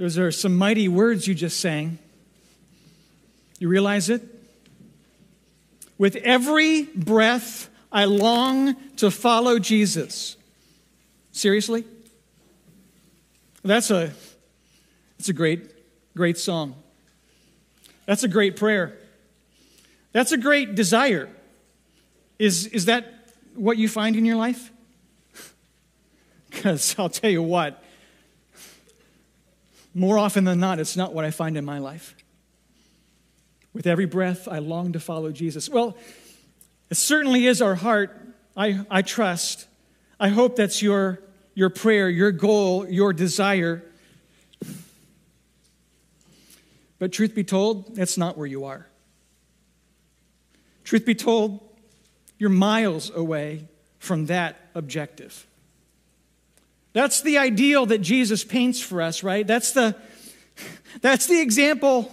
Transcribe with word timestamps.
Those 0.00 0.16
are 0.16 0.30
some 0.30 0.56
mighty 0.56 0.88
words 0.88 1.28
you 1.28 1.34
just 1.34 1.60
sang. 1.60 1.98
You 3.58 3.68
realize 3.68 4.08
it? 4.08 4.22
With 5.98 6.16
every 6.16 6.84
breath, 6.84 7.68
I 7.92 8.06
long 8.06 8.76
to 8.96 9.10
follow 9.10 9.58
Jesus. 9.58 10.38
Seriously? 11.32 11.84
That's 13.62 13.90
a, 13.90 14.10
that's 15.18 15.28
a 15.28 15.34
great, 15.34 15.70
great 16.16 16.38
song. 16.38 16.76
That's 18.06 18.22
a 18.22 18.28
great 18.28 18.56
prayer. 18.56 18.96
That's 20.12 20.32
a 20.32 20.38
great 20.38 20.76
desire. 20.76 21.28
Is, 22.38 22.68
is 22.68 22.86
that 22.86 23.04
what 23.54 23.76
you 23.76 23.86
find 23.86 24.16
in 24.16 24.24
your 24.24 24.36
life? 24.36 24.72
Because 26.48 26.96
I'll 26.98 27.10
tell 27.10 27.30
you 27.30 27.42
what, 27.42 27.84
more 29.94 30.18
often 30.18 30.44
than 30.44 30.60
not, 30.60 30.78
it's 30.78 30.96
not 30.96 31.12
what 31.12 31.24
I 31.24 31.30
find 31.30 31.56
in 31.56 31.64
my 31.64 31.78
life. 31.78 32.14
With 33.72 33.86
every 33.86 34.06
breath, 34.06 34.48
I 34.48 34.58
long 34.58 34.92
to 34.92 35.00
follow 35.00 35.32
Jesus. 35.32 35.68
Well, 35.68 35.96
it 36.90 36.96
certainly 36.96 37.46
is 37.46 37.62
our 37.62 37.76
heart. 37.76 38.16
I, 38.56 38.84
I 38.90 39.02
trust. 39.02 39.66
I 40.18 40.28
hope 40.28 40.56
that's 40.56 40.82
your, 40.82 41.20
your 41.54 41.70
prayer, 41.70 42.08
your 42.08 42.32
goal, 42.32 42.88
your 42.88 43.12
desire. 43.12 43.84
But 46.98 47.12
truth 47.12 47.34
be 47.34 47.44
told, 47.44 47.96
that's 47.96 48.18
not 48.18 48.36
where 48.36 48.46
you 48.46 48.64
are. 48.64 48.86
Truth 50.84 51.06
be 51.06 51.14
told, 51.14 51.60
you're 52.38 52.50
miles 52.50 53.10
away 53.14 53.68
from 53.98 54.26
that 54.26 54.56
objective. 54.74 55.46
That's 56.92 57.22
the 57.22 57.38
ideal 57.38 57.86
that 57.86 57.98
Jesus 57.98 58.42
paints 58.44 58.80
for 58.80 59.00
us, 59.00 59.22
right? 59.22 59.46
That's 59.46 59.72
the, 59.72 59.96
that's 61.00 61.26
the 61.26 61.40
example 61.40 62.12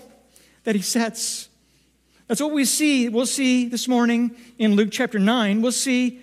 that 0.65 0.75
he 0.75 0.81
sets. 0.81 1.49
That's 2.27 2.41
what 2.41 2.51
we 2.51 2.65
see. 2.65 3.09
We'll 3.09 3.25
see 3.25 3.69
this 3.69 3.87
morning 3.87 4.35
in 4.57 4.75
Luke 4.75 4.89
chapter 4.91 5.17
9. 5.17 5.61
We'll 5.61 5.71
see 5.71 6.21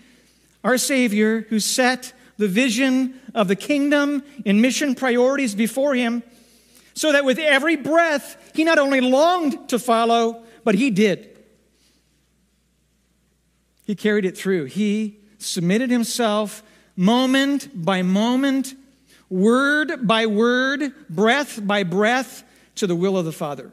our 0.62 0.78
Savior 0.78 1.42
who 1.48 1.58
set 1.58 2.12
the 2.36 2.48
vision 2.48 3.20
of 3.34 3.48
the 3.48 3.56
kingdom 3.56 4.22
and 4.44 4.60
mission 4.60 4.94
priorities 4.94 5.54
before 5.54 5.94
him 5.94 6.22
so 6.94 7.12
that 7.12 7.24
with 7.24 7.38
every 7.38 7.76
breath, 7.76 8.52
he 8.54 8.64
not 8.64 8.78
only 8.78 9.00
longed 9.00 9.68
to 9.68 9.78
follow, 9.78 10.44
but 10.62 10.74
he 10.74 10.90
did. 10.90 11.30
He 13.84 13.94
carried 13.94 14.24
it 14.24 14.36
through. 14.36 14.66
He 14.66 15.18
submitted 15.38 15.90
himself 15.90 16.62
moment 16.96 17.68
by 17.74 18.02
moment, 18.02 18.74
word 19.28 20.06
by 20.06 20.26
word, 20.26 20.92
breath 21.10 21.64
by 21.66 21.82
breath 21.82 22.44
to 22.76 22.86
the 22.86 22.96
will 22.96 23.16
of 23.16 23.24
the 23.24 23.32
Father. 23.32 23.72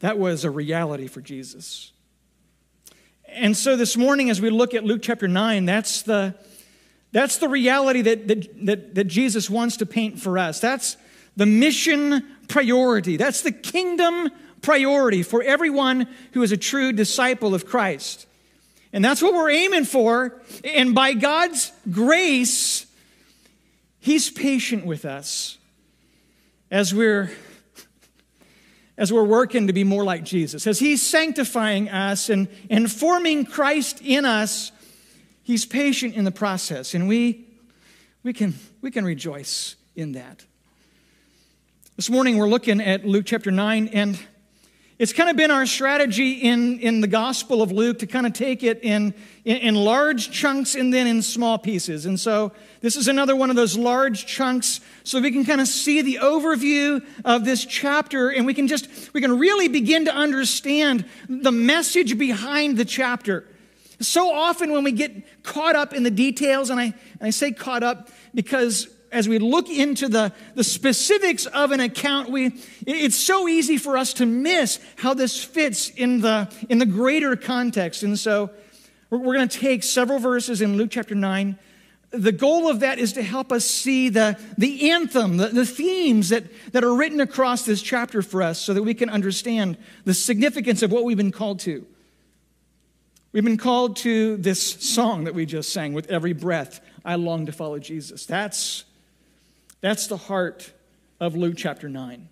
That 0.00 0.18
was 0.18 0.44
a 0.44 0.50
reality 0.50 1.06
for 1.06 1.20
Jesus. 1.20 1.92
And 3.28 3.56
so 3.56 3.76
this 3.76 3.96
morning, 3.96 4.30
as 4.30 4.40
we 4.40 4.50
look 4.50 4.74
at 4.74 4.84
Luke 4.84 5.00
chapter 5.02 5.28
9, 5.28 5.64
that's 5.64 6.02
the, 6.02 6.34
that's 7.12 7.38
the 7.38 7.48
reality 7.48 8.02
that, 8.02 8.28
that, 8.28 8.66
that, 8.66 8.94
that 8.94 9.04
Jesus 9.04 9.50
wants 9.50 9.76
to 9.78 9.86
paint 9.86 10.20
for 10.20 10.38
us. 10.38 10.60
That's 10.60 10.96
the 11.36 11.46
mission 11.46 12.24
priority. 12.48 13.16
That's 13.16 13.42
the 13.42 13.52
kingdom 13.52 14.30
priority 14.62 15.22
for 15.22 15.42
everyone 15.42 16.08
who 16.32 16.42
is 16.42 16.52
a 16.52 16.56
true 16.56 16.92
disciple 16.92 17.54
of 17.54 17.66
Christ. 17.66 18.26
And 18.92 19.04
that's 19.04 19.22
what 19.22 19.34
we're 19.34 19.50
aiming 19.50 19.84
for. 19.84 20.40
And 20.64 20.94
by 20.94 21.14
God's 21.14 21.72
grace, 21.90 22.86
He's 24.00 24.30
patient 24.30 24.86
with 24.86 25.04
us 25.04 25.58
as 26.70 26.94
we're 26.94 27.30
as 28.98 29.12
we're 29.12 29.24
working 29.24 29.68
to 29.68 29.72
be 29.72 29.84
more 29.84 30.02
like 30.02 30.24
Jesus, 30.24 30.66
as 30.66 30.80
He's 30.80 31.00
sanctifying 31.00 31.88
us 31.88 32.28
and, 32.28 32.48
and 32.68 32.90
forming 32.90 33.46
Christ 33.46 34.00
in 34.02 34.24
us, 34.24 34.72
He's 35.44 35.64
patient 35.64 36.14
in 36.14 36.24
the 36.24 36.32
process, 36.32 36.94
and 36.94 37.08
we, 37.08 37.46
we, 38.24 38.32
can, 38.32 38.54
we 38.82 38.90
can 38.90 39.04
rejoice 39.04 39.76
in 39.94 40.12
that. 40.12 40.44
This 41.94 42.10
morning 42.10 42.38
we're 42.38 42.48
looking 42.48 42.80
at 42.80 43.06
Luke 43.06 43.24
chapter 43.24 43.52
9, 43.52 43.88
and 43.88 44.18
it's 44.98 45.12
kind 45.12 45.30
of 45.30 45.36
been 45.36 45.52
our 45.52 45.64
strategy 45.64 46.32
in, 46.32 46.80
in 46.80 47.00
the 47.00 47.06
Gospel 47.06 47.62
of 47.62 47.70
Luke 47.70 48.00
to 48.00 48.06
kind 48.06 48.26
of 48.26 48.32
take 48.32 48.64
it 48.64 48.80
in, 48.82 49.14
in, 49.44 49.56
in, 49.58 49.74
large 49.76 50.32
chunks 50.32 50.74
and 50.74 50.92
then 50.92 51.06
in 51.06 51.22
small 51.22 51.56
pieces. 51.56 52.04
And 52.04 52.18
so 52.18 52.50
this 52.80 52.96
is 52.96 53.06
another 53.06 53.36
one 53.36 53.48
of 53.48 53.54
those 53.54 53.78
large 53.78 54.26
chunks 54.26 54.80
so 55.04 55.20
we 55.20 55.30
can 55.30 55.44
kind 55.44 55.60
of 55.60 55.68
see 55.68 56.02
the 56.02 56.18
overview 56.20 57.04
of 57.24 57.44
this 57.44 57.64
chapter 57.64 58.30
and 58.30 58.44
we 58.44 58.54
can 58.54 58.66
just, 58.66 59.14
we 59.14 59.20
can 59.20 59.38
really 59.38 59.68
begin 59.68 60.06
to 60.06 60.12
understand 60.14 61.04
the 61.28 61.52
message 61.52 62.18
behind 62.18 62.76
the 62.76 62.84
chapter. 62.84 63.46
So 64.00 64.32
often 64.32 64.72
when 64.72 64.82
we 64.82 64.92
get 64.92 65.44
caught 65.44 65.76
up 65.76 65.92
in 65.92 66.02
the 66.02 66.10
details, 66.10 66.70
and 66.70 66.80
I, 66.80 66.84
and 66.84 66.94
I 67.22 67.30
say 67.30 67.52
caught 67.52 67.84
up 67.84 68.10
because 68.34 68.88
as 69.10 69.28
we 69.28 69.38
look 69.38 69.68
into 69.70 70.08
the, 70.08 70.32
the 70.54 70.64
specifics 70.64 71.46
of 71.46 71.70
an 71.70 71.80
account, 71.80 72.30
we, 72.30 72.52
it's 72.86 73.16
so 73.16 73.48
easy 73.48 73.78
for 73.78 73.96
us 73.96 74.12
to 74.14 74.26
miss 74.26 74.78
how 74.96 75.14
this 75.14 75.42
fits 75.42 75.90
in 75.90 76.20
the, 76.20 76.52
in 76.68 76.78
the 76.78 76.86
greater 76.86 77.36
context. 77.36 78.02
And 78.02 78.18
so 78.18 78.50
we're, 79.10 79.18
we're 79.18 79.34
going 79.34 79.48
to 79.48 79.58
take 79.58 79.82
several 79.82 80.18
verses 80.18 80.60
in 80.60 80.76
Luke 80.76 80.90
chapter 80.90 81.14
9. 81.14 81.58
The 82.10 82.32
goal 82.32 82.70
of 82.70 82.80
that 82.80 82.98
is 82.98 83.12
to 83.14 83.22
help 83.22 83.52
us 83.52 83.64
see 83.64 84.08
the, 84.08 84.38
the 84.56 84.90
anthem, 84.90 85.36
the, 85.36 85.48
the 85.48 85.66
themes 85.66 86.30
that, 86.30 86.44
that 86.72 86.82
are 86.82 86.94
written 86.94 87.20
across 87.20 87.64
this 87.64 87.82
chapter 87.82 88.22
for 88.22 88.42
us 88.42 88.58
so 88.58 88.72
that 88.74 88.82
we 88.82 88.94
can 88.94 89.10
understand 89.10 89.76
the 90.04 90.14
significance 90.14 90.82
of 90.82 90.90
what 90.90 91.04
we've 91.04 91.18
been 91.18 91.32
called 91.32 91.60
to. 91.60 91.86
We've 93.32 93.44
been 93.44 93.58
called 93.58 93.96
to 93.98 94.38
this 94.38 94.62
song 94.62 95.24
that 95.24 95.34
we 95.34 95.44
just 95.44 95.70
sang 95.70 95.92
with 95.92 96.10
every 96.10 96.32
breath. 96.32 96.80
I 97.04 97.16
long 97.16 97.44
to 97.46 97.52
follow 97.52 97.78
Jesus. 97.78 98.24
That's 98.24 98.84
that's 99.80 100.06
the 100.06 100.16
heart 100.16 100.72
of 101.20 101.36
Luke 101.36 101.54
chapter 101.56 101.88
9. 101.88 102.28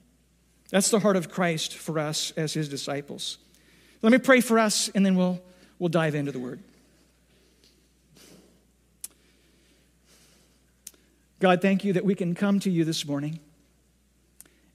That's 0.70 0.90
the 0.90 1.00
heart 1.00 1.16
of 1.16 1.30
Christ 1.30 1.74
for 1.74 1.98
us 1.98 2.32
as 2.36 2.54
his 2.54 2.68
disciples. 2.68 3.38
Let 4.02 4.12
me 4.12 4.18
pray 4.18 4.40
for 4.40 4.58
us, 4.58 4.88
and 4.88 5.06
then 5.06 5.16
we'll, 5.16 5.40
we'll 5.78 5.88
dive 5.88 6.14
into 6.14 6.32
the 6.32 6.38
word. 6.38 6.60
God, 11.38 11.60
thank 11.60 11.84
you 11.84 11.92
that 11.92 12.04
we 12.04 12.14
can 12.14 12.34
come 12.34 12.60
to 12.60 12.70
you 12.70 12.84
this 12.84 13.06
morning 13.06 13.40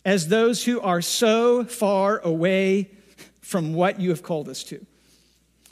as 0.06 0.28
those 0.28 0.64
who 0.64 0.80
are 0.82 1.02
so 1.02 1.64
far 1.64 2.20
away 2.20 2.90
from 3.42 3.74
what 3.74 4.00
you 4.00 4.10
have 4.10 4.24
called 4.24 4.48
us 4.48 4.64
to. 4.64 4.86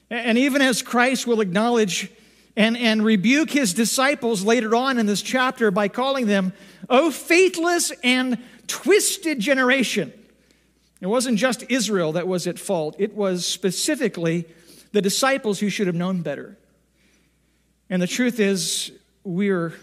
And 0.09 0.37
even 0.37 0.61
as 0.61 0.81
Christ 0.81 1.27
will 1.27 1.41
acknowledge 1.41 2.11
and, 2.59 2.75
and 2.75 3.05
rebuke 3.05 3.51
his 3.51 3.73
disciples 3.73 4.43
later 4.43 4.75
on 4.75 4.99
in 4.99 5.05
this 5.05 5.21
chapter 5.21 5.71
by 5.71 5.87
calling 5.87 6.27
them, 6.27 6.51
Oh, 6.89 7.09
faithless 7.09 7.93
and 8.03 8.37
twisted 8.67 9.39
generation. 9.39 10.11
It 10.99 11.07
wasn't 11.07 11.39
just 11.39 11.63
Israel 11.69 12.11
that 12.11 12.27
was 12.27 12.47
at 12.47 12.59
fault, 12.59 12.97
it 12.99 13.15
was 13.15 13.45
specifically 13.45 14.45
the 14.91 15.01
disciples 15.01 15.61
who 15.61 15.69
should 15.69 15.87
have 15.87 15.95
known 15.95 16.21
better. 16.21 16.57
And 17.89 18.01
the 18.01 18.07
truth 18.07 18.41
is, 18.41 18.91
we're 19.23 19.73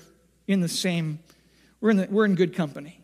in 0.47 0.60
the 0.60 0.69
same, 0.69 1.20
we're 1.81 1.91
in, 1.91 1.97
the, 1.97 2.08
we're 2.10 2.26
in 2.26 2.34
good 2.34 2.54
company. 2.54 3.00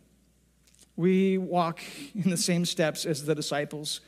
We 0.96 1.38
walk 1.38 1.80
in 2.14 2.28
the 2.28 2.36
same 2.36 2.66
steps 2.66 3.06
as 3.06 3.24
the 3.24 3.34
disciples. 3.34 4.02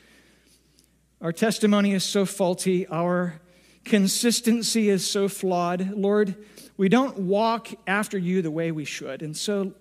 Our 1.21 1.31
testimony 1.31 1.93
is 1.93 2.03
so 2.03 2.27
faulty, 2.27 2.85
our 2.85 3.41
consistency 3.85 4.89
is 4.89 5.09
so 5.09 5.29
flawed. 5.29 5.91
Lord, 5.91 6.35
we 6.75 6.89
don't 6.89 7.19
walk 7.19 7.69
after 7.87 8.17
you 8.17 8.41
the 8.41 8.51
way 8.51 8.71
we 8.71 8.83
should. 8.83 9.21
And 9.21 9.37
so, 9.37 9.73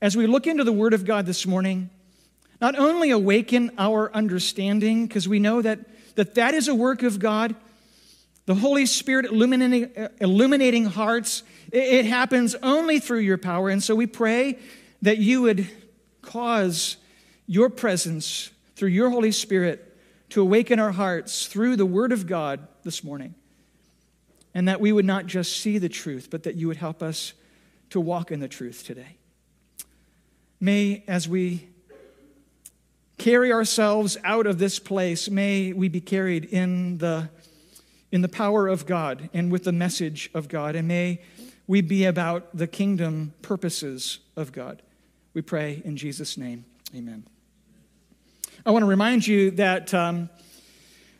as 0.00 0.16
we 0.16 0.26
look 0.26 0.46
into 0.46 0.62
the 0.62 0.72
Word 0.72 0.92
of 0.92 1.04
God 1.04 1.26
this 1.26 1.46
morning, 1.46 1.90
not 2.60 2.78
only 2.78 3.10
awaken 3.10 3.72
our 3.78 4.14
understanding, 4.14 5.06
because 5.06 5.26
we 5.26 5.38
know 5.38 5.62
that, 5.62 5.80
that 6.14 6.34
that 6.34 6.54
is 6.54 6.68
a 6.68 6.74
work 6.74 7.02
of 7.02 7.18
God, 7.18 7.56
the 8.44 8.54
Holy 8.54 8.86
Spirit 8.86 9.26
illuminating, 9.26 9.90
illuminating 10.20 10.84
hearts, 10.84 11.42
it, 11.72 11.82
it 11.82 12.04
happens 12.04 12.54
only 12.62 13.00
through 13.00 13.20
your 13.20 13.38
power. 13.38 13.70
And 13.70 13.82
so 13.82 13.94
we 13.94 14.06
pray 14.06 14.58
that 15.02 15.18
you 15.18 15.42
would 15.42 15.66
cause 16.20 16.98
your 17.46 17.70
presence 17.70 18.50
through 18.76 18.90
your 18.90 19.10
Holy 19.10 19.32
Spirit 19.32 19.98
to 20.28 20.42
awaken 20.42 20.78
our 20.78 20.92
hearts 20.92 21.46
through 21.46 21.76
the 21.76 21.86
Word 21.86 22.12
of 22.12 22.26
God 22.26 22.68
this 22.84 23.02
morning 23.02 23.34
and 24.56 24.68
that 24.68 24.80
we 24.80 24.90
would 24.90 25.04
not 25.04 25.26
just 25.26 25.58
see 25.58 25.76
the 25.76 25.88
truth, 25.90 26.28
but 26.30 26.44
that 26.44 26.54
you 26.54 26.66
would 26.66 26.78
help 26.78 27.02
us 27.02 27.34
to 27.90 28.00
walk 28.00 28.32
in 28.32 28.40
the 28.40 28.48
truth 28.48 28.84
today. 28.86 29.18
May, 30.58 31.04
as 31.06 31.28
we 31.28 31.68
carry 33.18 33.52
ourselves 33.52 34.16
out 34.24 34.46
of 34.46 34.58
this 34.58 34.78
place, 34.78 35.28
may 35.28 35.74
we 35.74 35.90
be 35.90 36.00
carried 36.00 36.46
in 36.46 36.96
the, 36.96 37.28
in 38.10 38.22
the 38.22 38.30
power 38.30 38.66
of 38.66 38.86
God 38.86 39.28
and 39.34 39.52
with 39.52 39.64
the 39.64 39.72
message 39.72 40.30
of 40.32 40.48
God, 40.48 40.74
and 40.74 40.88
may 40.88 41.20
we 41.66 41.82
be 41.82 42.06
about 42.06 42.56
the 42.56 42.66
kingdom 42.66 43.34
purposes 43.42 44.20
of 44.36 44.52
God. 44.52 44.80
We 45.34 45.42
pray 45.42 45.82
in 45.84 45.98
Jesus' 45.98 46.38
name. 46.38 46.64
Amen. 46.94 47.26
I 48.64 48.70
want 48.70 48.84
to 48.84 48.88
remind 48.88 49.26
you 49.26 49.50
that. 49.50 49.92
Um, 49.92 50.30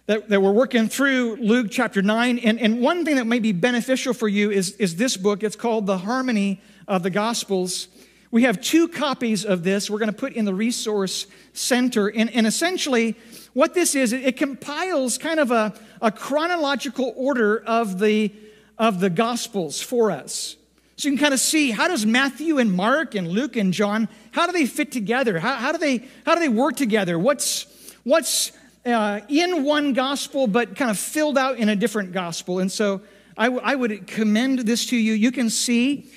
that, 0.07 0.29
that, 0.29 0.41
we're 0.41 0.53
working 0.53 0.89
through 0.89 1.37
Luke 1.37 1.67
chapter 1.71 2.01
9. 2.01 2.39
And, 2.39 2.61
and 2.61 2.81
one 2.81 3.05
thing 3.05 3.17
that 3.17 3.27
may 3.27 3.41
be 3.41 3.53
beneficial 3.53 4.15
for 4.15 4.29
you 4.29 4.51
is, 4.51 4.73
is 4.73 4.97
this 4.97 5.17
book. 5.17 5.43
It's 5.43 5.57
called 5.57 5.87
The 5.87 5.99
Harmony 5.99 6.61
of 6.87 7.03
the 7.03 7.11
Gospels. 7.11 7.89
We 8.31 8.45
have 8.45 8.61
two 8.61 8.87
copies 8.87 9.45
of 9.45 9.65
this 9.65 9.91
we're 9.91 9.99
going 9.99 10.13
to 10.13 10.17
put 10.17 10.35
in 10.35 10.45
the 10.45 10.55
resource 10.55 11.27
center. 11.53 12.09
And, 12.09 12.31
and 12.31 12.47
essentially, 12.47 13.17
what 13.53 13.75
this 13.75 13.97
is, 13.97 14.13
it, 14.13 14.25
it 14.25 14.37
compiles 14.37 15.19
kind 15.19 15.41
of 15.41 15.51
a, 15.51 15.75
a 16.01 16.13
chronological 16.13 17.13
order 17.17 17.59
of 17.67 17.99
the, 17.99 18.33
of 18.79 19.01
the 19.01 19.11
Gospels 19.11 19.81
for 19.81 20.13
us. 20.13 20.57
So 20.97 21.09
you 21.09 21.17
can 21.17 21.23
kind 21.23 21.35
of 21.35 21.41
see 21.41 21.73
how 21.73 21.89
does 21.89 22.07
Matthew 22.07 22.59
and 22.59 22.73
Mark 22.73 23.17
and 23.17 23.27
Luke 23.29 23.57
and 23.57 23.73
John, 23.73 24.09
how 24.31 24.47
do 24.47 24.53
they 24.53 24.67
fit 24.67 24.93
together? 24.93 25.41
How, 25.41 25.57
how 25.57 25.73
do, 25.73 25.79
they, 25.79 26.07
how 26.25 26.35
do 26.35 26.41
they 26.41 26.49
work 26.49 26.77
together? 26.77 27.19
What's, 27.19 27.67
what's 28.05 28.53
uh, 28.87 29.21
in 29.29 29.65
one 29.65 29.93
gospel 29.93 30.47
but 30.47 30.77
kind 30.77 30.91
of 30.91 30.99
filled 30.99 31.37
out 31.37 31.59
in 31.59 31.69
a 31.69 31.77
different 31.77 32.13
gospel? 32.13 32.61
And 32.61 32.71
so 32.71 33.03
I, 33.37 33.47
w- 33.47 33.63
I 33.65 33.75
would 33.75 34.07
commend 34.07 34.61
this 34.61 34.87
to 34.87 34.97
you. 34.97 35.13
You 35.13 35.33
can 35.33 35.51
see 35.51 36.11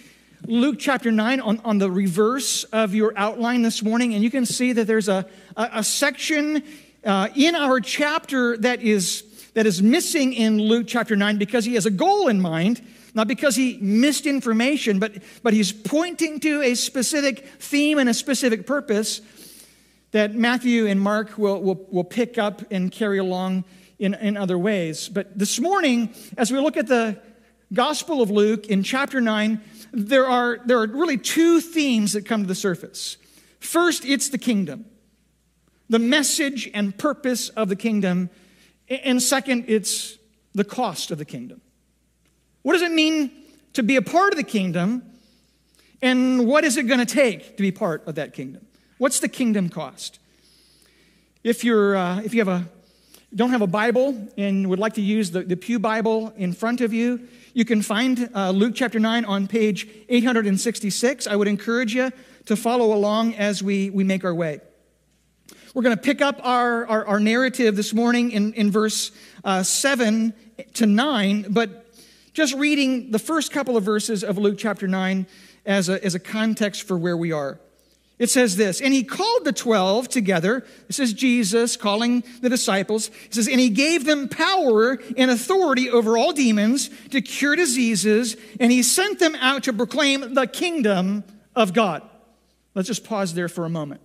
Luke 0.45 0.77
chapter 0.79 1.11
9 1.11 1.39
on, 1.41 1.59
on 1.65 1.77
the 1.79 1.91
reverse 1.91 2.63
of 2.65 2.95
your 2.95 3.13
outline 3.17 3.61
this 3.61 3.83
morning, 3.83 4.13
and 4.13 4.23
you 4.23 4.31
can 4.31 4.45
see 4.45 4.71
that 4.73 4.87
there's 4.87 5.09
a, 5.09 5.25
a, 5.57 5.69
a 5.75 5.83
section 5.83 6.63
uh, 7.03 7.27
in 7.35 7.55
our 7.55 7.79
chapter 7.79 8.55
that 8.57 8.81
is, 8.81 9.23
that 9.55 9.65
is 9.65 9.81
missing 9.81 10.33
in 10.33 10.61
Luke 10.61 10.85
chapter 10.87 11.15
9 11.15 11.37
because 11.37 11.65
he 11.65 11.73
has 11.73 11.85
a 11.85 11.91
goal 11.91 12.27
in 12.27 12.39
mind 12.39 12.81
not 13.15 13.27
because 13.27 13.55
he 13.55 13.77
missed 13.81 14.25
information, 14.27 14.99
but, 14.99 15.13
but 15.41 15.51
he's 15.51 15.71
pointing 15.71 16.39
to 16.41 16.61
a 16.61 16.75
specific 16.75 17.45
theme 17.59 17.97
and 17.97 18.07
a 18.07 18.13
specific 18.13 18.67
purpose 18.67 19.21
that 20.11 20.33
Matthew 20.33 20.87
and 20.87 20.99
Mark 20.99 21.37
will, 21.37 21.61
will, 21.61 21.87
will 21.89 22.03
pick 22.03 22.37
up 22.37 22.63
and 22.71 22.91
carry 22.91 23.19
along 23.19 23.63
in, 23.99 24.13
in 24.15 24.37
other 24.37 24.57
ways. 24.57 25.09
But 25.09 25.37
this 25.37 25.59
morning, 25.59 26.13
as 26.37 26.51
we 26.51 26.59
look 26.59 26.77
at 26.77 26.87
the 26.87 27.19
Gospel 27.71 28.21
of 28.21 28.31
Luke 28.31 28.67
in 28.67 28.81
chapter 28.81 29.21
9, 29.21 29.61
there 29.91 30.25
are, 30.25 30.59
there 30.65 30.79
are 30.79 30.87
really 30.87 31.17
two 31.17 31.61
themes 31.61 32.13
that 32.13 32.25
come 32.25 32.41
to 32.41 32.47
the 32.47 32.55
surface. 32.55 33.17
First, 33.59 34.05
it's 34.05 34.29
the 34.29 34.37
kingdom, 34.37 34.85
the 35.89 35.99
message 35.99 36.69
and 36.73 36.97
purpose 36.97 37.49
of 37.49 37.69
the 37.69 37.75
kingdom. 37.75 38.29
And 38.87 39.21
second, 39.21 39.65
it's 39.67 40.17
the 40.53 40.63
cost 40.63 41.11
of 41.11 41.17
the 41.17 41.25
kingdom. 41.25 41.61
What 42.63 42.73
does 42.73 42.81
it 42.81 42.91
mean 42.91 43.31
to 43.73 43.83
be 43.83 43.95
a 43.95 44.01
part 44.01 44.33
of 44.33 44.37
the 44.37 44.43
kingdom? 44.43 45.03
And 46.01 46.47
what 46.47 46.63
is 46.63 46.77
it 46.77 46.83
going 46.83 46.99
to 46.99 47.05
take 47.05 47.57
to 47.57 47.61
be 47.61 47.71
part 47.71 48.07
of 48.07 48.15
that 48.15 48.33
kingdom? 48.33 48.65
What's 48.99 49.21
the 49.21 49.29
kingdom 49.29 49.69
cost? 49.69 50.19
If, 51.41 51.63
you're, 51.63 51.95
uh, 51.95 52.19
if 52.19 52.33
you 52.33 52.41
have 52.41 52.49
a, 52.49 52.65
don't 53.33 53.51
have 53.51 53.61
a 53.61 53.67
Bible 53.67 54.27
and 54.37 54.69
would 54.69 54.77
like 54.77 54.95
to 54.95 55.01
use 55.01 55.31
the, 55.31 55.41
the 55.41 55.55
Pew 55.55 55.79
Bible 55.79 56.33
in 56.35 56.51
front 56.51 56.81
of 56.81 56.91
you, 56.91 57.21
you 57.53 57.63
can 57.63 57.81
find 57.81 58.29
uh, 58.35 58.51
Luke 58.51 58.73
chapter 58.75 58.99
9 58.99 59.23
on 59.23 59.47
page 59.47 59.87
866. 60.09 61.27
I 61.27 61.35
would 61.37 61.47
encourage 61.47 61.95
you 61.95 62.11
to 62.47 62.57
follow 62.57 62.93
along 62.93 63.35
as 63.35 63.63
we, 63.63 63.89
we 63.89 64.03
make 64.03 64.25
our 64.25 64.35
way. 64.35 64.59
We're 65.73 65.83
going 65.83 65.95
to 65.95 66.03
pick 66.03 66.21
up 66.21 66.41
our, 66.43 66.85
our, 66.87 67.05
our 67.05 67.19
narrative 67.21 67.77
this 67.77 67.93
morning 67.93 68.31
in, 68.31 68.51
in 68.51 68.69
verse 68.69 69.13
uh, 69.45 69.63
7 69.63 70.33
to 70.73 70.85
9, 70.85 71.45
but 71.51 71.87
just 72.33 72.53
reading 72.53 73.11
the 73.11 73.19
first 73.19 73.53
couple 73.53 73.77
of 73.77 73.85
verses 73.85 74.25
of 74.25 74.37
Luke 74.37 74.57
chapter 74.57 74.89
9 74.89 75.25
as 75.65 75.87
a, 75.87 76.03
as 76.03 76.15
a 76.15 76.19
context 76.19 76.83
for 76.83 76.97
where 76.97 77.15
we 77.15 77.31
are. 77.31 77.61
It 78.19 78.29
says 78.29 78.57
this, 78.57 78.81
and 78.81 78.93
he 78.93 79.05
called 79.05 79.45
the 79.45 79.53
12 79.53 80.09
together. 80.09 80.65
This 80.87 80.99
is 80.99 81.13
Jesus 81.13 81.77
calling 81.77 82.21
the 82.41 82.49
disciples. 82.49 83.07
He 83.07 83.31
says, 83.31 83.47
and 83.47 83.61
he 83.61 83.69
gave 83.69 84.03
them 84.03 84.27
power 84.27 84.99
and 85.15 85.31
authority 85.31 85.89
over 85.89 86.17
all 86.17 86.33
demons 86.33 86.89
to 87.11 87.21
cure 87.21 87.55
diseases, 87.55 88.35
and 88.59 88.73
he 88.73 88.83
sent 88.83 89.19
them 89.19 89.35
out 89.35 89.63
to 89.63 89.73
proclaim 89.73 90.33
the 90.33 90.47
kingdom 90.47 91.23
of 91.55 91.71
God. 91.71 92.03
Let's 92.75 92.89
just 92.89 93.05
pause 93.05 93.33
there 93.33 93.47
for 93.47 93.63
a 93.63 93.69
moment. 93.69 94.01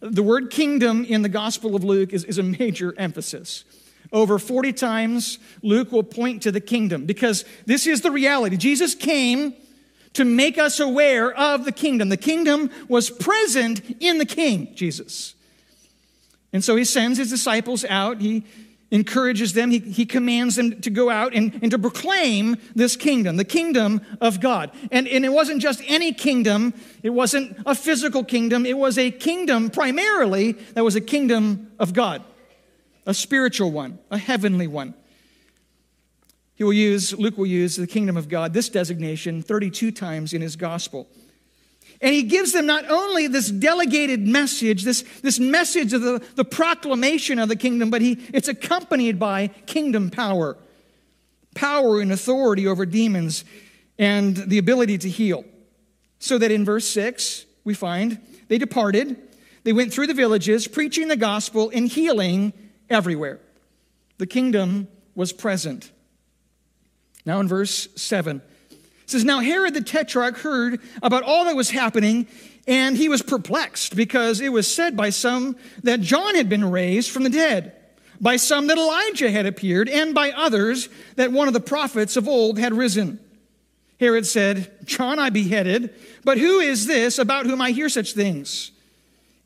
The 0.00 0.22
word 0.22 0.50
kingdom 0.50 1.04
in 1.04 1.20
the 1.20 1.28
Gospel 1.28 1.76
of 1.76 1.84
Luke 1.84 2.14
is, 2.14 2.24
is 2.24 2.38
a 2.38 2.42
major 2.42 2.94
emphasis. 2.96 3.64
Over 4.12 4.38
40 4.38 4.72
times, 4.72 5.38
Luke 5.62 5.92
will 5.92 6.02
point 6.02 6.42
to 6.42 6.52
the 6.52 6.60
kingdom 6.60 7.04
because 7.04 7.44
this 7.66 7.86
is 7.86 8.00
the 8.00 8.10
reality. 8.10 8.56
Jesus 8.56 8.94
came 8.94 9.54
to 10.16 10.24
make 10.24 10.58
us 10.58 10.80
aware 10.80 11.32
of 11.32 11.64
the 11.64 11.72
kingdom. 11.72 12.08
The 12.08 12.16
kingdom 12.16 12.70
was 12.88 13.10
present 13.10 13.82
in 14.00 14.18
the 14.18 14.24
king, 14.24 14.74
Jesus. 14.74 15.34
And 16.52 16.64
so 16.64 16.74
he 16.74 16.84
sends 16.84 17.18
his 17.18 17.30
disciples 17.30 17.84
out. 17.84 18.20
He 18.20 18.44
encourages 18.90 19.52
them, 19.52 19.70
he, 19.70 19.80
he 19.80 20.06
commands 20.06 20.56
them 20.56 20.80
to 20.80 20.90
go 20.90 21.10
out 21.10 21.34
and, 21.34 21.58
and 21.60 21.70
to 21.72 21.78
proclaim 21.78 22.56
this 22.74 22.96
kingdom, 22.96 23.36
the 23.36 23.44
kingdom 23.44 24.00
of 24.20 24.40
God. 24.40 24.70
And, 24.92 25.08
and 25.08 25.24
it 25.24 25.32
wasn't 25.32 25.60
just 25.60 25.82
any 25.86 26.12
kingdom, 26.12 26.72
it 27.02 27.10
wasn't 27.10 27.58
a 27.66 27.74
physical 27.74 28.22
kingdom, 28.22 28.64
it 28.64 28.78
was 28.78 28.96
a 28.96 29.10
kingdom 29.10 29.70
primarily 29.70 30.52
that 30.52 30.84
was 30.84 30.94
a 30.94 31.00
kingdom 31.00 31.72
of 31.78 31.92
God 31.92 32.22
a 33.06 33.14
spiritual 33.14 33.70
one, 33.70 33.98
a 34.10 34.18
heavenly 34.18 34.66
one. 34.66 34.92
He 36.56 36.64
will 36.64 36.72
use, 36.72 37.12
Luke 37.12 37.38
will 37.38 37.46
use 37.46 37.76
the 37.76 37.86
kingdom 37.86 38.16
of 38.16 38.28
God, 38.28 38.52
this 38.52 38.68
designation, 38.68 39.42
32 39.42 39.90
times 39.92 40.32
in 40.32 40.42
his 40.42 40.56
gospel. 40.56 41.06
And 42.00 42.14
he 42.14 42.24
gives 42.24 42.52
them 42.52 42.66
not 42.66 42.90
only 42.90 43.26
this 43.26 43.50
delegated 43.50 44.26
message, 44.26 44.82
this, 44.82 45.02
this 45.22 45.38
message 45.38 45.92
of 45.92 46.02
the, 46.02 46.22
the 46.34 46.44
proclamation 46.44 47.38
of 47.38 47.48
the 47.48 47.56
kingdom, 47.56 47.90
but 47.90 48.02
he, 48.02 48.12
it's 48.34 48.48
accompanied 48.48 49.18
by 49.18 49.48
kingdom 49.66 50.10
power 50.10 50.56
power 51.56 52.00
and 52.00 52.12
authority 52.12 52.68
over 52.68 52.86
demons 52.86 53.44
and 53.98 54.36
the 54.36 54.58
ability 54.58 54.98
to 54.98 55.08
heal. 55.08 55.44
So 56.20 56.38
that 56.38 56.52
in 56.52 56.64
verse 56.64 56.86
6, 56.88 57.46
we 57.64 57.74
find 57.74 58.20
they 58.48 58.58
departed, 58.58 59.16
they 59.64 59.72
went 59.72 59.92
through 59.92 60.06
the 60.06 60.14
villages, 60.14 60.68
preaching 60.68 61.08
the 61.08 61.16
gospel 61.16 61.72
and 61.74 61.88
healing 61.88 62.52
everywhere. 62.88 63.40
The 64.18 64.26
kingdom 64.26 64.86
was 65.16 65.32
present. 65.32 65.90
Now, 67.26 67.40
in 67.40 67.48
verse 67.48 67.88
7, 67.96 68.40
it 68.70 69.10
says, 69.10 69.24
Now 69.24 69.40
Herod 69.40 69.74
the 69.74 69.82
Tetrarch 69.82 70.38
heard 70.38 70.80
about 71.02 71.24
all 71.24 71.44
that 71.44 71.56
was 71.56 71.70
happening, 71.70 72.26
and 72.66 72.96
he 72.96 73.08
was 73.08 73.20
perplexed 73.20 73.96
because 73.96 74.40
it 74.40 74.52
was 74.52 74.72
said 74.72 74.96
by 74.96 75.10
some 75.10 75.56
that 75.82 76.00
John 76.00 76.36
had 76.36 76.48
been 76.48 76.70
raised 76.70 77.10
from 77.10 77.24
the 77.24 77.30
dead, 77.30 77.74
by 78.20 78.36
some 78.36 78.68
that 78.68 78.78
Elijah 78.78 79.30
had 79.30 79.44
appeared, 79.44 79.88
and 79.88 80.14
by 80.14 80.30
others 80.30 80.88
that 81.16 81.32
one 81.32 81.48
of 81.48 81.54
the 81.54 81.60
prophets 81.60 82.16
of 82.16 82.28
old 82.28 82.58
had 82.58 82.72
risen. 82.72 83.18
Herod 83.98 84.26
said, 84.26 84.70
John 84.84 85.18
I 85.18 85.30
beheaded, 85.30 85.94
but 86.24 86.38
who 86.38 86.60
is 86.60 86.86
this 86.86 87.18
about 87.18 87.46
whom 87.46 87.60
I 87.60 87.72
hear 87.72 87.88
such 87.88 88.12
things? 88.12 88.70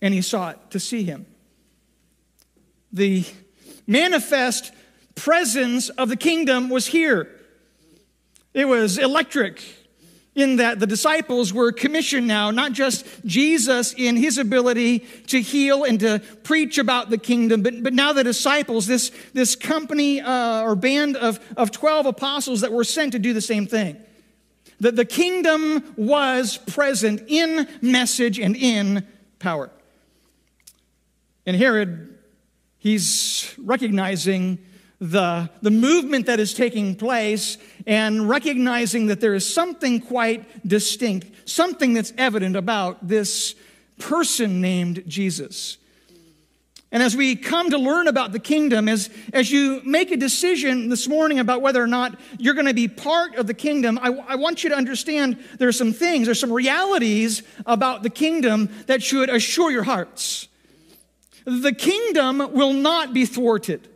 And 0.02 0.12
he 0.12 0.22
sought 0.22 0.70
to 0.72 0.80
see 0.80 1.02
him 1.04 1.26
the 2.92 3.24
manifest 3.86 4.72
presence 5.14 5.88
of 5.90 6.08
the 6.08 6.16
kingdom 6.16 6.70
was 6.70 6.88
here. 6.88 7.30
It 8.52 8.66
was 8.66 8.98
electric 8.98 9.62
in 10.34 10.56
that 10.56 10.78
the 10.78 10.86
disciples 10.86 11.52
were 11.52 11.72
commissioned 11.72 12.26
now, 12.26 12.50
not 12.50 12.72
just 12.72 13.04
Jesus 13.24 13.92
in 13.92 14.16
his 14.16 14.38
ability 14.38 15.00
to 15.26 15.40
heal 15.40 15.84
and 15.84 15.98
to 16.00 16.20
preach 16.44 16.78
about 16.78 17.10
the 17.10 17.18
kingdom, 17.18 17.62
but, 17.62 17.82
but 17.82 17.92
now 17.92 18.12
the 18.12 18.24
disciples, 18.24 18.86
this, 18.86 19.10
this 19.32 19.56
company 19.56 20.20
uh, 20.20 20.62
or 20.62 20.76
band 20.76 21.16
of, 21.16 21.40
of 21.56 21.72
12 21.72 22.06
apostles 22.06 22.60
that 22.60 22.72
were 22.72 22.84
sent 22.84 23.12
to 23.12 23.18
do 23.18 23.32
the 23.32 23.40
same 23.40 23.66
thing. 23.66 23.96
That 24.78 24.96
the 24.96 25.04
kingdom 25.04 25.94
was 25.96 26.56
present 26.56 27.24
in 27.26 27.68
message 27.82 28.38
and 28.38 28.56
in 28.56 29.06
power. 29.38 29.70
And 31.44 31.56
Herod 31.56 32.10
He's 32.80 33.54
recognizing 33.58 34.58
the, 35.00 35.50
the 35.60 35.70
movement 35.70 36.26
that 36.26 36.40
is 36.40 36.54
taking 36.54 36.94
place 36.96 37.58
and 37.86 38.28
recognizing 38.28 39.06
that 39.06 39.20
there 39.20 39.34
is 39.34 39.52
something 39.52 40.00
quite 40.00 40.66
distinct, 40.66 41.48
something 41.48 41.94
that's 41.94 42.12
evident 42.18 42.56
about 42.56 43.06
this 43.06 43.54
person 43.98 44.60
named 44.60 45.04
Jesus. 45.06 45.78
And 46.92 47.04
as 47.04 47.16
we 47.16 47.36
come 47.36 47.70
to 47.70 47.78
learn 47.78 48.08
about 48.08 48.32
the 48.32 48.40
kingdom, 48.40 48.88
as, 48.88 49.10
as 49.32 49.50
you 49.52 49.80
make 49.84 50.10
a 50.10 50.16
decision 50.16 50.88
this 50.88 51.06
morning 51.06 51.38
about 51.38 51.62
whether 51.62 51.80
or 51.80 51.86
not 51.86 52.18
you're 52.36 52.54
going 52.54 52.66
to 52.66 52.74
be 52.74 52.88
part 52.88 53.36
of 53.36 53.46
the 53.46 53.54
kingdom, 53.54 53.96
I, 54.02 54.08
I 54.08 54.34
want 54.34 54.64
you 54.64 54.70
to 54.70 54.76
understand 54.76 55.38
there 55.58 55.68
are 55.68 55.72
some 55.72 55.92
things, 55.92 56.26
there's 56.26 56.40
some 56.40 56.52
realities 56.52 57.44
about 57.64 58.02
the 58.02 58.10
kingdom 58.10 58.70
that 58.86 59.04
should 59.04 59.30
assure 59.30 59.70
your 59.70 59.84
hearts. 59.84 60.48
The 61.44 61.72
kingdom 61.72 62.38
will 62.52 62.72
not 62.72 63.14
be 63.14 63.24
thwarted. 63.24 63.88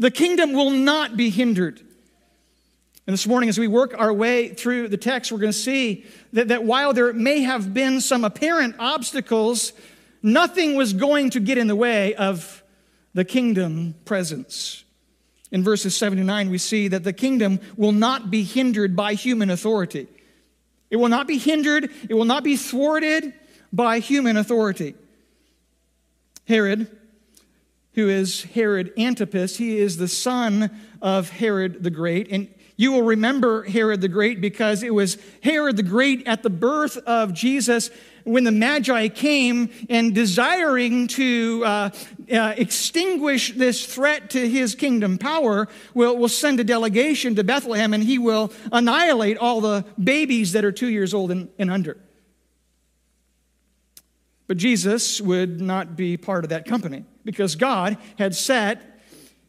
The 0.00 0.10
kingdom 0.10 0.52
will 0.52 0.70
not 0.70 1.16
be 1.16 1.30
hindered. 1.30 1.80
And 3.08 3.14
this 3.14 3.26
morning, 3.26 3.48
as 3.48 3.58
we 3.58 3.68
work 3.68 3.94
our 3.96 4.12
way 4.12 4.48
through 4.50 4.88
the 4.88 4.98
text, 4.98 5.32
we're 5.32 5.38
going 5.38 5.50
to 5.50 5.58
see 5.58 6.04
that, 6.34 6.48
that 6.48 6.64
while 6.64 6.92
there 6.92 7.10
may 7.14 7.40
have 7.40 7.72
been 7.72 8.02
some 8.02 8.22
apparent 8.22 8.76
obstacles, 8.78 9.72
nothing 10.22 10.74
was 10.74 10.92
going 10.92 11.30
to 11.30 11.40
get 11.40 11.56
in 11.56 11.68
the 11.68 11.74
way 11.74 12.14
of 12.16 12.62
the 13.14 13.24
kingdom 13.24 13.94
presence. 14.04 14.84
In 15.50 15.64
verses 15.64 15.96
7 15.96 16.18
to 16.18 16.24
9, 16.24 16.50
we 16.50 16.58
see 16.58 16.86
that 16.88 17.02
the 17.02 17.14
kingdom 17.14 17.60
will 17.78 17.92
not 17.92 18.30
be 18.30 18.42
hindered 18.42 18.94
by 18.94 19.14
human 19.14 19.48
authority. 19.48 20.06
It 20.90 20.96
will 20.96 21.08
not 21.08 21.26
be 21.26 21.38
hindered, 21.38 21.90
it 22.10 22.14
will 22.14 22.26
not 22.26 22.44
be 22.44 22.58
thwarted 22.58 23.32
by 23.72 24.00
human 24.00 24.36
authority. 24.36 24.94
Herod, 26.46 26.94
who 27.94 28.10
is 28.10 28.42
Herod 28.42 28.92
Antipas, 28.98 29.56
he 29.56 29.78
is 29.78 29.96
the 29.96 30.08
son 30.08 30.70
of 31.00 31.30
Herod 31.30 31.82
the 31.82 31.90
Great. 31.90 32.28
And 32.30 32.48
you 32.78 32.92
will 32.92 33.02
remember 33.02 33.64
Herod 33.64 34.00
the 34.00 34.08
Great 34.08 34.40
because 34.40 34.84
it 34.84 34.94
was 34.94 35.18
Herod 35.42 35.76
the 35.76 35.82
Great 35.82 36.26
at 36.28 36.44
the 36.44 36.48
birth 36.48 36.96
of 36.96 37.34
Jesus 37.34 37.90
when 38.22 38.44
the 38.44 38.52
Magi 38.52 39.08
came 39.08 39.70
and 39.90 40.14
desiring 40.14 41.08
to 41.08 41.62
uh, 41.64 41.90
uh, 42.32 42.54
extinguish 42.56 43.52
this 43.54 43.84
threat 43.84 44.30
to 44.30 44.48
his 44.48 44.76
kingdom 44.76 45.18
power, 45.18 45.66
will, 45.92 46.16
will 46.16 46.28
send 46.28 46.60
a 46.60 46.64
delegation 46.64 47.34
to 47.34 47.42
Bethlehem 47.42 47.92
and 47.94 48.04
he 48.04 48.16
will 48.16 48.52
annihilate 48.70 49.38
all 49.38 49.60
the 49.60 49.84
babies 50.02 50.52
that 50.52 50.64
are 50.64 50.72
two 50.72 50.88
years 50.88 51.12
old 51.12 51.32
and, 51.32 51.48
and 51.58 51.72
under. 51.72 51.96
But 54.46 54.56
Jesus 54.56 55.20
would 55.20 55.60
not 55.60 55.96
be 55.96 56.16
part 56.16 56.44
of 56.44 56.50
that 56.50 56.64
company 56.64 57.04
because 57.24 57.56
God 57.56 57.98
had 58.18 58.36
set 58.36 58.87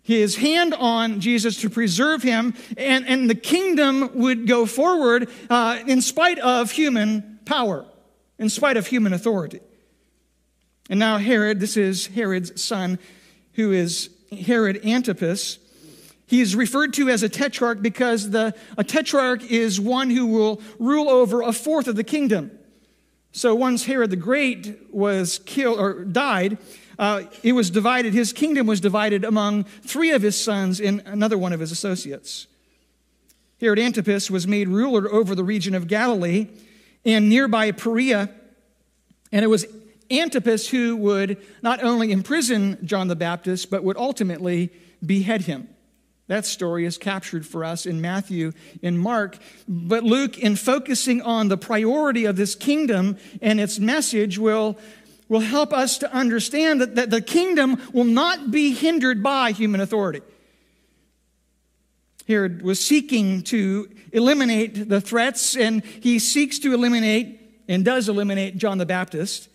his 0.01 0.35
hand 0.37 0.73
on 0.73 1.19
Jesus 1.19 1.61
to 1.61 1.69
preserve 1.69 2.23
him, 2.23 2.53
and, 2.77 3.05
and 3.07 3.29
the 3.29 3.35
kingdom 3.35 4.09
would 4.15 4.47
go 4.47 4.65
forward 4.65 5.29
uh, 5.49 5.79
in 5.85 6.01
spite 6.01 6.39
of 6.39 6.71
human 6.71 7.39
power, 7.45 7.85
in 8.37 8.49
spite 8.49 8.77
of 8.77 8.87
human 8.87 9.13
authority. 9.13 9.59
And 10.89 10.99
now, 10.99 11.17
Herod, 11.17 11.59
this 11.59 11.77
is 11.77 12.07
Herod's 12.07 12.59
son, 12.61 12.97
who 13.53 13.71
is 13.71 14.09
Herod 14.31 14.83
Antipas. 14.83 15.59
He 16.25 16.41
is 16.41 16.55
referred 16.55 16.93
to 16.93 17.09
as 17.09 17.23
a 17.23 17.29
tetrarch 17.29 17.81
because 17.81 18.29
the, 18.29 18.55
a 18.77 18.83
tetrarch 18.83 19.43
is 19.43 19.79
one 19.79 20.09
who 20.09 20.27
will 20.27 20.61
rule 20.79 21.09
over 21.09 21.41
a 21.41 21.53
fourth 21.53 21.87
of 21.87 21.95
the 21.95 22.03
kingdom. 22.03 22.51
So 23.31 23.53
once 23.53 23.85
Herod 23.85 24.09
the 24.09 24.15
Great 24.15 24.93
was 24.93 25.39
killed 25.45 25.79
or 25.79 26.03
died, 26.03 26.57
uh, 26.99 27.23
it 27.43 27.53
was 27.53 27.71
divided, 27.71 28.13
his 28.13 28.33
kingdom 28.33 28.67
was 28.67 28.81
divided 28.81 29.23
among 29.23 29.63
three 29.63 30.11
of 30.11 30.21
his 30.21 30.39
sons 30.39 30.81
and 30.81 31.01
another 31.05 31.37
one 31.37 31.53
of 31.53 31.61
his 31.61 31.71
associates. 31.71 32.45
Herod 33.61 33.79
Antipas 33.79 34.29
was 34.29 34.45
made 34.45 34.67
ruler 34.67 35.11
over 35.11 35.33
the 35.33 35.43
region 35.43 35.73
of 35.73 35.87
Galilee 35.87 36.47
and 37.05 37.29
nearby 37.29 37.71
Perea, 37.71 38.29
and 39.31 39.43
it 39.43 39.47
was 39.47 39.65
Antipas 40.11 40.67
who 40.67 40.97
would 40.97 41.37
not 41.61 41.81
only 41.81 42.11
imprison 42.11 42.77
John 42.85 43.07
the 43.07 43.15
Baptist, 43.15 43.69
but 43.69 43.83
would 43.83 43.95
ultimately 43.95 44.69
behead 45.05 45.43
him. 45.43 45.69
That 46.29 46.45
story 46.45 46.85
is 46.85 46.99
captured 46.99 47.45
for 47.45 47.65
us 47.65 47.87
in 47.87 48.01
Matthew 48.01 48.51
and 48.83 48.99
Mark. 48.99 49.39
But 49.67 50.03
Luke, 50.03 50.37
in 50.37 50.55
focusing 50.55 51.23
on 51.23 51.47
the 51.47 51.57
priority 51.57 52.25
of 52.25 52.35
this 52.35 52.53
kingdom 52.53 53.17
and 53.41 53.59
its 53.59 53.79
message, 53.79 54.37
will 54.37 54.77
will 55.29 55.39
help 55.39 55.71
us 55.71 55.99
to 55.99 56.11
understand 56.11 56.81
that, 56.81 56.95
that 56.95 57.09
the 57.11 57.21
kingdom 57.21 57.81
will 57.93 58.03
not 58.03 58.51
be 58.51 58.73
hindered 58.73 59.23
by 59.23 59.51
human 59.51 59.79
authority. 59.79 60.21
Herod 62.27 62.61
was 62.61 62.79
seeking 62.79 63.43
to 63.43 63.89
eliminate 64.11 64.89
the 64.89 64.99
threats, 64.99 65.55
and 65.55 65.83
he 65.83 66.19
seeks 66.19 66.59
to 66.59 66.73
eliminate 66.73 67.39
and 67.67 67.85
does 67.85 68.09
eliminate 68.09 68.57
John 68.57 68.79
the 68.79 68.85
Baptist. 68.85 69.49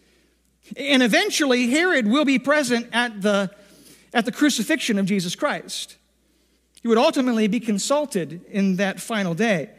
And 0.76 1.02
eventually, 1.02 1.68
Herod 1.68 2.06
will 2.06 2.24
be 2.24 2.38
present 2.38 2.88
at 2.92 3.20
the, 3.20 3.50
at 4.12 4.24
the 4.24 4.32
crucifixion 4.32 4.98
of 4.98 5.06
Jesus 5.06 5.34
Christ. 5.34 5.96
He 6.82 6.88
would 6.88 6.98
ultimately 6.98 7.48
be 7.48 7.60
consulted 7.60 8.44
in 8.50 8.76
that 8.76 9.00
final 9.00 9.34
day. 9.34 9.70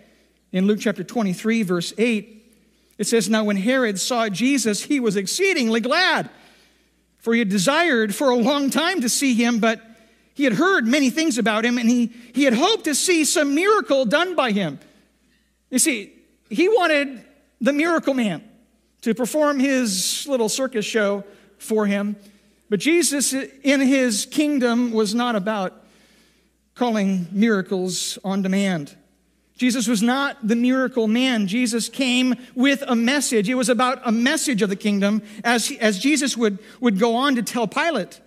In 0.52 0.68
Luke 0.68 0.80
chapter 0.82 1.04
23, 1.04 1.64
verse 1.64 1.94
8, 1.98 2.35
it 2.98 3.08
says, 3.08 3.30
Now 3.30 3.44
when 3.44 3.58
Herod 3.58 4.00
saw 4.00 4.30
Jesus, 4.30 4.84
he 4.84 5.00
was 5.00 5.16
exceedingly 5.16 5.80
glad, 5.80 6.30
for 7.18 7.34
he 7.34 7.40
had 7.40 7.50
desired 7.50 8.16
for 8.16 8.30
a 8.30 8.36
long 8.36 8.70
time 8.70 9.02
to 9.02 9.10
see 9.10 9.34
him, 9.34 9.60
but 9.60 9.82
he 10.34 10.44
had 10.44 10.54
heard 10.54 10.86
many 10.86 11.10
things 11.10 11.38
about 11.38 11.66
him, 11.66 11.78
and 11.78 11.90
he, 11.90 12.08
he 12.34 12.44
had 12.44 12.54
hoped 12.54 12.86
to 12.86 12.96
see 12.96 13.24
some 13.26 13.56
miracle 13.56 14.06
done 14.06 14.36
by 14.36 14.52
him. 14.52 14.80
You 15.70 15.80
see, 15.80 16.14
he 16.50 16.68
wanted 16.70 17.24
the 17.62 17.74
miracle 17.74 18.14
man 18.14 18.44
to 19.02 19.14
perform 19.14 19.60
his 19.60 20.28
little 20.28 20.50
circus 20.50 20.86
show 20.86 21.24
for 21.58 21.86
him. 21.86 22.16
But 22.70 22.80
Jesus 22.80 23.34
in 23.34 23.82
his 23.82 24.26
kingdom 24.26 24.92
was 24.92 25.14
not 25.14 25.36
about 25.36 25.86
calling 26.74 27.28
miracles 27.32 28.18
on 28.24 28.42
demand. 28.42 28.96
Jesus 29.58 29.88
was 29.88 30.02
not 30.02 30.46
the 30.46 30.56
miracle 30.56 31.08
man. 31.08 31.48
Jesus 31.48 31.88
came 31.88 32.36
with 32.56 32.84
a 32.88 32.96
message. 32.96 33.50
It 33.50 33.56
was 33.56 33.70
about 33.70 34.02
a 34.04 34.12
message 34.12 34.62
of 34.62 34.70
the 34.70 34.76
kingdom, 34.76 35.22
as, 35.44 35.72
as 35.80 35.98
Jesus 35.98 36.36
would, 36.36 36.60
would 36.82 37.00
go 37.00 37.16
on 37.16 37.36
to 37.36 37.44
tell 37.44 37.68
Pilate. 37.68 38.20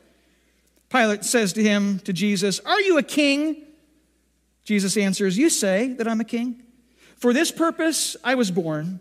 Pilate 0.88 1.25
says 1.25 1.52
to 1.52 1.62
him, 1.62 1.99
to 2.00 2.14
Jesus, 2.14 2.61
Are 2.61 2.80
you 2.80 2.97
a 2.97 3.02
king? 3.02 3.62
Jesus 4.64 4.97
answers, 4.97 5.37
You 5.37 5.50
say 5.50 5.92
that 5.94 6.08
I'm 6.08 6.20
a 6.20 6.25
king. 6.25 6.62
For 7.16 7.35
this 7.35 7.50
purpose 7.50 8.16
I 8.25 8.35
was 8.35 8.50
born, 8.50 9.00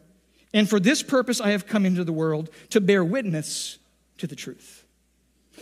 and 0.54 0.70
for 0.70 0.80
this 0.80 1.04
purpose 1.04 1.40
I 1.40 1.52
have 1.52 1.66
come 1.66 1.86
into 1.86 2.04
the 2.04 2.14
world 2.14 2.50
to 2.72 2.82
bear 2.82 3.06
witness 3.06 3.78
to 4.18 4.28
the 4.28 4.36
truth. 4.36 4.84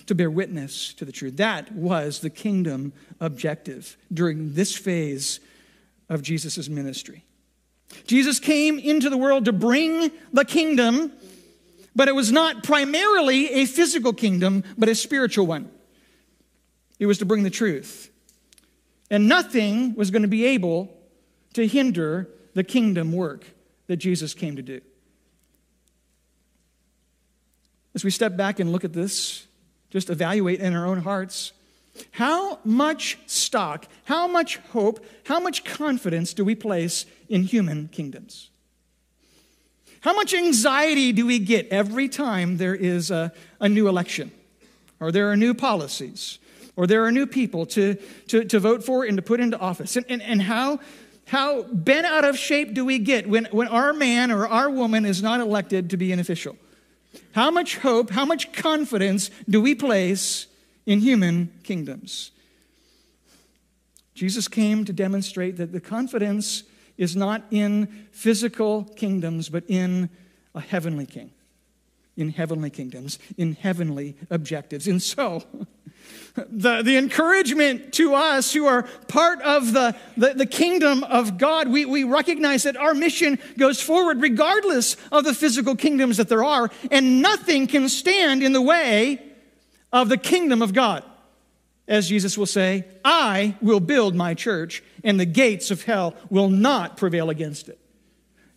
To 0.07 0.15
bear 0.15 0.31
witness 0.31 0.93
to 0.95 1.05
the 1.05 1.11
truth. 1.11 1.37
That 1.37 1.71
was 1.73 2.19
the 2.19 2.29
kingdom 2.29 2.93
objective 3.19 3.97
during 4.11 4.53
this 4.53 4.75
phase 4.75 5.39
of 6.09 6.21
Jesus' 6.21 6.69
ministry. 6.69 7.25
Jesus 8.07 8.39
came 8.39 8.79
into 8.79 9.09
the 9.09 9.17
world 9.17 9.45
to 9.45 9.53
bring 9.53 10.11
the 10.33 10.45
kingdom, 10.45 11.11
but 11.95 12.07
it 12.07 12.15
was 12.15 12.31
not 12.31 12.63
primarily 12.63 13.51
a 13.51 13.65
physical 13.65 14.13
kingdom, 14.13 14.63
but 14.77 14.89
a 14.89 14.95
spiritual 14.95 15.47
one. 15.47 15.69
It 16.99 17.05
was 17.05 17.17
to 17.19 17.25
bring 17.25 17.43
the 17.43 17.49
truth. 17.49 18.09
And 19.09 19.27
nothing 19.27 19.95
was 19.95 20.11
going 20.11 20.23
to 20.23 20.27
be 20.27 20.45
able 20.45 20.95
to 21.53 21.67
hinder 21.67 22.29
the 22.53 22.63
kingdom 22.63 23.11
work 23.11 23.45
that 23.87 23.97
Jesus 23.97 24.33
came 24.33 24.55
to 24.55 24.61
do. 24.61 24.81
As 27.93 28.03
we 28.03 28.11
step 28.11 28.35
back 28.35 28.59
and 28.59 28.71
look 28.71 28.83
at 28.83 28.93
this, 28.93 29.45
just 29.89 30.09
evaluate 30.09 30.59
in 30.59 30.75
our 30.75 30.85
own 30.85 31.01
hearts 31.01 31.53
how 32.11 32.59
much 32.63 33.17
stock, 33.25 33.87
how 34.05 34.27
much 34.27 34.57
hope, 34.57 35.05
how 35.25 35.39
much 35.39 35.63
confidence 35.63 36.33
do 36.33 36.43
we 36.43 36.55
place 36.55 37.05
in 37.29 37.43
human 37.43 37.87
kingdoms? 37.87 38.49
How 40.01 40.13
much 40.13 40.33
anxiety 40.33 41.11
do 41.13 41.25
we 41.25 41.39
get 41.39 41.67
every 41.69 42.07
time 42.07 42.57
there 42.57 42.75
is 42.75 43.09
a, 43.09 43.33
a 43.59 43.67
new 43.67 43.87
election, 43.87 44.31
or 44.99 45.11
there 45.11 45.31
are 45.31 45.35
new 45.35 45.53
policies, 45.53 46.37
or 46.75 46.85
there 46.85 47.03
are 47.05 47.11
new 47.11 47.25
people 47.25 47.65
to, 47.67 47.95
to, 48.27 48.45
to 48.45 48.59
vote 48.59 48.83
for 48.83 49.03
and 49.03 49.17
to 49.17 49.23
put 49.23 49.39
into 49.39 49.57
office? 49.57 49.95
And, 49.95 50.05
and, 50.07 50.21
and 50.21 50.41
how, 50.43 50.79
how 51.27 51.63
bent 51.63 52.05
out 52.05 52.23
of 52.23 52.37
shape 52.37 52.73
do 52.73 52.85
we 52.85 52.99
get 52.99 53.27
when, 53.27 53.45
when 53.45 53.67
our 53.67 53.93
man 53.93 54.31
or 54.31 54.47
our 54.47 54.69
woman 54.69 55.05
is 55.05 55.23
not 55.23 55.39
elected 55.39 55.89
to 55.89 55.97
be 55.97 56.11
an 56.11 56.19
official? 56.19 56.55
How 57.31 57.49
much 57.49 57.77
hope, 57.77 58.11
how 58.11 58.25
much 58.25 58.53
confidence 58.53 59.31
do 59.49 59.59
we 59.59 59.73
place 59.73 60.47
in 60.85 60.99
human 60.99 61.51
kingdoms. 61.63 62.31
Jesus 64.13 64.47
came 64.47 64.85
to 64.85 64.93
demonstrate 64.93 65.57
that 65.57 65.71
the 65.71 65.81
confidence 65.81 66.63
is 66.97 67.15
not 67.15 67.43
in 67.51 68.07
physical 68.11 68.85
kingdoms, 68.95 69.49
but 69.49 69.63
in 69.67 70.09
a 70.53 70.61
heavenly 70.61 71.05
king, 71.05 71.31
in 72.15 72.29
heavenly 72.29 72.69
kingdoms, 72.69 73.19
in 73.37 73.53
heavenly 73.53 74.15
objectives. 74.29 74.87
And 74.87 75.01
so, 75.01 75.43
the, 76.35 76.81
the 76.81 76.95
encouragement 76.95 77.93
to 77.95 78.13
us 78.13 78.53
who 78.53 78.65
are 78.67 78.83
part 79.09 79.41
of 79.41 79.73
the, 79.73 79.93
the, 80.15 80.33
the, 80.33 80.45
kingdom 80.45 81.03
of 81.03 81.37
God, 81.37 81.67
we, 81.67 81.83
we 81.85 82.05
recognize 82.05 82.63
that 82.63 82.77
our 82.77 82.93
mission 82.93 83.37
goes 83.57 83.81
forward 83.81 84.21
regardless 84.21 84.95
of 85.11 85.25
the 85.25 85.33
physical 85.33 85.75
kingdoms 85.75 86.15
that 86.17 86.29
there 86.29 86.43
are, 86.43 86.69
and 86.89 87.21
nothing 87.21 87.67
can 87.67 87.89
stand 87.89 88.43
in 88.43 88.53
the 88.53 88.61
way 88.61 89.21
of 89.95 90.09
the 90.09 90.17
kingdom 90.17 90.61
of 90.61 90.73
God. 90.73 91.05
As 91.87 92.09
Jesus 92.09 92.37
will 92.37 92.45
say, 92.45 92.83
I 93.05 93.55
will 93.61 93.79
build 93.79 94.13
my 94.13 94.33
church, 94.33 94.83
and 95.05 95.17
the 95.17 95.25
gates 95.25 95.71
of 95.71 95.83
hell 95.83 96.15
will 96.29 96.49
not 96.49 96.97
prevail 96.97 97.29
against 97.29 97.69
it. 97.69 97.79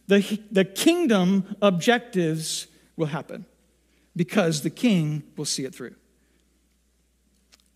The, 0.08 0.40
the 0.50 0.64
kingdom 0.64 1.54
objectives 1.62 2.66
will 2.96 3.06
happen 3.06 3.46
because 4.16 4.62
the 4.62 4.70
king 4.70 5.22
will 5.36 5.44
see 5.44 5.64
it 5.64 5.74
through. 5.74 5.94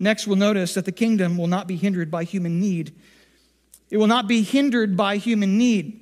Next, 0.01 0.27
we'll 0.27 0.37
notice 0.37 0.75
that 0.75 0.85
the 0.85 0.91
kingdom 0.91 1.39
will 1.39 1.47
not 1.47 1.69
be 1.69 1.77
hindered 1.77 2.11
by 2.11 2.25
human 2.25 2.59
need. 2.59 2.93
It 3.91 3.99
will 3.99 4.09
not 4.09 4.27
be 4.27 4.43
hindered 4.43 4.97
by 4.97 5.19
human 5.19 5.57
need. 5.57 6.02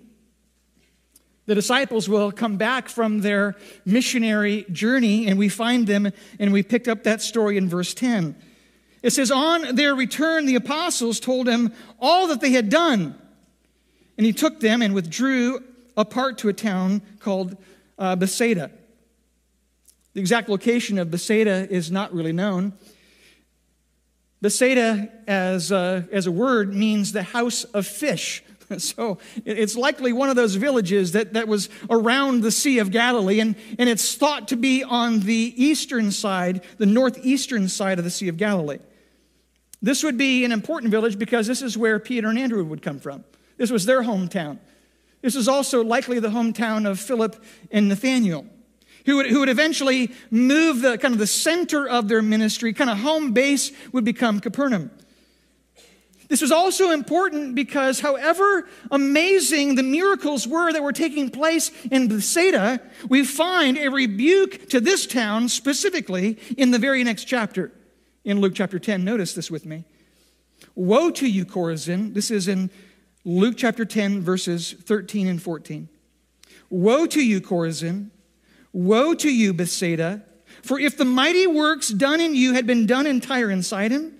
The 1.51 1.57
disciples 1.57 2.09
will 2.09 2.31
come 2.31 2.59
back 2.59 2.89
from 2.89 3.23
their 3.23 3.57
missionary 3.85 4.67
journey, 4.71 5.27
and 5.27 5.37
we 5.37 5.49
find 5.49 5.85
them, 5.85 6.13
and 6.39 6.53
we 6.53 6.63
picked 6.63 6.87
up 6.87 7.03
that 7.03 7.21
story 7.21 7.57
in 7.57 7.69
verse 7.69 7.93
10. 7.93 8.37
It 9.03 9.11
says, 9.11 9.33
On 9.33 9.75
their 9.75 9.93
return, 9.97 10.47
the 10.47 10.55
apostles 10.55 11.19
told 11.19 11.49
him 11.49 11.73
all 11.99 12.29
that 12.29 12.41
they 12.41 12.53
had 12.53 12.69
done. 12.69 13.21
And 14.17 14.25
he 14.25 14.33
took 14.33 14.61
them 14.61 14.81
and 14.81 14.95
withdrew 14.95 15.65
apart 15.97 16.39
to 16.39 16.49
a 16.49 16.53
town 16.53 17.03
called 17.19 17.57
uh, 17.99 18.15
Bethsaida. 18.15 18.71
The 20.13 20.21
exact 20.21 20.49
location 20.49 20.99
of 20.99 21.11
Bethsaida 21.11 21.67
is 21.69 21.91
not 21.91 22.15
really 22.15 22.33
known. 22.33 22.75
Bethsaida, 24.41 25.11
as 25.27 25.73
a, 25.73 26.07
as 26.13 26.29
a 26.29 26.31
word, 26.31 26.73
means 26.73 27.11
the 27.11 27.25
house 27.25 27.65
of 27.65 27.89
fish. 27.89 28.45
So 28.79 29.19
it's 29.45 29.77
likely 29.77 30.13
one 30.13 30.31
of 30.31 30.37
those 30.37 30.55
villages 30.55 31.13
that, 31.13 31.35
that 31.35 31.49
was 31.49 31.69
around 31.89 32.43
the 32.43 32.51
Sea 32.51 32.79
of 32.79 32.91
Galilee, 32.91 33.41
and, 33.41 33.57
and 33.79 33.89
it's 33.89 34.15
thought 34.15 34.49
to 34.49 34.57
be 34.57 34.85
on 34.85 35.21
the 35.21 35.55
eastern 35.57 36.11
side, 36.11 36.63
the 36.79 36.87
northeastern 36.87 37.69
side 37.69 37.99
of 37.99 38.05
the 38.05 38.11
Sea 38.11 38.29
of 38.29 38.37
Galilee. 38.37 38.79
This 39.83 40.03
would 40.05 40.19
be 40.19 40.45
an 40.45 40.53
important 40.53 40.91
village 40.91 41.19
because 41.19 41.47
this 41.47 41.63
is 41.63 41.77
where 41.77 41.99
Peter 41.99 42.29
and 42.29 42.39
Andrew 42.39 42.65
would 42.65 42.83
come 42.83 43.01
from. 43.01 43.25
This 43.57 43.71
was 43.71 43.87
their 43.87 44.03
hometown. 44.03 44.59
This 45.23 45.35
is 45.35 45.49
also 45.49 45.83
likely 45.83 46.19
the 46.21 46.29
hometown 46.29 46.89
of 46.89 47.01
Philip 47.01 47.43
and 47.71 47.89
Nathaniel, 47.89 48.47
who 49.05 49.17
would, 49.17 49.27
who 49.27 49.41
would 49.41 49.49
eventually 49.49 50.13
move 50.31 50.81
the 50.81 50.97
kind 50.99 51.13
of 51.13 51.19
the 51.19 51.27
center 51.27 51.89
of 51.89 52.09
their 52.09 52.23
ministry, 52.23 52.73
kind 52.73 52.91
of 52.91 52.99
home 52.99 53.33
base 53.33 53.73
would 53.93 54.05
become 54.05 54.41
Capernaum. 54.41 54.91
This 56.31 56.41
was 56.41 56.53
also 56.53 56.93
important 56.93 57.57
because, 57.57 57.99
however 57.99 58.69
amazing 58.93 59.75
the 59.75 59.83
miracles 59.83 60.47
were 60.47 60.73
that 60.73 60.81
were 60.81 60.93
taking 60.93 61.29
place 61.29 61.73
in 61.91 62.07
Bethsaida, 62.07 62.81
we 63.09 63.25
find 63.25 63.77
a 63.77 63.89
rebuke 63.89 64.69
to 64.69 64.81
this 64.81 65.09
town 65.09 65.49
specifically 65.49 66.39
in 66.57 66.71
the 66.71 66.79
very 66.79 67.03
next 67.03 67.25
chapter. 67.25 67.73
In 68.25 68.41
Luke 68.41 68.53
chapter 68.55 68.79
10, 68.79 69.03
notice 69.05 69.35
this 69.35 69.51
with 69.51 69.67
me. 69.67 69.85
Woe 70.77 71.11
to 71.11 71.29
you, 71.29 71.45
Chorazin. 71.45 72.15
This 72.15 72.31
is 72.31 72.47
in 72.47 72.71
Luke 73.25 73.57
chapter 73.57 73.85
10, 73.85 74.21
verses 74.21 74.73
13 74.73 75.27
and 75.27 75.43
14. 75.43 75.89
Woe 76.71 77.07
to 77.07 77.21
you, 77.21 77.41
Chorazin! 77.41 78.11
Woe 78.73 79.15
to 79.15 79.29
you, 79.29 79.53
Bethsaida! 79.53 80.23
For 80.63 80.79
if 80.79 80.97
the 80.97 81.05
mighty 81.05 81.49
works 81.49 81.89
done 81.89 82.21
in 82.21 82.37
you 82.37 82.55
had 82.55 82.69
been 82.69 82.87
done 82.87 83.09
in 83.09 83.21
Tyre 83.21 83.51
and 83.51 83.65
Sidon, 83.65 84.15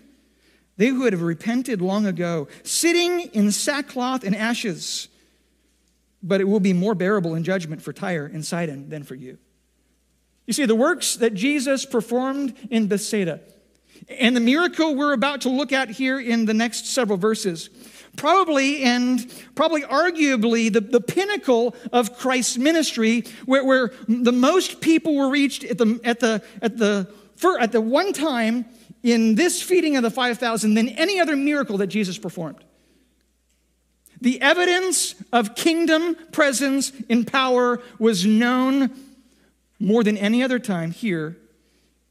they 0.81 0.93
would 0.93 1.13
have 1.13 1.21
repented 1.21 1.83
long 1.83 2.07
ago, 2.07 2.49
sitting 2.63 3.21
in 3.35 3.53
sackcloth 3.53 4.25
and 4.25 4.35
ashes. 4.35 5.09
But 6.23 6.41
it 6.41 6.45
will 6.45 6.59
be 6.59 6.73
more 6.73 6.95
bearable 6.95 7.35
in 7.35 7.45
judgment 7.45 7.83
for 7.83 7.93
Tyre 7.93 8.25
and 8.25 8.43
Sidon 8.43 8.89
than 8.89 9.03
for 9.03 9.15
you. 9.15 9.37
You 10.47 10.55
see, 10.55 10.65
the 10.65 10.75
works 10.75 11.17
that 11.17 11.35
Jesus 11.35 11.85
performed 11.85 12.57
in 12.71 12.87
Bethsaida 12.87 13.41
and 14.09 14.35
the 14.35 14.41
miracle 14.41 14.95
we're 14.95 15.13
about 15.13 15.43
to 15.43 15.51
look 15.51 15.71
at 15.71 15.91
here 15.91 16.19
in 16.19 16.47
the 16.47 16.55
next 16.55 16.87
several 16.87 17.19
verses, 17.19 17.69
probably 18.17 18.83
and 18.83 19.31
probably 19.55 19.83
arguably 19.83 20.73
the, 20.73 20.81
the 20.81 21.03
pinnacle 21.03 21.77
of 21.93 22.17
Christ's 22.17 22.57
ministry, 22.57 23.25
where, 23.45 23.67
where 23.67 23.93
the 24.09 24.33
most 24.33 24.81
people 24.81 25.15
were 25.15 25.29
reached 25.29 25.63
at 25.63 25.77
the, 25.77 26.01
at 26.05 26.21
the, 26.21 26.43
at 26.63 26.79
the, 26.79 27.07
for, 27.37 27.61
at 27.61 27.71
the 27.71 27.83
one 27.83 28.15
time 28.15 28.65
in 29.03 29.35
this 29.35 29.63
feeding 29.63 29.97
of 29.97 30.03
the 30.03 30.11
5,000 30.11 30.75
than 30.75 30.89
any 30.91 31.21
other 31.21 31.37
miracle 31.37 31.79
that 31.79 31.89
Jesus 31.89 32.19
performed. 32.19 32.63
The 34.21 34.41
evidence 34.43 35.15
of 35.33 35.55
kingdom 35.55 36.15
presence 36.31 36.93
in 37.09 37.25
power 37.25 37.81
was 37.99 38.27
known 38.27 38.91
more 39.79 40.05
than 40.05 40.19
any 40.19 40.43
other 40.43 40.59
time 40.59 40.91
here 40.91 41.37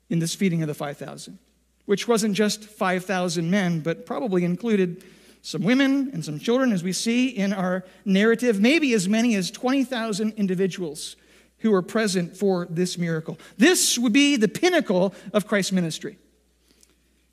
in 0.09 0.17
this 0.17 0.33
feeding 0.33 0.63
of 0.63 0.67
the 0.67 0.73
5,000, 0.73 1.37
which 1.85 2.07
wasn't 2.07 2.33
just 2.33 2.63
5,000 2.63 3.51
men, 3.51 3.81
but 3.81 4.07
probably 4.07 4.43
included 4.43 5.03
some 5.43 5.61
women 5.63 6.09
and 6.11 6.25
some 6.25 6.39
children, 6.39 6.71
as 6.73 6.83
we 6.83 6.91
see 6.91 7.29
in 7.29 7.53
our 7.53 7.85
narrative, 8.05 8.59
maybe 8.59 8.93
as 8.93 9.07
many 9.07 9.35
as 9.35 9.51
20,000 9.51 10.33
individuals 10.33 11.15
who 11.59 11.71
were 11.71 11.81
present 11.81 12.35
for 12.35 12.65
this 12.69 12.97
miracle. 12.97 13.37
This 13.57 13.99
would 13.99 14.13
be 14.13 14.35
the 14.35 14.47
pinnacle 14.47 15.13
of 15.31 15.47
Christ's 15.47 15.71
ministry 15.71 16.17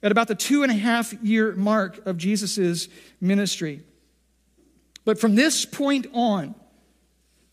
at 0.03 0.13
about 0.13 0.29
the 0.29 0.35
two 0.35 0.63
and 0.63 0.71
a 0.71 0.77
half 0.77 1.13
year 1.23 1.55
mark 1.55 2.05
of 2.07 2.17
Jesus' 2.17 2.89
ministry. 3.21 3.83
But 5.05 5.19
from 5.19 5.35
this 5.35 5.65
point 5.65 6.07
on, 6.13 6.55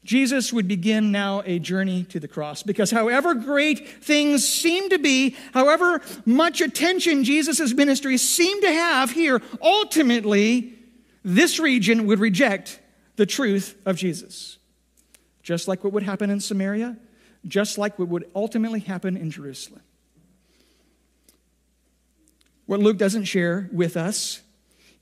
Jesus 0.04 0.52
would 0.52 0.68
begin 0.68 1.12
now 1.12 1.44
a 1.46 1.60
journey 1.60 2.04
to 2.06 2.20
the 2.20 2.28
cross 2.28 2.62
because, 2.62 2.92
however 2.92 3.34
great 3.34 3.88
things 4.04 4.48
seem 4.48 4.90
to 4.90 5.00
be, 5.00 5.36
however 5.54 6.02
much 6.26 6.60
attention 6.60 7.24
Jesus' 7.24 7.74
ministry 7.74 8.18
seemed 8.18 8.64
to 8.64 8.72
have 8.72 9.12
here, 9.12 9.42
ultimately, 9.62 10.78
this 11.24 11.58
region 11.60 12.06
would 12.08 12.20
reject 12.20 12.82
the 13.16 13.26
truth 13.26 13.78
of 13.86 13.96
Jesus. 13.96 14.58
Just 15.42 15.68
like 15.68 15.84
what 15.84 15.94
would 15.94 16.04
happen 16.04 16.30
in 16.30 16.42
Samaria, 16.42 16.98
just 17.48 17.78
like 17.78 17.98
what 17.98 18.10
would 18.10 18.30
ultimately 18.36 18.80
happen 18.82 19.16
in 19.16 19.32
Jerusalem. 19.32 19.82
What 22.74 22.82
Luke 22.82 22.98
doesn't 22.98 23.26
share 23.26 23.70
with 23.72 23.96
us 23.96 24.42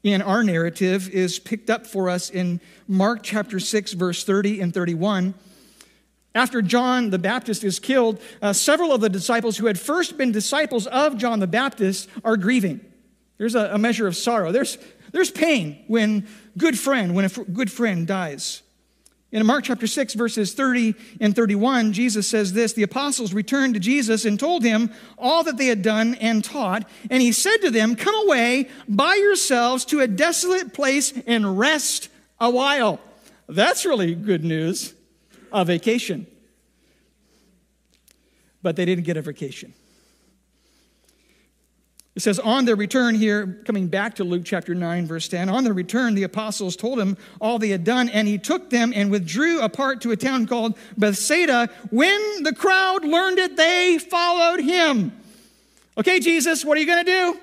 in 0.04 0.22
our 0.22 0.44
narrative 0.44 1.08
is 1.08 1.40
picked 1.40 1.70
up 1.70 1.88
for 1.88 2.10
us 2.10 2.30
in 2.30 2.60
Mark 2.86 3.22
chapter 3.24 3.62
6, 3.62 3.94
verse 3.94 4.26
30 4.26 4.60
and 4.60 4.74
31. 4.74 5.34
After 6.36 6.62
John 6.62 7.12
the 7.12 7.18
Baptist 7.18 7.64
is 7.64 7.80
killed, 7.80 8.20
uh, 8.42 8.52
several 8.52 8.92
of 8.92 9.00
the 9.00 9.08
disciples 9.08 9.56
who 9.56 9.68
had 9.68 9.80
first 9.80 10.18
been 10.18 10.34
disciples 10.34 10.86
of 10.86 11.18
John 11.18 11.40
the 11.40 11.48
Baptist 11.48 12.10
are 12.26 12.36
grieving. 12.36 12.82
There's 13.38 13.56
a, 13.56 13.70
a 13.74 13.78
measure 13.78 14.06
of 14.06 14.18
sorrow. 14.18 14.52
There's, 14.52 14.78
there's 15.14 15.32
pain 15.32 15.82
when 15.88 16.28
good 16.58 16.78
friend, 16.78 17.16
when 17.16 17.24
a 17.24 17.32
f- 17.32 17.40
good 17.54 17.72
friend 17.72 18.06
dies. 18.06 18.64
In 19.32 19.46
Mark 19.46 19.64
chapter 19.64 19.88
6, 19.88 20.14
verses 20.16 20.54
30 20.54 20.94
and 21.22 21.34
31, 21.34 21.94
Jesus 21.94 22.28
says 22.28 22.52
this 22.52 22.74
The 22.74 22.84
apostles 22.84 23.34
returned 23.34 23.76
to 23.76 23.80
Jesus 23.80 24.26
and 24.26 24.38
told 24.38 24.62
him 24.62 24.92
all 25.18 25.44
that 25.44 25.56
they 25.56 25.68
had 25.68 25.82
done 25.82 26.16
and 26.16 26.44
taught. 26.44 26.90
And 27.10 27.22
he 27.22 27.32
said 27.32 27.58
to 27.58 27.72
them, 27.72 27.96
Come 27.96 28.16
away 28.26 28.68
by 28.90 29.16
yourselves 29.16 29.86
to 29.86 30.02
a 30.02 30.08
desolate 30.08 30.74
place 30.74 31.14
and 31.26 31.58
rest 31.58 32.10
a 32.42 32.50
while. 32.50 33.00
That's 33.48 33.86
really 33.86 34.16
good 34.16 34.44
news. 34.44 34.94
A 35.54 35.64
vacation. 35.64 36.28
But 38.62 38.76
they 38.76 38.86
didn't 38.86 39.06
get 39.06 39.16
a 39.16 39.22
vacation. 39.22 39.74
It 42.14 42.22
says, 42.22 42.40
on 42.40 42.66
their 42.66 42.76
return 42.76 43.16
here, 43.16 43.62
coming 43.66 43.88
back 43.88 44.16
to 44.16 44.26
Luke 44.26 44.42
chapter 44.44 44.76
9, 44.76 45.08
verse 45.08 45.30
10, 45.30 45.48
on 45.48 45.64
their 45.64 45.74
return, 45.74 46.14
the 46.14 46.24
apostles 46.24 46.76
told 46.76 47.00
him 47.00 47.18
all 47.40 47.58
they 47.58 47.70
had 47.70 47.86
done, 47.86 48.10
and 48.10 48.28
he 48.28 48.38
took 48.38 48.70
them 48.70 48.92
and 48.94 49.10
withdrew 49.10 49.62
apart 49.62 50.02
to 50.02 50.12
a 50.12 50.18
town 50.18 50.46
called 50.46 50.78
Bethsaida. 50.98 51.70
When 51.90 52.44
the 52.44 52.54
crowd 52.54 53.06
learned 53.06 53.40
it, 53.40 53.56
they 53.56 53.98
followed 53.98 54.60
him. 54.60 55.18
Okay, 55.98 56.20
Jesus, 56.20 56.66
what 56.66 56.78
are 56.78 56.82
you 56.82 56.86
going 56.86 57.06
to 57.06 57.12
do? 57.12 57.40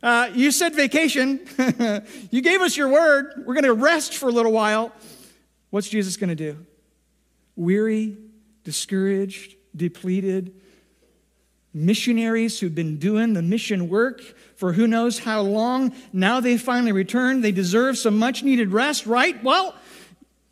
Uh, 0.00 0.30
you 0.32 0.52
said 0.52 0.74
vacation. 0.74 1.40
you 2.30 2.40
gave 2.40 2.60
us 2.60 2.76
your 2.76 2.88
word. 2.88 3.44
We're 3.46 3.54
going 3.54 3.64
to 3.64 3.72
rest 3.72 4.14
for 4.14 4.28
a 4.28 4.32
little 4.32 4.52
while. 4.52 4.92
What's 5.70 5.88
Jesus 5.88 6.16
going 6.16 6.30
to 6.30 6.36
do? 6.36 6.64
Weary, 7.56 8.16
discouraged, 8.62 9.56
depleted, 9.74 10.54
missionaries 11.74 12.60
who've 12.60 12.74
been 12.74 12.98
doing 12.98 13.32
the 13.32 13.42
mission 13.42 13.88
work 13.88 14.20
for 14.56 14.72
who 14.72 14.86
knows 14.86 15.18
how 15.18 15.40
long. 15.40 15.94
Now 16.12 16.40
they 16.40 16.58
finally 16.58 16.92
return. 16.92 17.40
They 17.40 17.52
deserve 17.52 17.98
some 17.98 18.18
much 18.18 18.42
needed 18.42 18.72
rest, 18.72 19.06
right? 19.06 19.42
Well, 19.42 19.74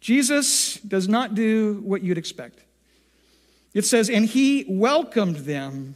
Jesus 0.00 0.76
does 0.76 1.08
not 1.08 1.34
do 1.34 1.82
what 1.84 2.02
you'd 2.02 2.18
expect. 2.18 2.64
It 3.74 3.84
says, 3.84 4.08
and 4.10 4.24
he 4.24 4.64
welcomed 4.68 5.36
them 5.36 5.94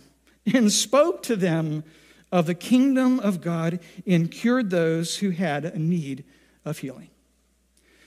and 0.53 0.71
spoke 0.71 1.23
to 1.25 1.37
them 1.37 1.85
of 2.31 2.47
the 2.47 2.55
kingdom 2.55 3.19
of 3.21 3.41
God 3.41 3.81
and 4.07 4.31
cured 4.31 4.71
those 4.71 5.19
who 5.19 5.31
had 5.31 5.65
a 5.65 5.79
need 5.79 6.25
of 6.65 6.79
healing. 6.79 7.09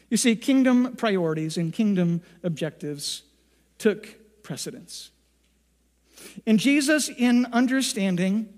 You 0.10 0.18
see, 0.18 0.36
kingdom 0.36 0.96
priorities 0.96 1.58
and 1.58 1.74
kingdom 1.74 2.22
objectives 2.44 3.24
took 3.78 4.44
precedence. 4.44 5.12
And 6.46 6.60
Jesus, 6.60 7.10
in 7.10 7.46
understanding 7.48 8.54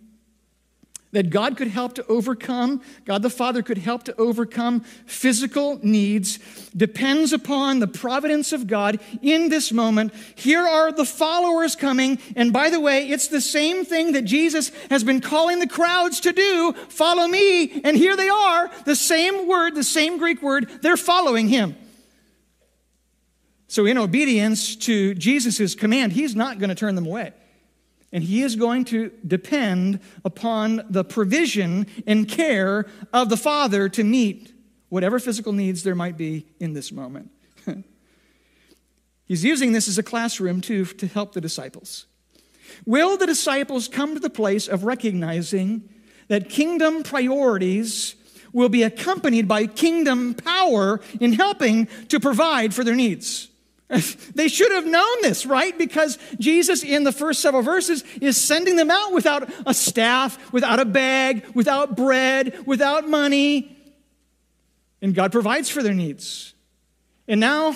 that 1.12 1.30
God 1.30 1.58
could 1.58 1.70
help 1.70 1.96
to 1.96 2.06
overcome, 2.08 2.82
God 3.06 3.24
the 3.24 3.30
Father 3.30 3.64
could 3.64 3.80
help 3.80 4.04
to 4.04 4.16
overcome 4.18 4.82
physical 5.06 5.80
needs, 5.82 6.38
depends 6.76 7.34
upon 7.34 7.80
the 7.80 7.88
providence 7.88 8.54
of 8.54 8.68
God 8.68 9.00
in 9.22 9.50
this 9.50 9.72
moment. 9.72 10.14
Here 10.36 10.62
are 10.62 10.92
the 10.92 11.06
followers 11.06 11.76
coming. 11.76 12.20
And 12.36 12.54
by 12.54 12.70
the 12.70 12.80
way, 12.80 13.10
it's 13.10 13.28
the 13.28 13.42
same 13.42 13.86
thing 13.86 14.12
that 14.14 14.24
Jesus 14.24 14.72
has 14.90 15.04
been 15.04 15.22
calling 15.22 15.60
the 15.60 15.68
crowds 15.68 16.20
to 16.22 16.32
do 16.32 16.74
follow 16.90 17.28
me. 17.28 17.82
And 17.82 17.98
here 17.98 18.16
they 18.16 18.30
are, 18.30 18.70
the 18.86 18.96
same 18.96 19.48
word, 19.48 19.76
the 19.76 19.84
same 19.84 20.18
Greek 20.18 20.42
word, 20.42 20.70
they're 20.82 20.98
following 20.98 21.48
him. 21.48 21.76
So, 23.68 23.86
in 23.86 24.00
obedience 24.00 24.76
to 24.78 25.14
Jesus' 25.14 25.76
command, 25.76 26.12
he's 26.14 26.36
not 26.36 26.58
going 26.58 26.70
to 26.70 26.76
turn 26.76 26.96
them 26.96 27.06
away. 27.06 27.34
And 28.12 28.24
he 28.24 28.42
is 28.42 28.56
going 28.56 28.86
to 28.86 29.12
depend 29.26 30.00
upon 30.26 30.82
the 30.90 31.04
provision 31.04 31.86
and 32.08 32.28
care 32.28 32.88
of 33.14 33.30
the 33.30 33.38
Father 33.38 33.88
to 33.90 34.04
meet 34.04 34.54
whatever 34.90 35.20
physical 35.20 35.54
needs 35.54 35.84
there 35.84 35.96
might 35.96 36.18
be 36.18 36.48
in 36.60 36.74
this 36.74 36.92
moment. 36.92 37.32
He's 39.26 39.44
using 39.44 39.74
this 39.74 39.88
as 39.88 40.00
a 40.00 40.04
classroom, 40.04 40.60
too, 40.62 40.86
to 40.86 41.08
help 41.08 41.34
the 41.34 41.42
disciples. 41.42 42.08
Will 42.86 43.18
the 43.18 43.28
disciples 43.28 43.88
come 43.88 44.16
to 44.16 44.20
the 44.20 44.30
place 44.30 44.68
of 44.68 44.84
recognizing 44.84 45.88
that 46.28 46.50
kingdom 46.50 47.04
priorities 47.04 48.16
will 48.54 48.70
be 48.70 48.82
accompanied 48.82 49.48
by 49.48 49.68
kingdom 49.68 50.34
power 50.34 51.00
in 51.20 51.34
helping 51.34 51.88
to 52.08 52.20
provide 52.20 52.74
for 52.74 52.84
their 52.84 52.96
needs? 52.96 53.49
They 54.36 54.48
should 54.48 54.72
have 54.72 54.86
known 54.86 55.22
this, 55.22 55.46
right? 55.46 55.78
Because 55.78 56.18
Jesus, 56.38 56.84
in 56.84 57.04
the 57.04 57.12
first 57.12 57.42
several 57.42 57.64
verses, 57.64 58.04
is 58.22 58.38
sending 58.38 58.76
them 58.76 58.92
out 58.92 59.12
without 59.12 59.52
a 59.66 59.74
staff, 59.74 60.54
without 60.54 60.80
a 60.80 60.86
bag, 60.86 61.46
without 61.54 61.98
bread, 61.98 62.66
without 62.66 63.10
money. 63.10 63.76
And 65.02 65.16
God 65.16 65.32
provides 65.32 65.70
for 65.70 65.82
their 65.82 65.94
needs. 65.94 66.54
And 67.28 67.40
now, 67.40 67.76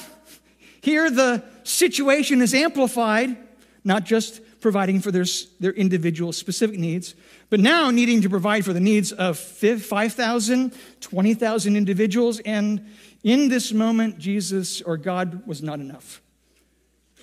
here 0.82 1.10
the 1.10 1.44
situation 1.64 2.42
is 2.42 2.54
amplified, 2.54 3.36
not 3.84 4.04
just 4.04 4.42
providing 4.62 5.02
for 5.02 5.12
their, 5.12 5.26
their 5.60 5.74
individual 5.74 6.32
specific 6.32 6.80
needs, 6.80 7.16
but 7.50 7.60
now 7.60 7.92
needing 7.92 8.22
to 8.22 8.30
provide 8.30 8.66
for 8.66 8.74
the 8.74 8.80
needs 8.80 9.12
of 9.12 9.38
5,000, 9.38 10.74
20,000 11.02 11.76
individuals. 11.76 12.40
And 12.40 12.90
in 13.24 13.48
this 13.48 13.72
moment, 13.72 14.20
Jesus 14.20 14.82
or 14.82 14.98
God 14.98 15.48
was 15.48 15.64
not 15.64 15.80
enough. 15.80 16.22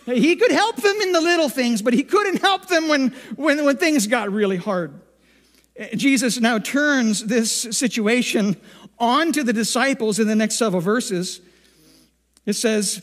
He 0.07 0.35
could 0.37 0.51
help 0.51 0.77
them 0.77 1.01
in 1.01 1.13
the 1.13 1.21
little 1.21 1.49
things, 1.49 1.83
but 1.83 1.93
he 1.93 2.03
couldn't 2.03 2.41
help 2.41 2.69
them 2.69 2.89
when, 2.89 3.11
when, 3.37 3.65
when 3.65 3.77
things 3.77 4.07
got 4.07 4.33
really 4.33 4.57
hard. 4.57 4.99
Eh, 5.77 5.95
Jesus 5.95 6.41
now 6.41 6.59
turns 6.59 7.27
this 7.27 7.53
situation 7.53 8.57
onto 8.99 9.43
the 9.43 9.53
disciples 9.53 10.19
in 10.19 10.27
the 10.27 10.35
next 10.35 10.57
several 10.57 10.81
verses. 10.81 11.41
It 12.47 12.55
says, 12.55 13.03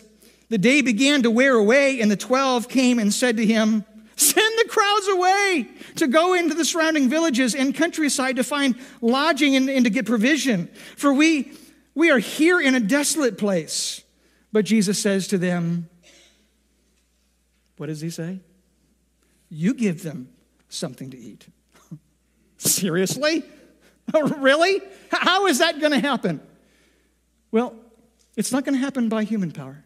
The 0.50 0.58
day 0.58 0.82
began 0.82 1.22
to 1.22 1.32
wear 1.32 1.54
away, 1.54 2.02
and 2.02 2.10
the 2.10 2.18
twelve 2.18 2.68
came 2.68 2.98
and 2.98 3.14
said 3.14 3.38
to 3.38 3.46
him, 3.46 3.86
Send 4.16 4.58
the 4.58 4.68
crowds 4.68 5.08
away 5.08 5.68
to 5.98 6.08
go 6.08 6.34
into 6.34 6.56
the 6.56 6.66
surrounding 6.66 7.08
villages 7.08 7.54
and 7.54 7.76
countryside 7.76 8.38
to 8.38 8.44
find 8.44 8.76
lodging 9.02 9.56
and, 9.56 9.70
and 9.70 9.86
to 9.86 9.92
get 9.92 10.08
provision. 10.08 10.68
For 10.96 11.14
we 11.14 11.52
we 11.98 12.12
are 12.12 12.20
here 12.20 12.62
in 12.62 12.76
a 12.76 12.80
desolate 12.80 13.40
place. 13.40 14.04
But 14.52 14.66
Jesus 14.66 15.00
says 15.00 15.28
to 15.30 15.40
them, 15.40 15.90
What 17.78 17.88
does 17.88 18.02
he 18.02 18.12
say? 18.12 18.40
You 19.50 19.74
give 19.74 20.04
them 20.04 20.30
something 20.70 21.10
to 21.10 21.18
eat. 21.18 21.48
Seriously? 22.58 23.44
really? 24.14 24.80
How 25.12 25.48
is 25.48 25.58
that 25.58 25.80
going 25.80 25.92
to 25.92 26.00
happen? 26.00 26.40
Well, 27.52 27.74
it's 28.36 28.52
not 28.52 28.64
going 28.64 28.76
to 28.76 28.80
happen 28.80 29.10
by 29.10 29.24
human 29.24 29.50
power. 29.50 29.84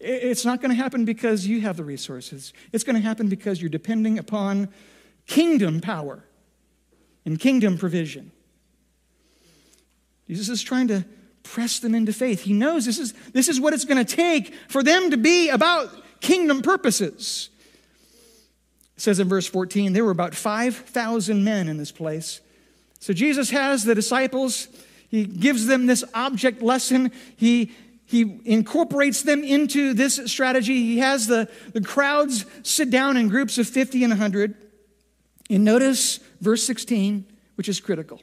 It's 0.00 0.44
not 0.44 0.60
going 0.60 0.70
to 0.70 0.76
happen 0.76 1.04
because 1.04 1.46
you 1.46 1.60
have 1.60 1.76
the 1.76 1.84
resources. 1.84 2.52
It's 2.72 2.82
going 2.82 2.96
to 2.96 3.02
happen 3.02 3.28
because 3.28 3.62
you're 3.62 3.70
depending 3.70 4.18
upon 4.18 4.68
kingdom 5.28 5.80
power 5.80 6.24
and 7.24 7.38
kingdom 7.38 7.78
provision. 7.78 8.32
Jesus 10.30 10.48
is 10.48 10.62
trying 10.62 10.86
to 10.86 11.04
press 11.42 11.80
them 11.80 11.92
into 11.92 12.12
faith. 12.12 12.42
He 12.42 12.52
knows 12.52 12.86
this 12.86 13.00
is, 13.00 13.14
this 13.32 13.48
is 13.48 13.60
what 13.60 13.72
it's 13.72 13.84
going 13.84 14.04
to 14.04 14.16
take 14.16 14.54
for 14.68 14.80
them 14.80 15.10
to 15.10 15.16
be 15.16 15.48
about 15.48 15.90
kingdom 16.20 16.62
purposes. 16.62 17.50
It 18.96 19.00
says 19.00 19.18
in 19.18 19.28
verse 19.28 19.48
14, 19.48 19.92
there 19.92 20.04
were 20.04 20.12
about 20.12 20.36
5,000 20.36 21.42
men 21.42 21.66
in 21.66 21.78
this 21.78 21.90
place. 21.90 22.40
So 23.00 23.12
Jesus 23.12 23.50
has 23.50 23.82
the 23.82 23.92
disciples, 23.92 24.68
he 25.08 25.24
gives 25.24 25.66
them 25.66 25.86
this 25.86 26.04
object 26.14 26.62
lesson. 26.62 27.10
He, 27.36 27.72
he 28.06 28.40
incorporates 28.44 29.22
them 29.22 29.42
into 29.42 29.94
this 29.94 30.20
strategy. 30.26 30.76
He 30.84 30.98
has 30.98 31.26
the, 31.26 31.48
the 31.72 31.80
crowds 31.80 32.46
sit 32.62 32.88
down 32.90 33.16
in 33.16 33.28
groups 33.28 33.58
of 33.58 33.66
50 33.66 34.04
and 34.04 34.12
100. 34.12 34.54
And 35.50 35.64
notice 35.64 36.20
verse 36.40 36.62
16, 36.62 37.26
which 37.56 37.68
is 37.68 37.80
critical. 37.80 38.22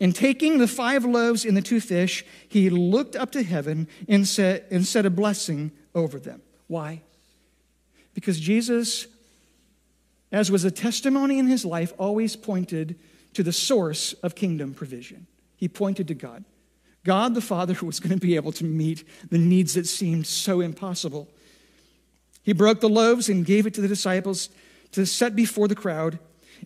And 0.00 0.14
taking 0.14 0.58
the 0.58 0.68
five 0.68 1.04
loaves 1.04 1.44
and 1.44 1.56
the 1.56 1.62
two 1.62 1.80
fish, 1.80 2.24
he 2.48 2.70
looked 2.70 3.16
up 3.16 3.32
to 3.32 3.42
heaven 3.42 3.88
and 4.08 4.26
said, 4.26 4.64
and 4.70 4.86
said 4.86 5.06
a 5.06 5.10
blessing 5.10 5.72
over 5.94 6.20
them. 6.20 6.40
Why? 6.68 7.02
Because 8.14 8.38
Jesus, 8.38 9.06
as 10.30 10.50
was 10.50 10.64
a 10.64 10.70
testimony 10.70 11.38
in 11.38 11.48
his 11.48 11.64
life, 11.64 11.92
always 11.98 12.36
pointed 12.36 12.98
to 13.34 13.42
the 13.42 13.52
source 13.52 14.12
of 14.14 14.34
kingdom 14.34 14.72
provision. 14.72 15.26
He 15.56 15.68
pointed 15.68 16.08
to 16.08 16.14
God. 16.14 16.44
God 17.04 17.34
the 17.34 17.40
Father 17.40 17.74
was 17.82 18.00
going 18.00 18.18
to 18.18 18.24
be 18.24 18.36
able 18.36 18.52
to 18.52 18.64
meet 18.64 19.04
the 19.30 19.38
needs 19.38 19.74
that 19.74 19.86
seemed 19.86 20.26
so 20.26 20.60
impossible. 20.60 21.28
He 22.42 22.52
broke 22.52 22.80
the 22.80 22.88
loaves 22.88 23.28
and 23.28 23.44
gave 23.44 23.66
it 23.66 23.74
to 23.74 23.80
the 23.80 23.88
disciples 23.88 24.48
to 24.92 25.04
set 25.04 25.34
before 25.34 25.68
the 25.68 25.74
crowd. 25.74 26.18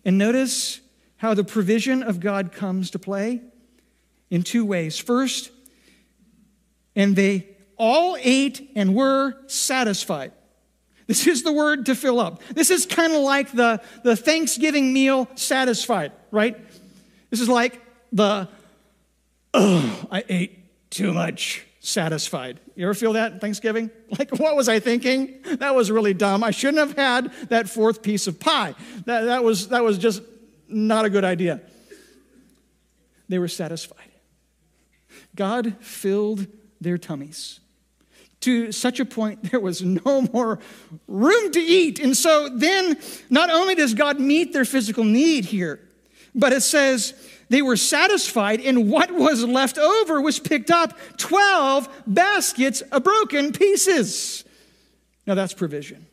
And 0.05 0.17
notice 0.17 0.79
how 1.23 1.33
the 1.33 1.43
provision 1.43 2.03
of 2.03 2.19
God 2.19 2.51
comes 2.51 2.91
to 2.91 2.99
play 2.99 3.39
in 4.29 4.43
two 4.43 4.65
ways. 4.65 4.99
First, 4.99 5.51
and 6.97 7.15
they 7.15 7.47
all 7.77 8.17
ate 8.19 8.69
and 8.75 8.93
were 8.93 9.33
satisfied. 9.47 10.33
This 11.07 11.25
is 11.25 11.43
the 11.43 11.53
word 11.53 11.85
to 11.85 11.95
fill 11.95 12.19
up. 12.19 12.43
This 12.53 12.69
is 12.69 12.85
kind 12.85 13.13
of 13.13 13.21
like 13.21 13.53
the, 13.53 13.81
the 14.03 14.17
Thanksgiving 14.17 14.91
meal 14.91 15.29
satisfied, 15.35 16.11
right? 16.29 16.59
This 17.29 17.39
is 17.39 17.47
like 17.47 17.79
the, 18.11 18.49
oh, 19.53 20.07
I 20.11 20.25
ate 20.27 20.89
too 20.89 21.13
much 21.13 21.65
satisfied. 21.79 22.59
You 22.75 22.83
ever 22.83 22.93
feel 22.93 23.13
that 23.13 23.39
Thanksgiving? 23.39 23.89
Like, 24.19 24.29
what 24.37 24.55
was 24.55 24.69
I 24.69 24.79
thinking? 24.79 25.39
That 25.43 25.73
was 25.73 25.89
really 25.89 26.13
dumb. 26.13 26.43
I 26.43 26.51
shouldn't 26.51 26.77
have 26.77 26.95
had 26.95 27.33
that 27.49 27.67
fourth 27.67 28.03
piece 28.03 28.27
of 28.27 28.39
pie. 28.39 28.75
That, 29.05 29.21
that, 29.21 29.43
was, 29.43 29.69
that 29.69 29.83
was 29.83 29.97
just 29.97 30.21
not 30.73 31.05
a 31.05 31.09
good 31.09 31.23
idea. 31.23 31.61
They 33.29 33.39
were 33.39 33.47
satisfied. 33.47 33.99
God 35.35 35.77
filled 35.79 36.47
their 36.81 36.97
tummies 36.97 37.59
to 38.43 38.71
such 38.71 38.99
a 38.99 39.05
point 39.05 39.43
there 39.51 39.59
was 39.59 39.81
no 39.81 40.21
more 40.33 40.59
room 41.07 41.51
to 41.51 41.59
eat. 41.59 41.99
And 41.99 42.15
so 42.15 42.49
then, 42.49 42.97
not 43.29 43.49
only 43.49 43.75
does 43.75 43.93
God 43.93 44.19
meet 44.19 44.53
their 44.53 44.65
physical 44.65 45.03
need 45.03 45.45
here, 45.45 45.79
but 46.35 46.53
it 46.53 46.61
says 46.61 47.13
they 47.49 47.61
were 47.61 47.77
satisfied, 47.77 48.59
and 48.61 48.89
what 48.89 49.11
was 49.11 49.43
left 49.43 49.77
over 49.77 50.19
was 50.19 50.39
picked 50.39 50.71
up 50.71 50.97
12 51.17 51.87
baskets 52.07 52.81
of 52.81 53.03
broken 53.03 53.51
pieces. 53.51 54.43
Now 55.25 55.35
that's 55.35 55.53
provision. 55.53 56.07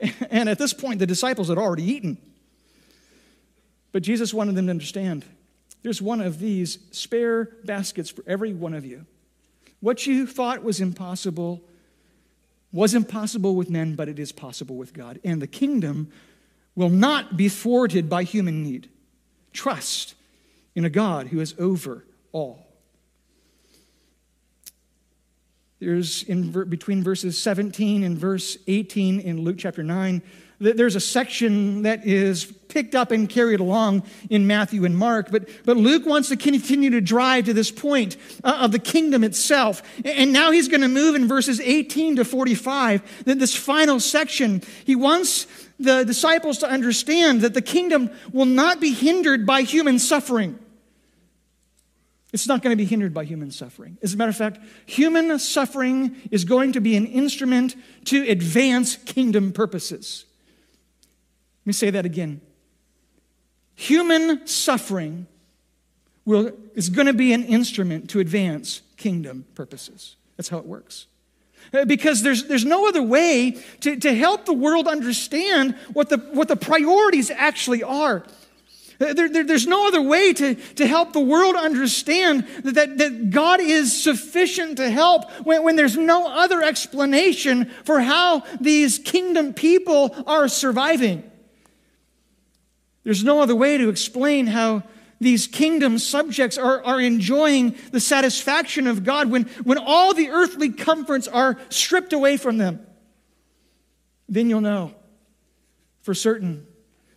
And 0.30 0.50
at 0.50 0.58
this 0.58 0.74
point, 0.74 0.98
the 0.98 1.06
disciples 1.06 1.48
had 1.48 1.56
already 1.56 1.84
eaten. 1.84 2.18
But 3.96 4.02
Jesus 4.02 4.34
wanted 4.34 4.56
them 4.56 4.66
to 4.66 4.72
understand 4.72 5.24
there's 5.82 6.02
one 6.02 6.20
of 6.20 6.38
these 6.38 6.80
spare 6.90 7.46
baskets 7.64 8.10
for 8.10 8.22
every 8.26 8.52
one 8.52 8.74
of 8.74 8.84
you. 8.84 9.06
What 9.80 10.06
you 10.06 10.26
thought 10.26 10.62
was 10.62 10.82
impossible 10.82 11.62
was 12.72 12.92
impossible 12.92 13.56
with 13.56 13.70
men, 13.70 13.94
but 13.94 14.10
it 14.10 14.18
is 14.18 14.32
possible 14.32 14.76
with 14.76 14.92
God. 14.92 15.18
And 15.24 15.40
the 15.40 15.46
kingdom 15.46 16.12
will 16.74 16.90
not 16.90 17.38
be 17.38 17.48
thwarted 17.48 18.10
by 18.10 18.24
human 18.24 18.62
need. 18.62 18.90
Trust 19.54 20.14
in 20.74 20.84
a 20.84 20.90
God 20.90 21.28
who 21.28 21.40
is 21.40 21.54
over 21.58 22.04
all. 22.32 22.65
There's 25.78 26.22
in 26.24 26.50
between 26.68 27.02
verses 27.02 27.38
17 27.38 28.02
and 28.02 28.18
verse 28.18 28.56
18 28.66 29.20
in 29.20 29.42
Luke 29.42 29.56
chapter 29.58 29.82
9 29.82 30.22
there's 30.58 30.96
a 30.96 31.00
section 31.00 31.82
that 31.82 32.06
is 32.06 32.44
picked 32.46 32.94
up 32.94 33.10
and 33.10 33.28
carried 33.28 33.60
along 33.60 34.04
in 34.30 34.46
Matthew 34.46 34.84
and 34.84 34.96
Mark, 34.96 35.30
but, 35.30 35.48
but 35.64 35.76
Luke 35.76 36.06
wants 36.06 36.30
to 36.30 36.36
continue 36.36 36.90
to 36.90 37.00
drive 37.00 37.44
to 37.46 37.52
this 37.52 37.70
point 37.70 38.16
uh, 38.42 38.58
of 38.60 38.72
the 38.72 38.78
kingdom 38.78 39.22
itself. 39.22 39.82
And 40.04 40.32
now 40.32 40.50
he's 40.50 40.68
going 40.68 40.80
to 40.80 40.88
move 40.88 41.14
in 41.14 41.28
verses 41.28 41.60
18 41.60 42.16
to 42.16 42.24
45, 42.24 43.24
that 43.24 43.38
this 43.38 43.54
final 43.54 44.00
section. 44.00 44.62
He 44.84 44.96
wants 44.96 45.46
the 45.78 46.04
disciples 46.04 46.58
to 46.58 46.68
understand 46.68 47.42
that 47.42 47.52
the 47.52 47.62
kingdom 47.62 48.10
will 48.32 48.46
not 48.46 48.80
be 48.80 48.92
hindered 48.92 49.46
by 49.46 49.62
human 49.62 49.98
suffering. 49.98 50.58
It's 52.36 52.46
not 52.46 52.60
going 52.60 52.76
to 52.76 52.76
be 52.76 52.84
hindered 52.84 53.14
by 53.14 53.24
human 53.24 53.50
suffering. 53.50 53.96
As 54.02 54.12
a 54.12 54.18
matter 54.18 54.28
of 54.28 54.36
fact, 54.36 54.58
human 54.84 55.38
suffering 55.38 56.14
is 56.30 56.44
going 56.44 56.72
to 56.72 56.82
be 56.82 56.94
an 56.94 57.06
instrument 57.06 57.74
to 58.04 58.28
advance 58.28 58.96
kingdom 58.96 59.54
purposes. 59.54 60.26
Let 61.62 61.66
me 61.68 61.72
say 61.72 61.88
that 61.88 62.04
again. 62.04 62.42
Human 63.76 64.46
suffering 64.46 65.26
will, 66.26 66.52
is 66.74 66.90
going 66.90 67.06
to 67.06 67.14
be 67.14 67.32
an 67.32 67.42
instrument 67.42 68.10
to 68.10 68.20
advance 68.20 68.82
kingdom 68.98 69.46
purposes. 69.54 70.16
That's 70.36 70.50
how 70.50 70.58
it 70.58 70.66
works. 70.66 71.06
Uh, 71.72 71.86
because 71.86 72.20
there's, 72.20 72.44
there's 72.48 72.66
no 72.66 72.86
other 72.86 73.02
way 73.02 73.56
to, 73.80 73.96
to 73.96 74.14
help 74.14 74.44
the 74.44 74.52
world 74.52 74.88
understand 74.88 75.74
what 75.94 76.10
the, 76.10 76.18
what 76.18 76.48
the 76.48 76.56
priorities 76.56 77.30
actually 77.30 77.82
are. 77.82 78.26
There, 78.98 79.28
there, 79.28 79.44
there's 79.44 79.66
no 79.66 79.88
other 79.88 80.00
way 80.00 80.32
to, 80.32 80.54
to 80.54 80.86
help 80.86 81.12
the 81.12 81.20
world 81.20 81.54
understand 81.54 82.46
that, 82.64 82.74
that, 82.74 82.98
that 82.98 83.30
God 83.30 83.60
is 83.60 84.02
sufficient 84.02 84.78
to 84.78 84.88
help 84.88 85.30
when, 85.44 85.62
when 85.64 85.76
there's 85.76 85.98
no 85.98 86.28
other 86.28 86.62
explanation 86.62 87.66
for 87.84 88.00
how 88.00 88.42
these 88.58 88.98
kingdom 88.98 89.52
people 89.52 90.16
are 90.26 90.48
surviving. 90.48 91.30
There's 93.04 93.22
no 93.22 93.40
other 93.40 93.54
way 93.54 93.76
to 93.76 93.88
explain 93.90 94.46
how 94.46 94.82
these 95.20 95.46
kingdom 95.46 95.98
subjects 95.98 96.56
are, 96.56 96.82
are 96.82 97.00
enjoying 97.00 97.76
the 97.92 98.00
satisfaction 98.00 98.86
of 98.86 99.04
God 99.04 99.30
when, 99.30 99.44
when 99.64 99.78
all 99.78 100.14
the 100.14 100.30
earthly 100.30 100.70
comforts 100.70 101.28
are 101.28 101.58
stripped 101.68 102.12
away 102.12 102.36
from 102.36 102.58
them, 102.58 102.84
then 104.28 104.48
you'll 104.50 104.60
know 104.60 104.94
for 106.02 106.14
certain 106.14 106.65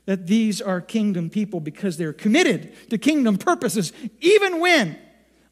that 0.10 0.26
these 0.26 0.60
are 0.60 0.82
kingdom 0.82 1.30
people 1.30 1.60
because 1.60 1.96
they're 1.96 2.14
committed 2.14 2.74
to 2.90 2.98
kingdom 2.98 3.38
purposes, 3.38 3.94
even 4.22 4.60
when 4.60 4.98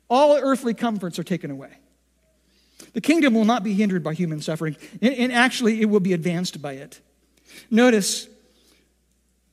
all 0.09 0.35
earthly 0.35 0.73
comforts 0.73 1.19
are 1.19 1.23
taken 1.23 1.51
away. 1.51 1.77
The 2.93 3.01
kingdom 3.01 3.35
will 3.35 3.45
not 3.45 3.63
be 3.63 3.75
hindered 3.75 4.03
by 4.03 4.15
human 4.15 4.41
suffering, 4.41 4.75
and, 4.99 5.31
actually, 5.31 5.79
it 5.79 5.85
will 5.85 5.99
be 5.99 6.11
advanced 6.13 6.59
by 6.59 6.71
it. 6.71 7.01
Notice 7.69 8.27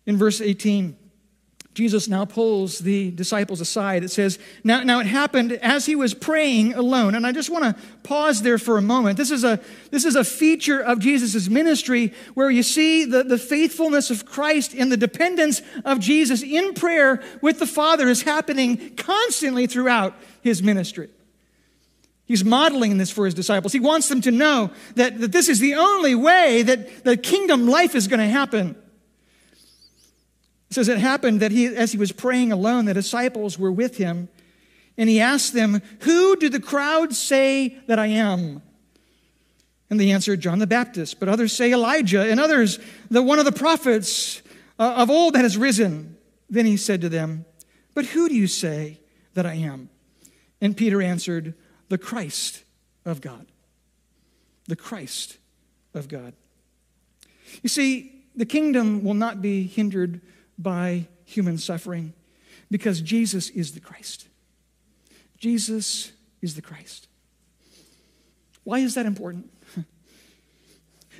in 0.06 0.16
verse 0.16 0.40
18 0.40 0.96
Jesus 1.74 2.06
now 2.06 2.24
pulls 2.24 2.78
the 2.78 3.10
disciples 3.10 3.60
aside. 3.60 4.04
It 4.04 4.12
says, 4.12 4.38
now, 4.62 4.84
now 4.84 5.00
it 5.00 5.06
happened 5.06 5.52
as 5.52 5.86
he 5.86 5.96
was 5.96 6.14
praying 6.14 6.74
alone. 6.74 7.16
And 7.16 7.26
I 7.26 7.32
just 7.32 7.50
want 7.50 7.64
to 7.64 7.82
pause 8.04 8.42
there 8.42 8.58
for 8.58 8.78
a 8.78 8.82
moment. 8.82 9.16
This 9.16 9.32
is 9.32 9.42
a, 9.42 9.60
this 9.90 10.04
is 10.04 10.14
a 10.14 10.22
feature 10.22 10.80
of 10.80 11.00
Jesus' 11.00 11.48
ministry 11.48 12.14
where 12.34 12.48
you 12.48 12.62
see 12.62 13.04
the, 13.04 13.24
the 13.24 13.38
faithfulness 13.38 14.08
of 14.08 14.24
Christ 14.24 14.72
and 14.72 14.90
the 14.90 14.96
dependence 14.96 15.62
of 15.84 15.98
Jesus 15.98 16.44
in 16.44 16.74
prayer 16.74 17.20
with 17.42 17.58
the 17.58 17.66
Father 17.66 18.08
is 18.08 18.22
happening 18.22 18.94
constantly 18.94 19.66
throughout 19.66 20.14
his 20.42 20.62
ministry. 20.62 21.10
He's 22.26 22.44
modeling 22.44 22.98
this 22.98 23.10
for 23.10 23.24
his 23.24 23.34
disciples. 23.34 23.72
He 23.72 23.80
wants 23.80 24.08
them 24.08 24.20
to 24.22 24.30
know 24.30 24.70
that, 24.94 25.20
that 25.20 25.32
this 25.32 25.48
is 25.48 25.58
the 25.58 25.74
only 25.74 26.14
way 26.14 26.62
that 26.62 27.04
the 27.04 27.16
kingdom 27.16 27.66
life 27.66 27.96
is 27.96 28.06
going 28.06 28.20
to 28.20 28.26
happen. 28.26 28.76
It 30.74 30.82
says 30.82 30.88
it 30.88 30.98
happened 30.98 31.38
that 31.38 31.52
he, 31.52 31.66
as 31.66 31.92
he 31.92 31.98
was 31.98 32.10
praying 32.10 32.50
alone, 32.50 32.86
the 32.86 32.94
disciples 32.94 33.56
were 33.56 33.70
with 33.70 33.96
him, 33.96 34.28
and 34.98 35.08
he 35.08 35.20
asked 35.20 35.54
them, 35.54 35.80
Who 36.00 36.34
do 36.34 36.48
the 36.48 36.58
crowds 36.58 37.16
say 37.16 37.78
that 37.86 38.00
I 38.00 38.06
am? 38.06 38.60
And 39.88 40.00
they 40.00 40.10
answered, 40.10 40.40
John 40.40 40.58
the 40.58 40.66
Baptist, 40.66 41.20
but 41.20 41.28
others 41.28 41.52
say 41.52 41.72
Elijah, 41.72 42.28
and 42.28 42.40
others, 42.40 42.80
the 43.08 43.22
one 43.22 43.38
of 43.38 43.44
the 43.44 43.52
prophets 43.52 44.42
uh, 44.76 44.94
of 44.96 45.10
old 45.10 45.36
that 45.36 45.42
has 45.42 45.56
risen. 45.56 46.16
Then 46.50 46.66
he 46.66 46.76
said 46.76 47.02
to 47.02 47.08
them, 47.08 47.44
But 47.94 48.06
who 48.06 48.28
do 48.28 48.34
you 48.34 48.48
say 48.48 48.98
that 49.34 49.46
I 49.46 49.54
am? 49.54 49.90
And 50.60 50.76
Peter 50.76 51.00
answered, 51.00 51.54
The 51.88 51.98
Christ 51.98 52.64
of 53.04 53.20
God. 53.20 53.46
The 54.66 54.74
Christ 54.74 55.38
of 55.94 56.08
God. 56.08 56.34
You 57.62 57.68
see, 57.68 58.24
the 58.34 58.44
kingdom 58.44 59.04
will 59.04 59.14
not 59.14 59.40
be 59.40 59.68
hindered 59.68 60.20
by 60.58 61.06
human 61.24 61.58
suffering 61.58 62.12
because 62.70 63.00
Jesus 63.00 63.50
is 63.50 63.72
the 63.72 63.80
Christ. 63.80 64.28
Jesus 65.38 66.12
is 66.42 66.54
the 66.54 66.62
Christ. 66.62 67.08
Why 68.64 68.78
is 68.78 68.94
that 68.94 69.06
important? 69.06 69.50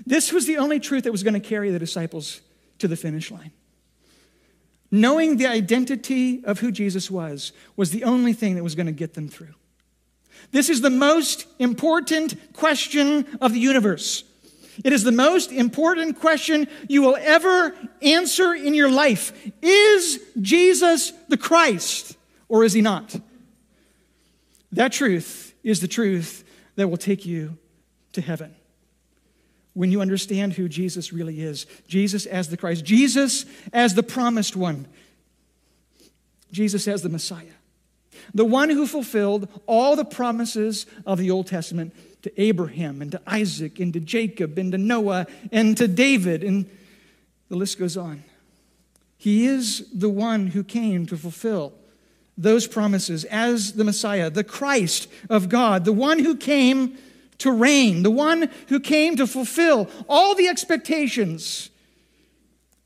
This 0.07 0.33
was 0.33 0.47
the 0.47 0.59
only 0.59 0.81
truth 0.81 1.05
that 1.05 1.13
was 1.13 1.23
going 1.23 1.41
to 1.41 1.49
carry 1.49 1.71
the 1.71 1.79
disciples 1.79 2.41
to 2.79 2.89
the 2.89 2.97
finish 2.97 3.31
line. 3.31 3.53
Knowing 4.91 5.37
the 5.37 5.47
identity 5.47 6.45
of 6.45 6.61
who 6.61 6.71
Jesus 6.71 7.11
was 7.11 7.53
was 7.77 7.91
the 7.91 8.05
only 8.05 8.33
thing 8.33 8.57
that 8.57 8.65
was 8.65 8.75
going 8.75 8.87
to 8.87 8.93
get 8.93 9.15
them 9.15 9.29
through. 9.29 9.55
This 10.51 10.69
is 10.69 10.81
the 10.81 10.91
most 10.91 11.47
important 11.59 12.53
question 12.53 13.39
of 13.41 13.53
the 13.53 13.61
universe. 13.61 14.25
It 14.83 14.93
is 14.93 15.05
the 15.05 15.13
most 15.13 15.53
important 15.53 16.19
question 16.19 16.67
you 16.89 17.03
will 17.03 17.17
ever 17.17 17.77
answer 18.03 18.55
in 18.55 18.75
your 18.75 18.91
life. 18.91 19.33
Is 19.63 20.21
Jesus 20.41 21.13
the 21.29 21.37
Christ 21.37 22.17
or 22.49 22.65
is 22.65 22.73
he 22.73 22.81
not? 22.81 23.15
That 24.73 24.93
truth 24.93 25.55
is 25.63 25.81
the 25.81 25.89
truth 25.89 26.45
that 26.77 26.89
will 26.89 26.97
take 26.97 27.25
you 27.25 27.57
to 28.13 28.21
heaven. 28.21 28.55
When 29.75 29.91
you 29.91 30.01
understand 30.01 30.53
who 30.53 30.69
Jesus 30.69 31.13
really 31.13 31.41
is 31.41 31.67
Jesus 31.89 32.27
as 32.27 32.49
the 32.49 32.57
Christ, 32.57 32.85
Jesus 32.85 33.45
as 33.73 33.95
the 33.95 34.03
promised 34.03 34.57
one, 34.57 34.87
Jesus 36.53 36.87
as 36.87 37.03
the 37.03 37.09
Messiah, 37.09 37.47
the 38.33 38.45
one 38.45 38.71
who 38.71 38.87
fulfilled 38.87 39.49
all 39.67 39.97
the 39.97 40.05
promises 40.05 40.87
of 41.05 41.19
the 41.19 41.31
Old 41.31 41.49
Testament 41.49 41.95
to 42.25 42.41
Abraham 42.41 43.01
and 43.03 43.13
to 43.13 43.21
Isaac 43.27 43.79
and 43.79 43.93
to 43.93 44.01
Jacob 44.01 44.59
and 44.59 44.73
to 44.73 44.79
Noah 44.79 45.27
and 45.53 45.77
to 45.77 45.87
David, 45.87 46.43
and 46.43 46.69
the 47.49 47.57
list 47.57 47.79
goes 47.79 47.97
on. 47.97 48.25
He 49.17 49.47
is 49.47 49.91
the 49.93 50.09
one 50.09 50.49
who 50.49 50.65
came 50.65 51.07
to 51.07 51.17
fulfill 51.17 51.75
those 52.37 52.67
promises 52.67 53.25
as 53.27 53.75
the 53.75 53.85
Messiah, 53.85 54.31
the 54.31 54.43
Christ 54.43 55.07
of 55.29 55.49
God, 55.49 55.85
the 55.85 55.93
one 55.93 56.19
who 56.19 56.35
came 56.35 56.97
to 57.39 57.53
reign, 57.53 58.03
the 58.03 58.11
one 58.11 58.51
who 58.69 58.81
came 58.81 59.17
to 59.17 59.27
fulfill 59.27 59.89
all 60.09 60.35
the 60.35 60.49
expectations 60.49 61.69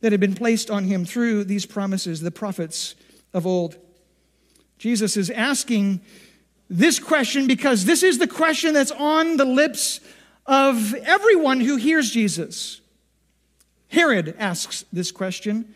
that 0.01 0.13
had 0.13 0.21
been 0.21 0.35
placed 0.35 0.69
on 0.71 0.85
him 0.85 1.05
through 1.05 1.45
these 1.45 1.65
promises, 1.65 2.21
the 2.21 2.31
prophets 2.31 2.97
of 3.33 3.47
old. 3.47 3.77
Jesus 4.79 5.17
is 5.17 5.31
asking 5.31 6.01
this 6.71 6.99
question 6.99 7.47
because 7.47 7.85
this 7.85 8.03
is 8.03 8.19
the 8.19 8.27
question 8.27 8.75
that's 8.75 8.91
on 8.93 9.37
the 9.37 9.45
lips 9.45 10.01
of 10.47 10.95
everyone 10.95 11.61
who 11.61 11.77
hears 11.77 12.11
Jesus. 12.11 12.81
Herod 13.89 14.35
asks 14.39 14.85
this 14.93 15.11
question. 15.11 15.75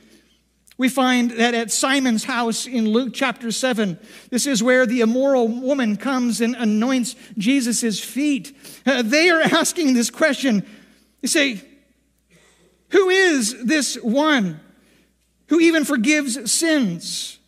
We 0.78 0.88
find 0.88 1.30
that 1.32 1.54
at 1.54 1.70
Simon's 1.70 2.24
house 2.24 2.66
in 2.66 2.88
Luke 2.88 3.12
chapter 3.12 3.50
7, 3.50 3.98
this 4.30 4.46
is 4.46 4.62
where 4.62 4.86
the 4.86 5.00
immoral 5.00 5.46
woman 5.46 5.96
comes 5.96 6.40
and 6.40 6.56
anoints 6.56 7.14
Jesus' 7.36 8.00
feet. 8.00 8.56
Uh, 8.84 9.02
they 9.02 9.30
are 9.30 9.40
asking 9.42 9.94
this 9.94 10.10
question. 10.10 10.66
They 11.20 11.28
say, 11.28 11.62
Who 12.88 13.10
is 13.10 13.64
this 13.64 13.96
one 13.96 14.60
who 15.48 15.60
even 15.60 15.84
forgives 15.84 16.50
sins? 16.50 17.38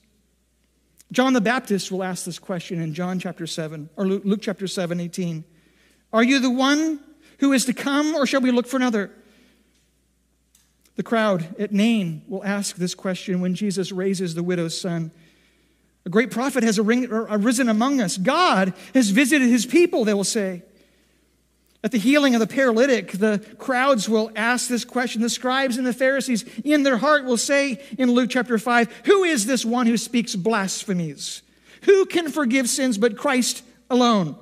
John 1.14 1.32
the 1.32 1.40
Baptist 1.40 1.92
will 1.92 2.02
ask 2.02 2.24
this 2.24 2.40
question 2.40 2.80
in 2.80 2.92
John 2.92 3.20
chapter 3.20 3.46
7, 3.46 3.88
or 3.96 4.04
Luke 4.04 4.40
chapter 4.42 4.66
7, 4.66 4.98
18. 4.98 5.44
Are 6.12 6.24
you 6.24 6.40
the 6.40 6.50
one 6.50 6.98
who 7.38 7.52
is 7.52 7.66
to 7.66 7.72
come, 7.72 8.16
or 8.16 8.26
shall 8.26 8.40
we 8.40 8.50
look 8.50 8.66
for 8.66 8.76
another? 8.76 9.12
The 10.96 11.04
crowd 11.04 11.54
at 11.56 11.70
Nain 11.72 12.22
will 12.26 12.44
ask 12.44 12.74
this 12.74 12.96
question 12.96 13.40
when 13.40 13.54
Jesus 13.54 13.92
raises 13.92 14.34
the 14.34 14.42
widow's 14.42 14.80
son. 14.80 15.12
A 16.04 16.08
great 16.08 16.32
prophet 16.32 16.64
has 16.64 16.80
arisen 16.80 17.68
among 17.68 18.00
us. 18.00 18.16
God 18.16 18.74
has 18.92 19.10
visited 19.10 19.48
his 19.48 19.66
people, 19.66 20.04
they 20.04 20.14
will 20.14 20.24
say. 20.24 20.64
At 21.84 21.92
the 21.92 21.98
healing 21.98 22.34
of 22.34 22.40
the 22.40 22.46
paralytic, 22.46 23.12
the 23.12 23.44
crowds 23.58 24.08
will 24.08 24.32
ask 24.34 24.68
this 24.68 24.86
question. 24.86 25.20
The 25.20 25.28
scribes 25.28 25.76
and 25.76 25.86
the 25.86 25.92
Pharisees 25.92 26.42
in 26.64 26.82
their 26.82 26.96
heart 26.96 27.26
will 27.26 27.36
say 27.36 27.78
in 27.98 28.10
Luke 28.10 28.30
chapter 28.30 28.56
5, 28.56 29.02
Who 29.04 29.22
is 29.24 29.44
this 29.44 29.66
one 29.66 29.86
who 29.86 29.98
speaks 29.98 30.34
blasphemies? 30.34 31.42
Who 31.82 32.06
can 32.06 32.30
forgive 32.30 32.70
sins 32.70 32.96
but 32.96 33.18
Christ 33.18 33.62
alone? 33.90 34.34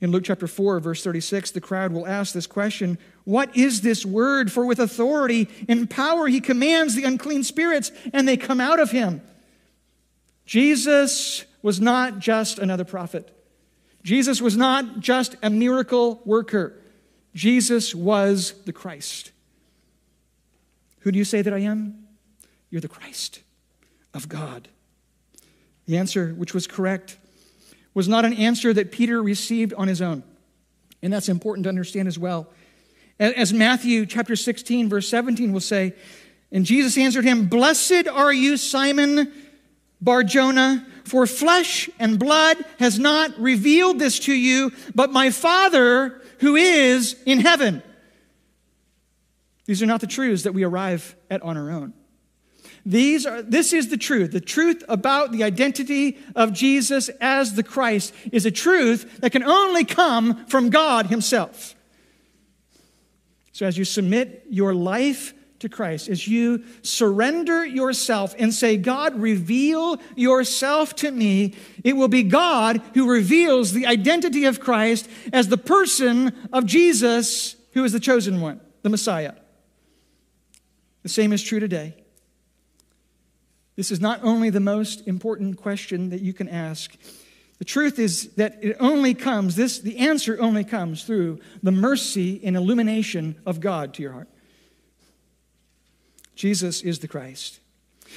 In 0.00 0.10
Luke 0.10 0.24
chapter 0.24 0.48
4, 0.48 0.80
verse 0.80 1.04
36, 1.04 1.52
the 1.52 1.60
crowd 1.60 1.92
will 1.92 2.04
ask 2.04 2.34
this 2.34 2.48
question 2.48 2.98
What 3.22 3.56
is 3.56 3.80
this 3.80 4.04
word? 4.04 4.50
For 4.50 4.66
with 4.66 4.80
authority 4.80 5.48
and 5.68 5.88
power 5.88 6.26
he 6.26 6.40
commands 6.40 6.96
the 6.96 7.04
unclean 7.04 7.44
spirits, 7.44 7.92
and 8.12 8.26
they 8.26 8.36
come 8.36 8.60
out 8.60 8.80
of 8.80 8.90
him. 8.90 9.22
Jesus 10.46 11.44
was 11.62 11.80
not 11.80 12.18
just 12.18 12.58
another 12.58 12.84
prophet. 12.84 13.30
Jesus 14.04 14.40
was 14.40 14.56
not 14.56 15.00
just 15.00 15.34
a 15.42 15.50
miracle 15.50 16.20
worker, 16.24 16.80
Jesus 17.34 17.94
was 17.94 18.54
the 18.64 18.72
Christ. 18.72 19.32
Who 21.00 21.10
do 21.10 21.18
you 21.18 21.24
say 21.24 21.42
that 21.42 21.52
I 21.52 21.58
am? 21.58 22.06
You're 22.70 22.80
the 22.80 22.88
Christ 22.88 23.40
of 24.12 24.28
God. 24.28 24.68
The 25.86 25.98
answer, 25.98 26.28
which 26.30 26.54
was 26.54 26.66
correct, 26.66 27.18
was 27.92 28.08
not 28.08 28.24
an 28.24 28.34
answer 28.34 28.72
that 28.72 28.92
Peter 28.92 29.22
received 29.22 29.74
on 29.74 29.88
his 29.88 30.00
own. 30.00 30.22
And 31.02 31.12
that's 31.12 31.28
important 31.28 31.64
to 31.64 31.68
understand 31.68 32.08
as 32.08 32.18
well. 32.18 32.48
As 33.18 33.52
Matthew 33.52 34.06
chapter 34.06 34.36
16, 34.36 34.88
verse 34.88 35.08
17 35.08 35.52
will 35.52 35.60
say, 35.60 35.94
and 36.50 36.64
Jesus 36.64 36.96
answered 36.96 37.24
him, 37.24 37.48
Blessed 37.48 38.06
are 38.08 38.32
you, 38.32 38.56
Simon 38.56 39.32
Barjona, 40.00 40.86
for 41.04 41.26
flesh 41.26 41.88
and 41.98 42.18
blood 42.18 42.56
has 42.78 42.98
not 42.98 43.38
revealed 43.38 43.98
this 43.98 44.18
to 44.20 44.32
you, 44.32 44.72
but 44.94 45.12
my 45.12 45.30
Father 45.30 46.20
who 46.40 46.56
is 46.56 47.16
in 47.26 47.40
heaven. 47.40 47.82
These 49.66 49.82
are 49.82 49.86
not 49.86 50.00
the 50.00 50.06
truths 50.06 50.42
that 50.42 50.52
we 50.52 50.64
arrive 50.64 51.16
at 51.30 51.42
on 51.42 51.56
our 51.56 51.70
own. 51.70 51.94
These 52.86 53.24
are, 53.24 53.40
this 53.40 53.72
is 53.72 53.88
the 53.88 53.96
truth. 53.96 54.32
The 54.32 54.40
truth 54.40 54.84
about 54.88 55.32
the 55.32 55.42
identity 55.42 56.18
of 56.36 56.52
Jesus 56.52 57.08
as 57.20 57.54
the 57.54 57.62
Christ 57.62 58.12
is 58.30 58.44
a 58.44 58.50
truth 58.50 59.20
that 59.20 59.30
can 59.30 59.42
only 59.42 59.84
come 59.84 60.44
from 60.46 60.68
God 60.68 61.06
Himself. 61.06 61.74
So 63.52 63.64
as 63.64 63.78
you 63.78 63.84
submit 63.84 64.44
your 64.50 64.74
life 64.74 65.32
to 65.64 65.68
Christ, 65.68 66.08
as 66.08 66.28
you 66.28 66.62
surrender 66.82 67.64
yourself 67.64 68.34
and 68.38 68.54
say, 68.54 68.76
God, 68.76 69.18
reveal 69.18 69.98
yourself 70.14 70.94
to 70.96 71.10
me, 71.10 71.54
it 71.82 71.94
will 71.94 72.08
be 72.08 72.22
God 72.22 72.80
who 72.92 73.10
reveals 73.10 73.72
the 73.72 73.86
identity 73.86 74.44
of 74.44 74.60
Christ 74.60 75.08
as 75.32 75.48
the 75.48 75.56
person 75.56 76.32
of 76.52 76.66
Jesus, 76.66 77.56
who 77.72 77.82
is 77.82 77.92
the 77.92 78.00
chosen 78.00 78.40
one, 78.40 78.60
the 78.82 78.90
Messiah. 78.90 79.34
The 81.02 81.08
same 81.08 81.32
is 81.32 81.42
true 81.42 81.60
today. 81.60 81.96
This 83.76 83.90
is 83.90 84.00
not 84.00 84.20
only 84.22 84.50
the 84.50 84.60
most 84.60 85.08
important 85.08 85.56
question 85.56 86.10
that 86.10 86.20
you 86.20 86.32
can 86.32 86.48
ask. 86.48 86.94
The 87.58 87.64
truth 87.64 87.98
is 87.98 88.34
that 88.34 88.58
it 88.62 88.76
only 88.80 89.14
comes, 89.14 89.56
this, 89.56 89.78
the 89.78 89.98
answer 89.98 90.36
only 90.40 90.64
comes 90.64 91.04
through 91.04 91.40
the 91.62 91.72
mercy 91.72 92.40
and 92.44 92.56
illumination 92.56 93.36
of 93.46 93.60
God 93.60 93.94
to 93.94 94.02
your 94.02 94.12
heart. 94.12 94.28
Jesus 96.34 96.82
is 96.82 96.98
the 96.98 97.08
Christ. 97.08 97.60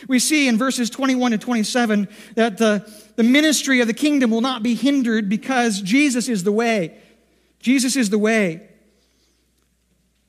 We 0.08 0.20
see 0.20 0.48
in 0.48 0.58
verses 0.58 0.90
21 0.90 1.32
to 1.32 1.38
27 1.38 2.08
that 2.36 2.58
the, 2.58 2.92
the 3.16 3.24
ministry 3.24 3.82
of 3.82 3.88
the 3.88 3.94
kingdom 3.94 4.30
will 4.30 4.42
not 4.42 4.62
be 4.62 4.76
hindered 4.76 5.30
because 5.30 5.82
Jesus 5.82 6.30
is 6.30 6.44
the 6.44 6.52
way. 6.52 6.98
Jesus 7.60 7.96
is 7.96 8.10
the 8.10 8.20
way. 8.20 8.68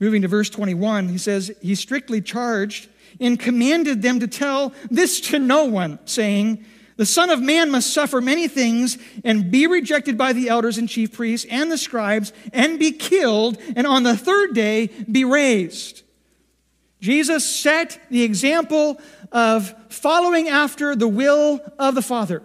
Moving 0.01 0.23
to 0.23 0.29
verse 0.29 0.49
21, 0.49 1.09
he 1.09 1.19
says, 1.19 1.53
He 1.61 1.75
strictly 1.75 2.21
charged 2.21 2.89
and 3.21 3.39
commanded 3.39 4.01
them 4.01 4.21
to 4.21 4.29
tell 4.29 4.73
this 4.91 5.21
to 5.21 5.39
no 5.39 5.65
one, 5.65 5.99
saying, 6.05 6.65
The 6.97 7.07
Son 7.07 7.31
of 7.31 7.43
Man 7.43 7.71
must 7.71 7.93
suffer 7.93 8.21
many 8.21 8.47
things 8.49 8.97
and 9.25 9.51
be 9.51 9.67
rejected 9.67 10.17
by 10.17 10.33
the 10.33 10.49
elders 10.49 10.79
and 10.79 10.89
chief 10.89 11.13
priests 11.13 11.47
and 11.51 11.71
the 11.71 11.79
scribes 11.79 12.33
and 12.53 12.79
be 12.79 12.93
killed, 12.93 13.59
and 13.75 13.87
on 13.87 14.05
the 14.05 14.17
third 14.17 14.55
day 14.55 14.87
be 15.11 15.25
raised. 15.25 16.03
Jesus 17.01 17.45
set 17.49 18.01
the 18.11 18.23
example 18.23 19.01
of 19.31 19.75
following 19.89 20.49
after 20.49 20.97
the 20.97 21.09
will 21.09 21.61
of 21.79 21.95
the 21.95 22.03
Father. 22.03 22.43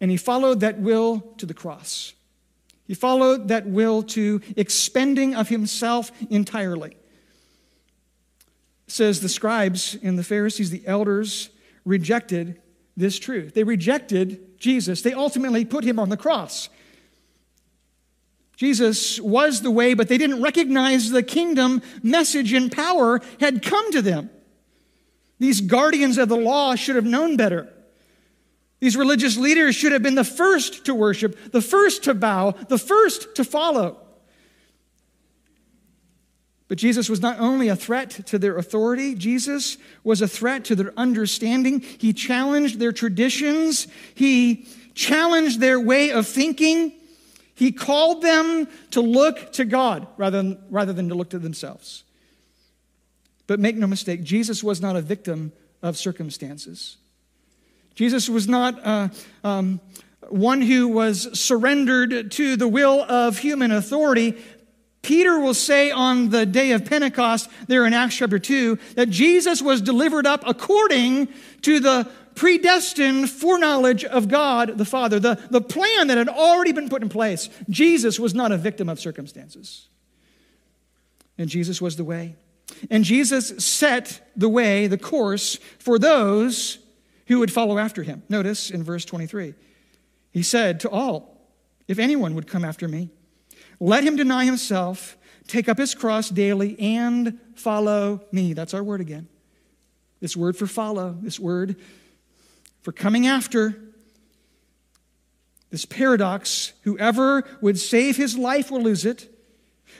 And 0.00 0.10
he 0.10 0.16
followed 0.16 0.60
that 0.60 0.78
will 0.78 1.20
to 1.38 1.46
the 1.46 1.54
cross. 1.54 2.14
He 2.86 2.94
followed 2.94 3.48
that 3.48 3.66
will 3.66 4.02
to 4.04 4.40
expending 4.56 5.34
of 5.34 5.48
himself 5.48 6.10
entirely. 6.30 6.92
It 8.86 8.92
says 8.92 9.20
the 9.20 9.28
scribes 9.28 9.96
and 10.02 10.18
the 10.18 10.24
Pharisees, 10.24 10.70
the 10.70 10.86
elders, 10.86 11.50
rejected 11.84 12.60
this 12.96 13.18
truth. 13.18 13.54
They 13.54 13.64
rejected 13.64 14.58
Jesus. 14.58 15.02
They 15.02 15.12
ultimately 15.12 15.64
put 15.64 15.84
him 15.84 15.98
on 15.98 16.08
the 16.08 16.16
cross. 16.16 16.68
Jesus 18.60 19.18
was 19.18 19.62
the 19.62 19.70
way, 19.70 19.94
but 19.94 20.08
they 20.08 20.18
didn't 20.18 20.42
recognize 20.42 21.08
the 21.08 21.22
kingdom 21.22 21.80
message 22.02 22.52
and 22.52 22.70
power 22.70 23.22
had 23.40 23.62
come 23.62 23.90
to 23.92 24.02
them. 24.02 24.28
These 25.38 25.62
guardians 25.62 26.18
of 26.18 26.28
the 26.28 26.36
law 26.36 26.74
should 26.74 26.96
have 26.96 27.06
known 27.06 27.38
better. 27.38 27.72
These 28.78 28.98
religious 28.98 29.38
leaders 29.38 29.76
should 29.76 29.92
have 29.92 30.02
been 30.02 30.14
the 30.14 30.24
first 30.24 30.84
to 30.84 30.94
worship, 30.94 31.52
the 31.52 31.62
first 31.62 32.04
to 32.04 32.12
bow, 32.12 32.50
the 32.50 32.76
first 32.76 33.34
to 33.36 33.44
follow. 33.44 33.98
But 36.68 36.76
Jesus 36.76 37.08
was 37.08 37.22
not 37.22 37.40
only 37.40 37.68
a 37.68 37.76
threat 37.76 38.10
to 38.26 38.38
their 38.38 38.58
authority, 38.58 39.14
Jesus 39.14 39.78
was 40.04 40.20
a 40.20 40.28
threat 40.28 40.66
to 40.66 40.76
their 40.76 40.92
understanding. 40.98 41.80
He 41.80 42.12
challenged 42.12 42.78
their 42.78 42.92
traditions, 42.92 43.86
he 44.14 44.66
challenged 44.94 45.60
their 45.60 45.80
way 45.80 46.10
of 46.10 46.28
thinking. 46.28 46.99
He 47.60 47.72
called 47.72 48.22
them 48.22 48.68
to 48.92 49.02
look 49.02 49.52
to 49.52 49.66
God 49.66 50.06
rather 50.16 50.38
than, 50.38 50.58
rather 50.70 50.94
than 50.94 51.10
to 51.10 51.14
look 51.14 51.28
to 51.28 51.38
themselves. 51.38 52.04
But 53.46 53.60
make 53.60 53.76
no 53.76 53.86
mistake, 53.86 54.22
Jesus 54.22 54.64
was 54.64 54.80
not 54.80 54.96
a 54.96 55.02
victim 55.02 55.52
of 55.82 55.98
circumstances. 55.98 56.96
Jesus 57.94 58.30
was 58.30 58.48
not 58.48 58.80
uh, 58.82 59.08
um, 59.44 59.78
one 60.30 60.62
who 60.62 60.88
was 60.88 61.38
surrendered 61.38 62.30
to 62.30 62.56
the 62.56 62.66
will 62.66 63.02
of 63.02 63.36
human 63.36 63.72
authority. 63.72 64.38
Peter 65.02 65.38
will 65.38 65.52
say 65.52 65.90
on 65.90 66.30
the 66.30 66.46
day 66.46 66.72
of 66.72 66.86
Pentecost, 66.86 67.50
there 67.66 67.84
in 67.84 67.92
Acts 67.92 68.16
chapter 68.16 68.38
2, 68.38 68.78
that 68.94 69.10
Jesus 69.10 69.60
was 69.60 69.82
delivered 69.82 70.26
up 70.26 70.44
according 70.46 71.28
to 71.60 71.78
the 71.78 72.08
predestined 72.40 73.28
foreknowledge 73.28 74.02
of 74.02 74.26
God 74.26 74.78
the 74.78 74.86
Father, 74.86 75.20
the, 75.20 75.38
the 75.50 75.60
plan 75.60 76.06
that 76.06 76.16
had 76.16 76.30
already 76.30 76.72
been 76.72 76.88
put 76.88 77.02
in 77.02 77.10
place. 77.10 77.50
Jesus 77.68 78.18
was 78.18 78.34
not 78.34 78.50
a 78.50 78.56
victim 78.56 78.88
of 78.88 78.98
circumstances. 78.98 79.88
And 81.36 81.50
Jesus 81.50 81.82
was 81.82 81.96
the 81.96 82.04
way. 82.04 82.36
And 82.90 83.04
Jesus 83.04 83.62
set 83.62 84.26
the 84.34 84.48
way, 84.48 84.86
the 84.86 84.96
course 84.96 85.56
for 85.78 85.98
those 85.98 86.78
who 87.26 87.40
would 87.40 87.52
follow 87.52 87.76
after 87.76 88.04
him. 88.04 88.22
Notice 88.30 88.70
in 88.70 88.84
verse 88.84 89.04
23, 89.04 89.52
he 90.32 90.42
said 90.42 90.80
to 90.80 90.88
all, 90.88 91.46
If 91.88 91.98
anyone 91.98 92.34
would 92.34 92.46
come 92.46 92.64
after 92.64 92.88
me, 92.88 93.10
let 93.80 94.02
him 94.02 94.16
deny 94.16 94.46
himself, 94.46 95.18
take 95.46 95.68
up 95.68 95.76
his 95.76 95.94
cross 95.94 96.30
daily, 96.30 96.80
and 96.80 97.38
follow 97.54 98.22
me. 98.32 98.54
That's 98.54 98.72
our 98.72 98.82
word 98.82 99.02
again. 99.02 99.28
This 100.20 100.38
word 100.38 100.56
for 100.56 100.66
follow, 100.66 101.18
this 101.20 101.38
word 101.38 101.76
for 102.82 102.92
coming 102.92 103.26
after. 103.26 103.76
This 105.70 105.84
paradox 105.84 106.72
whoever 106.82 107.44
would 107.60 107.78
save 107.78 108.16
his 108.16 108.36
life 108.36 108.70
will 108.70 108.82
lose 108.82 109.04
it. 109.04 109.28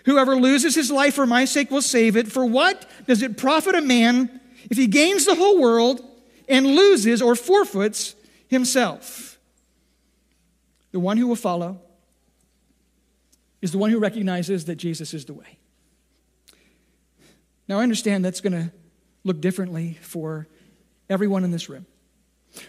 Whoever 0.05 0.35
loses 0.37 0.75
his 0.75 0.90
life 0.90 1.14
for 1.14 1.27
my 1.27 1.45
sake 1.45 1.71
will 1.71 1.83
save 1.83 2.16
it. 2.16 2.31
For 2.31 2.45
what 2.45 2.88
does 3.07 3.23
it 3.23 3.37
profit 3.37 3.75
a 3.75 3.81
man 3.81 4.40
if 4.71 4.77
he 4.77 4.87
gains 4.87 5.27
the 5.27 5.35
whole 5.35 5.61
world 5.61 6.03
and 6.49 6.66
loses 6.66 7.23
or 7.23 7.35
forfeits 7.35 8.14
himself? 8.49 9.38
The 10.93 11.01
one 11.01 11.19
who 11.19 11.27
will 11.27 11.37
follow 11.37 11.81
is 13.62 13.73
the 13.73 13.79
one 13.79 13.90
who 13.90 13.99
recognizes 13.99 14.64
that 14.64 14.77
Jesus 14.77 15.14
is 15.14 15.25
the 15.27 15.35
way. 15.35 15.59
Now, 17.69 17.79
I 17.79 17.83
understand 17.85 18.25
that's 18.25 18.40
going 18.40 18.55
to 18.55 18.73
look 19.23 19.40
differently 19.40 19.99
for 20.03 20.49
everyone 21.09 21.45
in 21.45 21.51
this 21.53 21.69
room. 21.69 21.87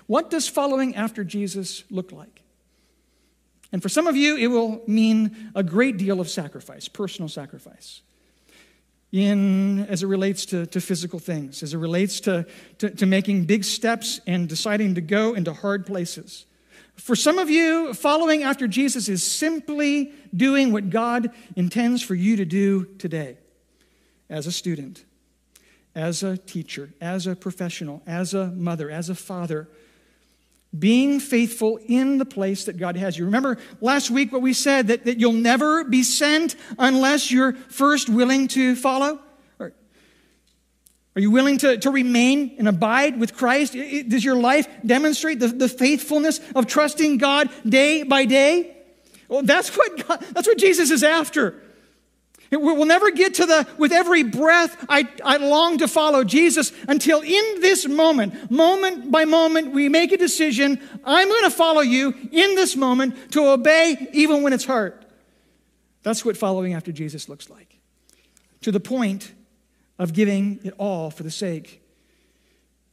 What 0.07 0.29
does 0.29 0.47
following 0.47 0.95
after 0.95 1.23
Jesus 1.23 1.83
look 1.89 2.11
like? 2.11 2.41
And 3.71 3.81
for 3.81 3.89
some 3.89 4.07
of 4.07 4.17
you, 4.17 4.35
it 4.35 4.47
will 4.47 4.81
mean 4.87 5.51
a 5.55 5.63
great 5.63 5.97
deal 5.97 6.19
of 6.19 6.29
sacrifice, 6.29 6.87
personal 6.87 7.29
sacrifice, 7.29 8.01
in, 9.11 9.85
as 9.87 10.03
it 10.03 10.07
relates 10.07 10.45
to, 10.47 10.65
to 10.67 10.81
physical 10.81 11.19
things, 11.19 11.63
as 11.63 11.73
it 11.73 11.77
relates 11.77 12.19
to, 12.21 12.45
to, 12.79 12.89
to 12.89 13.05
making 13.05 13.45
big 13.45 13.63
steps 13.63 14.19
and 14.27 14.49
deciding 14.49 14.95
to 14.95 15.01
go 15.01 15.33
into 15.33 15.53
hard 15.53 15.85
places. 15.85 16.45
For 16.95 17.15
some 17.15 17.37
of 17.39 17.49
you, 17.49 17.93
following 17.93 18.43
after 18.43 18.67
Jesus 18.67 19.07
is 19.07 19.23
simply 19.23 20.13
doing 20.35 20.71
what 20.71 20.89
God 20.89 21.31
intends 21.55 22.01
for 22.01 22.15
you 22.15 22.35
to 22.35 22.45
do 22.45 22.85
today 22.99 23.37
as 24.29 24.47
a 24.47 24.51
student 24.51 25.05
as 25.95 26.23
a 26.23 26.37
teacher, 26.37 26.93
as 27.01 27.27
a 27.27 27.35
professional, 27.35 28.01
as 28.05 28.33
a 28.33 28.47
mother, 28.47 28.89
as 28.89 29.09
a 29.09 29.15
father, 29.15 29.67
being 30.77 31.19
faithful 31.19 31.79
in 31.85 32.17
the 32.17 32.25
place 32.25 32.65
that 32.65 32.77
God 32.77 32.95
has 32.95 33.17
you. 33.17 33.25
Remember 33.25 33.57
last 33.81 34.09
week 34.09 34.31
what 34.31 34.41
we 34.41 34.53
said 34.53 34.87
that, 34.87 35.03
that 35.05 35.19
you'll 35.19 35.33
never 35.33 35.83
be 35.83 36.01
sent 36.01 36.55
unless 36.79 37.29
you're 37.29 37.53
first 37.53 38.07
willing 38.07 38.47
to 38.49 38.75
follow? 38.75 39.19
Are 41.13 41.19
you 41.19 41.29
willing 41.29 41.57
to, 41.57 41.77
to 41.77 41.91
remain 41.91 42.55
and 42.57 42.69
abide 42.69 43.19
with 43.19 43.35
Christ? 43.35 43.73
Does 43.73 44.23
your 44.23 44.35
life 44.35 44.67
demonstrate 44.85 45.39
the, 45.39 45.47
the 45.47 45.67
faithfulness 45.67 46.39
of 46.55 46.67
trusting 46.67 47.17
God 47.17 47.49
day 47.67 48.03
by 48.03 48.23
day? 48.25 48.77
Well, 49.27 49.43
that's 49.43 49.75
what, 49.75 50.07
God, 50.07 50.21
that's 50.31 50.47
what 50.47 50.57
Jesus 50.57 50.89
is 50.89 51.03
after. 51.03 51.61
We'll 52.51 52.85
never 52.85 53.11
get 53.11 53.35
to 53.35 53.45
the, 53.45 53.65
with 53.77 53.93
every 53.93 54.23
breath, 54.23 54.85
I, 54.89 55.07
I 55.23 55.37
long 55.37 55.77
to 55.77 55.87
follow 55.87 56.25
Jesus 56.25 56.73
until 56.85 57.21
in 57.21 57.61
this 57.61 57.87
moment, 57.87 58.51
moment 58.51 59.09
by 59.09 59.23
moment, 59.23 59.71
we 59.71 59.87
make 59.87 60.11
a 60.11 60.17
decision. 60.17 60.81
I'm 61.05 61.29
going 61.29 61.43
to 61.45 61.49
follow 61.49 61.79
you 61.79 62.13
in 62.31 62.55
this 62.55 62.75
moment 62.75 63.31
to 63.31 63.47
obey 63.47 64.09
even 64.11 64.43
when 64.43 64.51
it's 64.51 64.65
hard. 64.65 64.93
That's 66.03 66.25
what 66.25 66.35
following 66.35 66.73
after 66.73 66.91
Jesus 66.91 67.29
looks 67.29 67.49
like. 67.49 67.79
To 68.61 68.71
the 68.71 68.81
point 68.81 69.31
of 69.97 70.11
giving 70.11 70.59
it 70.63 70.73
all 70.77 71.09
for 71.09 71.23
the 71.23 71.31
sake 71.31 71.81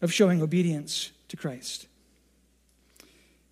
of 0.01 0.13
showing 0.13 0.41
obedience 0.41 1.11
to 1.29 1.37
Christ. 1.37 1.89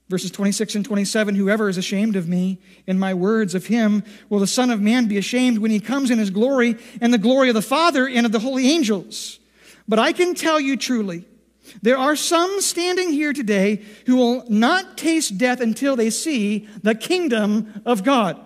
Verses 0.09 0.31
26 0.31 0.77
and 0.77 0.85
27 0.85 1.35
Whoever 1.35 1.69
is 1.69 1.79
ashamed 1.79 2.17
of 2.17 2.29
me 2.29 2.59
and 2.87 3.01
my 3.01 3.15
words 3.15 3.55
of 3.55 3.67
him 3.67 4.05
will 4.29 4.39
the 4.39 4.47
Son 4.47 4.71
of 4.71 4.81
Man 4.81 5.07
be 5.07 5.19
ashamed 5.19 5.59
when 5.59 5.71
he 5.71 5.81
comes 5.81 6.11
in 6.11 6.19
his 6.19 6.31
glory 6.31 6.77
and 7.01 7.13
the 7.13 7.19
glory 7.19 7.49
of 7.49 7.55
the 7.55 7.63
Father 7.63 8.09
and 8.09 8.25
of 8.25 8.33
the 8.33 8.39
holy 8.39 8.71
angels. 8.71 9.39
But 9.89 9.99
I 9.99 10.13
can 10.13 10.35
tell 10.35 10.61
you 10.61 10.77
truly, 10.77 11.25
there 11.83 11.99
are 11.99 12.17
some 12.17 12.61
standing 12.61 13.11
here 13.11 13.33
today 13.33 13.83
who 14.07 14.17
will 14.17 14.45
not 14.49 14.97
taste 14.97 15.37
death 15.39 15.61
until 15.61 15.97
they 15.97 16.11
see 16.11 16.69
the 16.83 16.95
kingdom 16.95 17.83
of 17.85 18.05
God. 18.05 18.41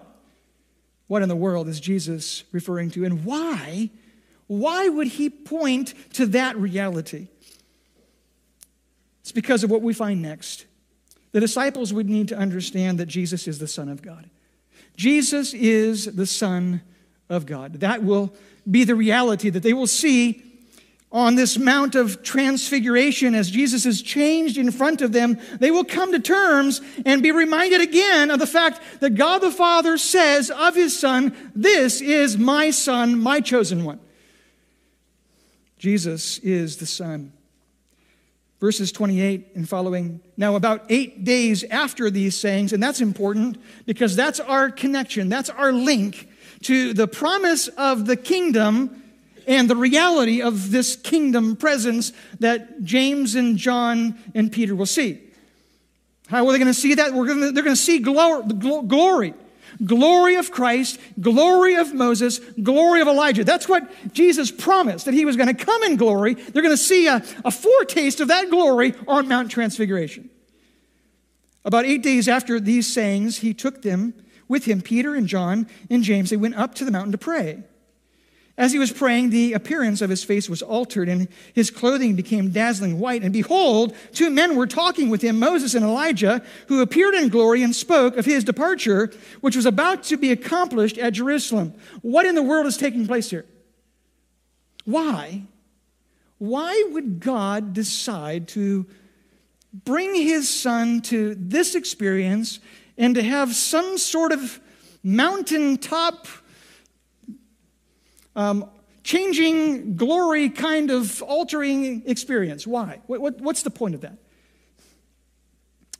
What 1.06 1.22
in 1.22 1.28
the 1.28 1.36
world 1.36 1.68
is 1.68 1.80
Jesus 1.80 2.44
referring 2.52 2.90
to? 2.92 3.04
And 3.04 3.24
why? 3.24 3.90
Why 4.46 4.88
would 4.88 5.08
he 5.08 5.28
point 5.28 5.94
to 6.14 6.26
that 6.26 6.56
reality? 6.56 7.28
It's 9.20 9.32
because 9.32 9.62
of 9.62 9.70
what 9.70 9.82
we 9.82 9.92
find 9.92 10.22
next. 10.22 10.66
The 11.33 11.41
disciples 11.41 11.93
would 11.93 12.09
need 12.09 12.28
to 12.28 12.37
understand 12.37 12.99
that 12.99 13.07
Jesus 13.07 13.47
is 13.47 13.59
the 13.59 13.68
Son 13.68 13.89
of 13.89 14.03
God. 14.03 14.28
Jesus 14.97 15.55
is 15.55 16.07
the 16.07 16.26
Son 16.26 16.83
of 17.28 17.47
God. 17.47 17.74
That 17.74 18.03
will 18.03 18.35
be 18.70 18.85
the 18.85 18.95
reality 18.95 19.51
that 19.51 19.62
they 19.62 19.72
will 19.72 19.87
see 19.87 20.43
on 21.12 21.35
this 21.35 21.59
Mount 21.59 21.95
of 21.95 22.22
Transfiguration 22.22 23.35
as 23.35 23.51
Jesus 23.51 23.85
is 23.85 24.03
changed 24.03 24.59
in 24.59 24.70
front 24.70 25.03
of 25.03 25.12
them. 25.12 25.39
They 25.59 25.70
will 25.70 25.85
come 25.85 26.12
to 26.12 26.20
terms 26.20 26.81
and 27.05 27.22
be 27.22 27.33
reminded 27.33 27.81
again 27.81 28.31
of 28.31 28.39
the 28.39 28.47
fact 28.47 28.81
that 29.01 29.14
God 29.16 29.39
the 29.39 29.51
Father 29.51 29.99
says 29.99 30.51
of 30.51 30.74
his 30.74 30.99
Son, 30.99 31.35
This 31.55 32.01
is 32.01 32.39
my 32.39 32.70
Son, 32.70 33.18
my 33.18 33.41
chosen 33.41 33.85
one. 33.85 34.01
Jesus 35.78 36.39
is 36.39 36.76
the 36.76 36.87
Son 36.87 37.33
verses 38.61 38.92
28 38.92 39.52
and 39.54 39.68
following. 39.68 40.20
Now, 40.36 40.54
about 40.54 40.84
eight 40.90 41.24
days 41.24 41.64
after 41.64 42.11
these 42.11 42.38
sayings, 42.38 42.72
and 42.72 42.82
that's 42.82 43.00
important 43.00 43.56
because 43.86 44.14
that's 44.14 44.38
our 44.38 44.70
connection, 44.70 45.28
that's 45.28 45.50
our 45.50 45.72
link 45.72 46.28
to 46.64 46.92
the 46.92 47.08
promise 47.08 47.68
of 47.68 48.06
the 48.06 48.16
kingdom 48.16 49.02
and 49.46 49.68
the 49.68 49.76
reality 49.76 50.42
of 50.42 50.70
this 50.70 50.94
kingdom 50.96 51.56
presence 51.56 52.12
that 52.38 52.84
James 52.84 53.34
and 53.34 53.56
John 53.56 54.18
and 54.34 54.52
Peter 54.52 54.76
will 54.76 54.86
see. 54.86 55.20
How 56.28 56.46
are 56.46 56.52
they 56.52 56.58
going 56.58 56.68
to 56.68 56.74
see 56.74 56.94
that? 56.94 57.11
To, 57.11 57.24
they're 57.52 57.64
going 57.64 57.74
to 57.74 57.76
see 57.76 57.98
glory 57.98 58.44
glory 58.86 59.34
of 59.81 60.51
Christ, 60.51 60.99
glory 61.20 61.76
of 61.76 61.95
Moses, 61.95 62.39
glory 62.62 63.01
of 63.01 63.09
Elijah. 63.09 63.45
That's 63.45 63.68
what 63.68 63.91
Jesus 64.12 64.51
promised, 64.51 65.07
that 65.07 65.14
he 65.14 65.24
was 65.24 65.37
going 65.37 65.55
to 65.55 65.64
come 65.64 65.83
in 65.85 65.97
glory. 65.97 66.35
They're 66.35 66.62
going 66.62 66.76
to 66.76 66.83
see 66.83 67.07
a, 67.07 67.22
a 67.45 67.51
foretaste 67.51 68.20
of 68.20 68.28
that 68.28 68.51
glory 68.51 68.95
on 69.09 69.28
Mount 69.28 69.51
Transfiguration. 69.51 70.31
About 71.64 71.85
eight 71.85 72.03
days 72.03 72.28
after 72.28 72.59
these 72.59 72.87
sayings, 72.87 73.39
he 73.39 73.53
took 73.53 73.83
them 73.83 74.14
with 74.49 74.64
him, 74.64 74.81
Peter 74.81 75.14
and 75.14 75.26
John 75.26 75.68
and 75.89 76.03
James. 76.03 76.31
They 76.31 76.37
went 76.37 76.57
up 76.57 76.74
to 76.76 76.85
the 76.85 76.91
mountain 76.91 77.12
to 77.12 77.18
pray. 77.18 77.62
As 78.61 78.72
he 78.72 78.78
was 78.78 78.92
praying, 78.92 79.30
the 79.30 79.54
appearance 79.54 80.02
of 80.02 80.11
his 80.11 80.22
face 80.22 80.46
was 80.46 80.61
altered, 80.61 81.08
and 81.08 81.28
his 81.54 81.70
clothing 81.70 82.14
became 82.14 82.50
dazzling 82.50 82.98
white. 82.98 83.22
And 83.22 83.32
behold, 83.32 83.96
two 84.12 84.28
men 84.28 84.54
were 84.54 84.66
talking 84.66 85.08
with 85.08 85.22
him, 85.22 85.38
Moses 85.38 85.74
and 85.74 85.82
Elijah, 85.82 86.42
who 86.66 86.82
appeared 86.82 87.14
in 87.14 87.30
glory 87.30 87.62
and 87.62 87.74
spoke 87.74 88.18
of 88.18 88.26
his 88.26 88.44
departure, 88.44 89.11
which 89.40 89.56
was 89.56 89.64
about 89.64 90.02
to 90.04 90.18
be 90.18 90.30
accomplished 90.30 90.98
at 90.98 91.14
Jerusalem. 91.14 91.72
What 92.02 92.26
in 92.26 92.34
the 92.34 92.42
world 92.42 92.66
is 92.66 92.76
taking 92.76 93.06
place 93.06 93.30
here? 93.30 93.46
Why? 94.84 95.44
Why 96.36 96.86
would 96.90 97.18
God 97.18 97.72
decide 97.72 98.46
to 98.48 98.84
bring 99.72 100.14
his 100.14 100.50
son 100.50 101.00
to 101.04 101.34
this 101.34 101.74
experience 101.74 102.61
and 102.98 103.14
to 103.14 103.22
have 103.22 103.54
some 103.54 103.96
sort 103.96 104.32
of 104.32 104.61
mountaintop 105.02 106.26
um, 108.37 108.68
changing 109.03 109.97
glory 109.97 110.51
kind 110.51 110.91
of 110.91 111.22
altering 111.22 112.03
experience. 112.07 112.66
Why? 112.66 113.01
What, 113.07 113.20
what, 113.20 113.41
what's 113.41 113.62
the 113.62 113.70
point 113.70 113.95
of 113.95 114.03
that? 114.03 114.18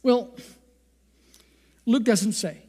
Well, 0.03 0.35
Luke 1.87 2.05
doesn't 2.05 2.33
say. 2.33 2.63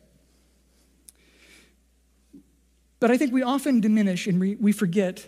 But 3.00 3.10
I 3.10 3.18
think 3.18 3.34
we 3.34 3.42
often 3.42 3.82
diminish 3.82 4.28
and 4.28 4.40
we, 4.40 4.56
we 4.56 4.72
forget 4.72 5.28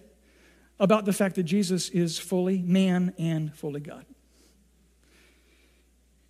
about 0.79 1.05
the 1.05 1.13
fact 1.13 1.35
that 1.35 1.43
Jesus 1.43 1.89
is 1.89 2.19
fully 2.19 2.59
man 2.59 3.13
and 3.17 3.53
fully 3.55 3.79
God. 3.79 4.05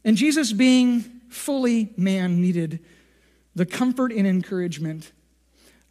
And 0.05 0.17
Jesus, 0.17 0.51
being 0.53 1.01
fully 1.29 1.93
man, 1.97 2.41
needed 2.41 2.79
the 3.55 3.65
comfort 3.65 4.11
and 4.11 4.27
encouragement 4.27 5.11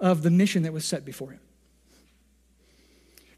of 0.00 0.22
the 0.22 0.30
mission 0.30 0.62
that 0.64 0.72
was 0.72 0.84
set 0.84 1.04
before 1.04 1.32
him. 1.32 1.40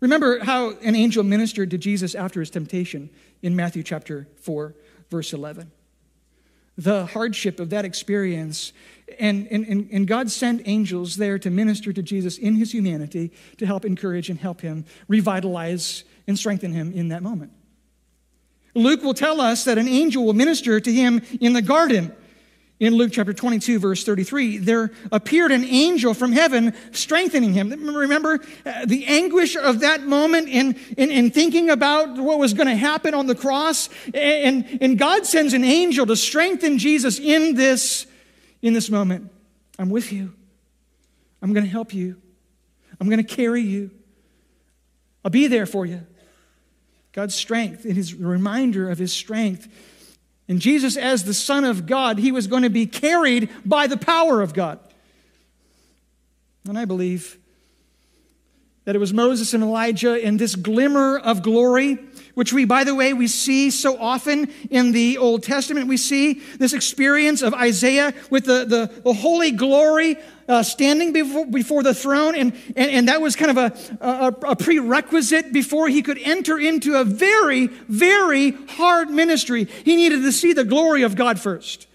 Remember 0.04 0.44
how 0.44 0.72
an 0.82 0.94
angel 0.94 1.24
ministered 1.24 1.70
to 1.70 1.78
Jesus 1.78 2.14
after 2.14 2.40
his 2.40 2.50
temptation 2.50 3.08
in 3.40 3.56
Matthew 3.56 3.82
chapter 3.82 4.28
4, 4.36 4.74
verse 5.08 5.32
11. 5.32 5.72
The 6.76 7.06
hardship 7.06 7.58
of 7.58 7.70
that 7.70 7.86
experience, 7.86 8.74
and, 9.18 9.48
and, 9.50 9.88
and 9.90 10.06
God 10.06 10.30
sent 10.30 10.60
angels 10.66 11.16
there 11.16 11.38
to 11.38 11.48
minister 11.48 11.90
to 11.90 12.02
Jesus 12.02 12.36
in 12.36 12.56
his 12.56 12.74
humanity 12.74 13.32
to 13.56 13.64
help 13.64 13.86
encourage 13.86 14.28
and 14.28 14.38
help 14.38 14.60
him 14.60 14.84
revitalize 15.08 16.04
and 16.26 16.38
strengthen 16.38 16.74
him 16.74 16.92
in 16.92 17.08
that 17.08 17.22
moment. 17.22 17.52
Luke 18.74 19.02
will 19.02 19.14
tell 19.14 19.40
us 19.40 19.64
that 19.64 19.78
an 19.78 19.88
angel 19.88 20.26
will 20.26 20.34
minister 20.34 20.80
to 20.80 20.92
him 20.92 21.22
in 21.40 21.54
the 21.54 21.62
garden 21.62 22.14
in 22.80 22.94
Luke 22.94 23.12
chapter 23.12 23.32
22, 23.32 23.78
verse 23.78 24.04
33, 24.04 24.58
there 24.58 24.90
appeared 25.12 25.52
an 25.52 25.64
angel 25.64 26.12
from 26.12 26.32
heaven 26.32 26.74
strengthening 26.90 27.52
him. 27.52 27.70
Remember 27.70 28.40
uh, 28.66 28.84
the 28.84 29.06
anguish 29.06 29.56
of 29.56 29.80
that 29.80 30.02
moment 30.02 30.48
in, 30.48 30.74
in, 30.96 31.10
in 31.10 31.30
thinking 31.30 31.70
about 31.70 32.18
what 32.18 32.38
was 32.38 32.52
going 32.52 32.66
to 32.66 32.74
happen 32.74 33.14
on 33.14 33.26
the 33.26 33.34
cross? 33.34 33.88
And, 34.12 34.78
and 34.80 34.98
God 34.98 35.24
sends 35.24 35.52
an 35.52 35.62
angel 35.62 36.04
to 36.06 36.16
strengthen 36.16 36.78
Jesus 36.78 37.20
in 37.20 37.54
this, 37.54 38.06
in 38.60 38.74
this 38.74 38.90
moment. 38.90 39.30
I'm 39.78 39.90
with 39.90 40.12
you. 40.12 40.32
I'm 41.40 41.52
going 41.52 41.64
to 41.64 41.70
help 41.70 41.94
you. 41.94 42.20
I'm 43.00 43.08
going 43.08 43.24
to 43.24 43.34
carry 43.36 43.62
you. 43.62 43.92
I'll 45.24 45.30
be 45.30 45.46
there 45.46 45.66
for 45.66 45.86
you. 45.86 46.04
God's 47.12 47.36
strength, 47.36 47.84
and 47.84 47.94
his 47.94 48.14
reminder 48.14 48.90
of 48.90 48.98
his 48.98 49.12
strength 49.12 49.68
and 50.48 50.60
Jesus, 50.60 50.96
as 50.96 51.24
the 51.24 51.34
Son 51.34 51.64
of 51.64 51.86
God, 51.86 52.18
he 52.18 52.30
was 52.30 52.46
going 52.46 52.62
to 52.62 52.70
be 52.70 52.86
carried 52.86 53.48
by 53.64 53.86
the 53.86 53.96
power 53.96 54.42
of 54.42 54.52
God. 54.52 54.78
And 56.68 56.78
I 56.78 56.84
believe 56.84 57.38
that 58.84 58.94
it 58.94 58.98
was 58.98 59.14
Moses 59.14 59.54
and 59.54 59.62
Elijah 59.62 60.14
in 60.14 60.36
this 60.36 60.54
glimmer 60.54 61.18
of 61.18 61.42
glory, 61.42 61.98
which 62.34 62.52
we, 62.52 62.64
by 62.64 62.84
the 62.84 62.94
way, 62.94 63.12
we 63.12 63.26
see 63.26 63.70
so 63.70 63.96
often 63.98 64.50
in 64.70 64.92
the 64.92 65.18
Old 65.18 65.42
Testament. 65.42 65.88
We 65.88 65.96
see 65.96 66.34
this 66.58 66.72
experience 66.72 67.42
of 67.42 67.54
Isaiah 67.54 68.12
with 68.30 68.44
the, 68.44 68.64
the, 68.64 69.02
the 69.02 69.12
holy 69.12 69.52
glory 69.52 70.18
uh, 70.48 70.62
standing 70.62 71.12
before, 71.12 71.46
before 71.46 71.82
the 71.82 71.94
throne, 71.94 72.34
and, 72.34 72.52
and, 72.76 72.90
and 72.90 73.08
that 73.08 73.20
was 73.20 73.34
kind 73.36 73.50
of 73.50 73.56
a, 73.56 74.04
a, 74.04 74.50
a 74.50 74.56
prerequisite 74.56 75.52
before 75.52 75.88
he 75.88 76.02
could 76.02 76.18
enter 76.18 76.58
into 76.58 76.96
a 76.96 77.04
very, 77.04 77.68
very 77.88 78.50
hard 78.68 79.10
ministry. 79.10 79.64
He 79.64 79.96
needed 79.96 80.22
to 80.22 80.32
see 80.32 80.52
the 80.52 80.64
glory 80.64 81.02
of 81.02 81.16
God 81.16 81.40
first. 81.40 81.86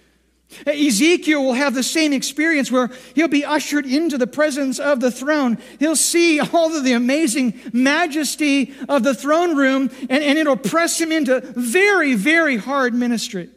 Ezekiel 0.65 1.43
will 1.43 1.53
have 1.53 1.73
the 1.73 1.83
same 1.83 2.11
experience 2.11 2.71
where 2.71 2.89
he'll 3.13 3.27
be 3.27 3.45
ushered 3.45 3.85
into 3.85 4.17
the 4.17 4.27
presence 4.27 4.79
of 4.79 4.99
the 4.99 5.11
throne. 5.11 5.57
He'll 5.77 5.95
see 5.95 6.39
all 6.39 6.75
of 6.75 6.83
the 6.83 6.93
amazing 6.93 7.59
majesty 7.71 8.73
of 8.87 9.03
the 9.03 9.13
throne 9.13 9.55
room, 9.55 9.91
and, 10.09 10.23
and 10.23 10.39
it'll 10.39 10.57
press 10.57 10.99
him 10.99 11.11
into 11.11 11.41
very, 11.55 12.15
very 12.15 12.57
hard 12.57 12.93
ministry. 12.93 13.49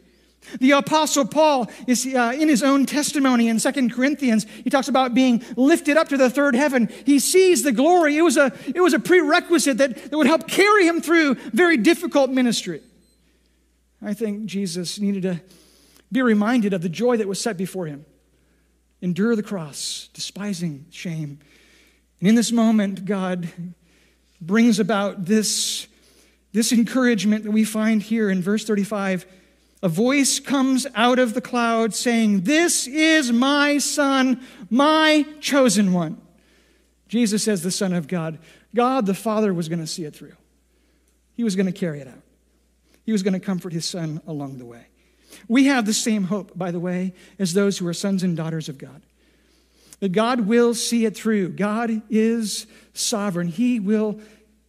The 0.59 0.71
Apostle 0.71 1.25
Paul 1.25 1.69
is 1.87 2.05
uh, 2.05 2.33
in 2.37 2.47
his 2.47 2.61
own 2.61 2.85
testimony 2.85 3.47
in 3.47 3.59
Second 3.59 3.93
Corinthians. 3.93 4.45
He 4.63 4.69
talks 4.69 4.87
about 4.87 5.13
being 5.13 5.41
lifted 5.55 5.97
up 5.97 6.09
to 6.09 6.17
the 6.17 6.29
third 6.29 6.53
heaven. 6.53 6.89
He 7.05 7.19
sees 7.19 7.63
the 7.63 7.71
glory. 7.71 8.17
It 8.17 8.21
was 8.21 8.37
a, 8.37 8.51
it 8.67 8.81
was 8.81 8.93
a 8.93 8.99
prerequisite 8.99 9.77
that, 9.77 10.11
that 10.11 10.17
would 10.17 10.27
help 10.27 10.47
carry 10.47 10.85
him 10.85 11.01
through 11.01 11.35
very 11.35 11.77
difficult 11.77 12.29
ministry. 12.29 12.81
I 14.01 14.13
think 14.13 14.45
Jesus 14.45 14.99
needed 14.99 15.23
to 15.23 15.39
be 16.13 16.21
reminded 16.21 16.73
of 16.73 16.81
the 16.81 16.89
joy 16.89 17.17
that 17.17 17.27
was 17.27 17.41
set 17.41 17.57
before 17.57 17.87
him. 17.87 18.05
Endure 19.01 19.35
the 19.35 19.43
cross, 19.43 20.09
despising 20.13 20.85
shame, 20.89 21.39
And 22.19 22.29
in 22.29 22.35
this 22.35 22.53
moment, 22.53 23.03
God 23.03 23.49
brings 24.39 24.79
about 24.79 25.25
this, 25.25 25.87
this 26.53 26.71
encouragement 26.71 27.43
that 27.43 27.51
we 27.51 27.65
find 27.65 28.01
here 28.01 28.29
in 28.29 28.41
verse 28.41 28.63
35. 28.63 29.25
A 29.81 29.89
voice 29.89 30.39
comes 30.39 30.87
out 30.95 31.19
of 31.19 31.33
the 31.33 31.41
cloud 31.41 31.93
saying, 31.93 32.41
This 32.41 32.87
is 32.87 33.33
my 33.33 33.79
son, 33.79 34.41
my 34.69 35.25
chosen 35.41 35.91
one. 35.91 36.21
Jesus 37.09 37.43
says, 37.43 37.61
the 37.61 37.71
Son 37.71 37.93
of 37.93 38.07
God. 38.07 38.39
God 38.73 39.05
the 39.05 39.13
Father 39.13 39.53
was 39.53 39.67
going 39.67 39.79
to 39.79 39.87
see 39.87 40.05
it 40.05 40.15
through, 40.15 40.35
He 41.35 41.43
was 41.43 41.55
going 41.55 41.65
to 41.65 41.73
carry 41.73 41.99
it 41.99 42.07
out. 42.07 42.21
He 43.05 43.11
was 43.11 43.21
going 43.21 43.33
to 43.33 43.39
comfort 43.41 43.73
His 43.73 43.85
Son 43.85 44.21
along 44.25 44.59
the 44.59 44.65
way. 44.65 44.85
We 45.47 45.65
have 45.65 45.85
the 45.85 45.93
same 45.93 46.25
hope, 46.25 46.57
by 46.57 46.71
the 46.71 46.79
way, 46.79 47.13
as 47.39 47.53
those 47.53 47.77
who 47.77 47.87
are 47.87 47.93
sons 47.93 48.23
and 48.23 48.35
daughters 48.35 48.69
of 48.69 48.77
God. 48.77 49.01
That 49.99 50.11
God 50.11 50.41
will 50.41 50.73
see 50.73 51.05
it 51.05 51.15
through. 51.15 51.49
God 51.49 52.01
is 52.09 52.67
sovereign. 52.93 53.47
He 53.47 53.79
will 53.79 54.19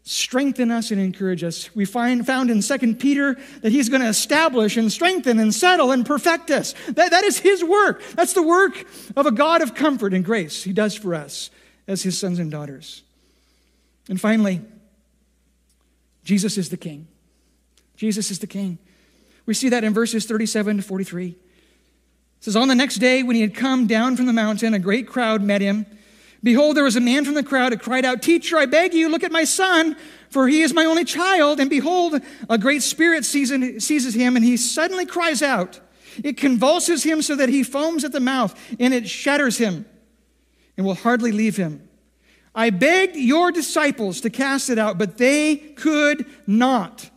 strengthen 0.05 0.71
us 0.71 0.91
and 0.91 1.01
encourage 1.01 1.43
us. 1.43 1.75
We 1.75 1.87
find 1.87 2.27
found 2.27 2.51
in 2.51 2.61
2 2.61 2.95
Peter 2.97 3.37
that 3.63 3.73
he's 3.73 3.89
going 3.89 4.03
to 4.03 4.09
establish 4.09 4.77
and 4.77 4.93
strengthen 4.93 5.39
and 5.39 5.53
settle 5.53 5.93
and 5.93 6.05
perfect 6.05 6.51
us. 6.51 6.75
That, 6.89 7.11
that 7.11 7.25
is 7.25 7.39
his 7.39 7.65
work. 7.65 8.03
That's 8.15 8.35
the 8.35 8.43
work 8.43 8.87
of 9.17 9.27
a 9.27 9.31
God 9.31 9.63
of 9.63 9.75
comfort 9.75 10.13
and 10.13 10.25
grace 10.25 10.63
he 10.63 10.75
does 10.75 10.95
for 10.95 11.15
us 11.15 11.51
as 11.89 12.03
his 12.03 12.19
sons 12.19 12.39
and 12.39 12.51
daughters. 12.51 13.03
And 14.09 14.21
finally, 14.21 14.61
Jesus 16.23 16.59
is 16.59 16.69
the 16.69 16.77
king. 16.77 17.09
Jesus 17.97 18.31
is 18.31 18.41
the 18.41 18.47
king. 18.47 18.79
We 19.47 19.55
see 19.55 19.69
that 19.69 19.85
in 19.85 19.93
verses 19.93 20.27
37 20.27 20.79
to 20.79 20.83
43. 20.83 21.29
It 21.29 21.37
says, 22.41 22.57
On 22.57 22.69
the 22.69 22.75
next 22.75 22.97
day, 22.97 23.23
when 23.23 23.37
he 23.37 23.43
had 23.43 23.55
come 23.55 23.87
down 23.87 24.17
from 24.17 24.27
the 24.27 24.33
mountain, 24.33 24.75
a 24.75 24.79
great 24.79 25.07
crowd 25.07 25.43
met 25.43 25.61
him. 25.61 25.87
Behold, 26.43 26.77
there 26.77 26.85
was 26.85 26.97
a 26.97 27.01
man 27.01 27.25
from 27.25 27.35
the 27.35 27.43
crowd 27.43 27.73
who 27.73 27.79
cried 27.79 28.05
out, 28.05 28.21
Teacher, 28.21 28.59
I 28.59 28.67
beg 28.67 28.93
you, 28.93 29.09
look 29.09 29.25
at 29.25 29.33
my 29.33 29.45
son, 29.45 29.97
for 30.29 30.47
he 30.47 30.61
is 30.61 30.75
my 30.75 30.85
only 30.85 31.05
child. 31.05 31.59
And 31.59 31.71
behold, 31.71 32.21
a 32.51 32.59
great 32.59 32.83
spirit 32.83 33.25
seizes 33.25 34.15
him, 34.15 34.37
and 34.37 34.45
he 34.45 34.59
suddenly 34.59 35.07
cries 35.07 35.43
out. 35.43 35.81
It 36.23 36.37
convulses 36.37 37.03
him 37.03 37.23
so 37.23 37.35
that 37.37 37.49
he 37.49 37.63
foams 37.63 38.05
at 38.05 38.13
the 38.13 38.21
mouth, 38.21 38.55
and 38.79 38.93
it 38.93 39.09
shatters 39.09 39.57
him, 39.57 39.87
and 40.77 40.85
will 40.85 40.95
hardly 40.95 41.33
leave 41.33 41.57
him. 41.57 41.89
I 42.55 42.71
begged 42.71 43.17
your 43.17 43.51
disciples 43.51 44.21
to 44.21 44.31
cast 44.31 44.71
it 44.71 44.79
out, 44.79 44.97
but 44.99 45.17
they 45.17 45.57
could 45.57 46.27
not. 46.47 47.11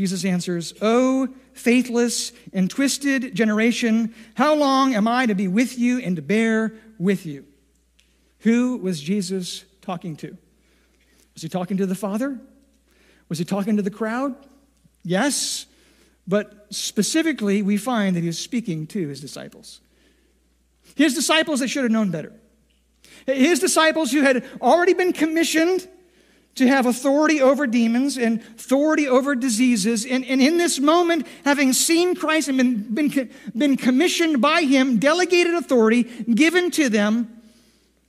Jesus 0.00 0.24
answers, 0.24 0.72
O 0.80 1.28
faithless 1.52 2.32
and 2.54 2.70
twisted 2.70 3.34
generation, 3.34 4.14
how 4.34 4.54
long 4.54 4.94
am 4.94 5.06
I 5.06 5.26
to 5.26 5.34
be 5.34 5.46
with 5.46 5.78
you 5.78 5.98
and 5.98 6.16
to 6.16 6.22
bear 6.22 6.72
with 6.98 7.26
you? 7.26 7.44
Who 8.38 8.78
was 8.78 8.98
Jesus 8.98 9.66
talking 9.82 10.16
to? 10.16 10.38
Was 11.34 11.42
he 11.42 11.50
talking 11.50 11.76
to 11.76 11.84
the 11.84 11.94
Father? 11.94 12.40
Was 13.28 13.38
he 13.38 13.44
talking 13.44 13.76
to 13.76 13.82
the 13.82 13.90
crowd? 13.90 14.34
Yes, 15.04 15.66
but 16.26 16.68
specifically, 16.70 17.60
we 17.60 17.76
find 17.76 18.16
that 18.16 18.20
he 18.20 18.26
was 18.26 18.38
speaking 18.38 18.86
to 18.86 19.06
his 19.06 19.20
disciples. 19.20 19.82
His 20.94 21.14
disciples 21.14 21.60
that 21.60 21.68
should 21.68 21.82
have 21.82 21.92
known 21.92 22.10
better. 22.10 22.32
His 23.26 23.60
disciples 23.60 24.12
who 24.12 24.22
had 24.22 24.46
already 24.62 24.94
been 24.94 25.12
commissioned 25.12 25.86
to 26.60 26.68
have 26.68 26.84
authority 26.84 27.40
over 27.40 27.66
demons 27.66 28.18
and 28.18 28.40
authority 28.40 29.08
over 29.08 29.34
diseases. 29.34 30.04
And, 30.04 30.26
and 30.26 30.42
in 30.42 30.58
this 30.58 30.78
moment, 30.78 31.26
having 31.42 31.72
seen 31.72 32.14
Christ 32.14 32.48
and 32.48 32.58
been, 32.58 33.08
been, 33.08 33.30
been 33.56 33.76
commissioned 33.78 34.42
by 34.42 34.62
him, 34.62 34.98
delegated 34.98 35.54
authority 35.54 36.02
given 36.02 36.70
to 36.72 36.90
them, 36.90 37.42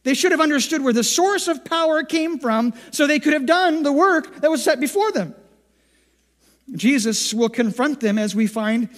they 0.04 0.14
should 0.14 0.34
have 0.34 0.41
understood 0.41 0.84
where 0.84 0.91
the 0.91 1.04
source 1.04 1.47
of 1.47 1.64
power 1.64 2.04
came 2.04 2.39
from 2.39 2.74
so 2.91 3.08
they 3.08 3.20
could 3.20 3.32
have 3.32 3.45
done 3.45 3.84
the 3.84 3.93
work 3.93 4.41
that 4.41 4.52
was 4.52 4.62
set 4.62 4.82
before 4.82 5.14
them. 5.14 5.34
Jesus 6.74 7.34
will 7.34 7.49
confront 7.49 8.02
them 8.02 8.18
as 8.18 8.36
we 8.36 8.47
find 8.47 8.89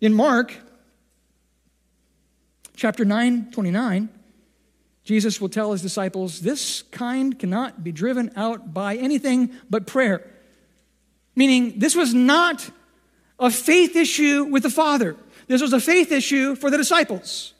in 0.00 0.14
Mark 0.14 0.52
chapter 2.74 3.04
9, 3.04 3.52
29. 3.52 4.08
Jesus 5.04 5.40
will 5.40 5.48
tell 5.48 5.72
his 5.72 5.82
disciples, 5.82 6.40
This 6.40 6.82
kind 6.90 7.38
cannot 7.38 7.82
be 7.82 7.92
driven 7.92 8.30
out 8.36 8.72
by 8.72 8.96
anything 8.96 9.50
but 9.68 9.86
prayer. 9.86 10.28
Meaning, 11.34 11.78
this 11.78 11.94
was 11.94 12.14
not 12.14 12.70
a 13.38 13.50
faith 13.50 13.96
issue 13.96 14.44
with 14.44 14.62
the 14.62 14.70
Father, 14.70 15.16
this 15.48 15.62
was 15.62 15.72
a 15.72 15.80
faith 15.80 16.12
issue 16.12 16.54
for 16.54 16.70
the 16.70 16.76
disciples. 16.76 17.54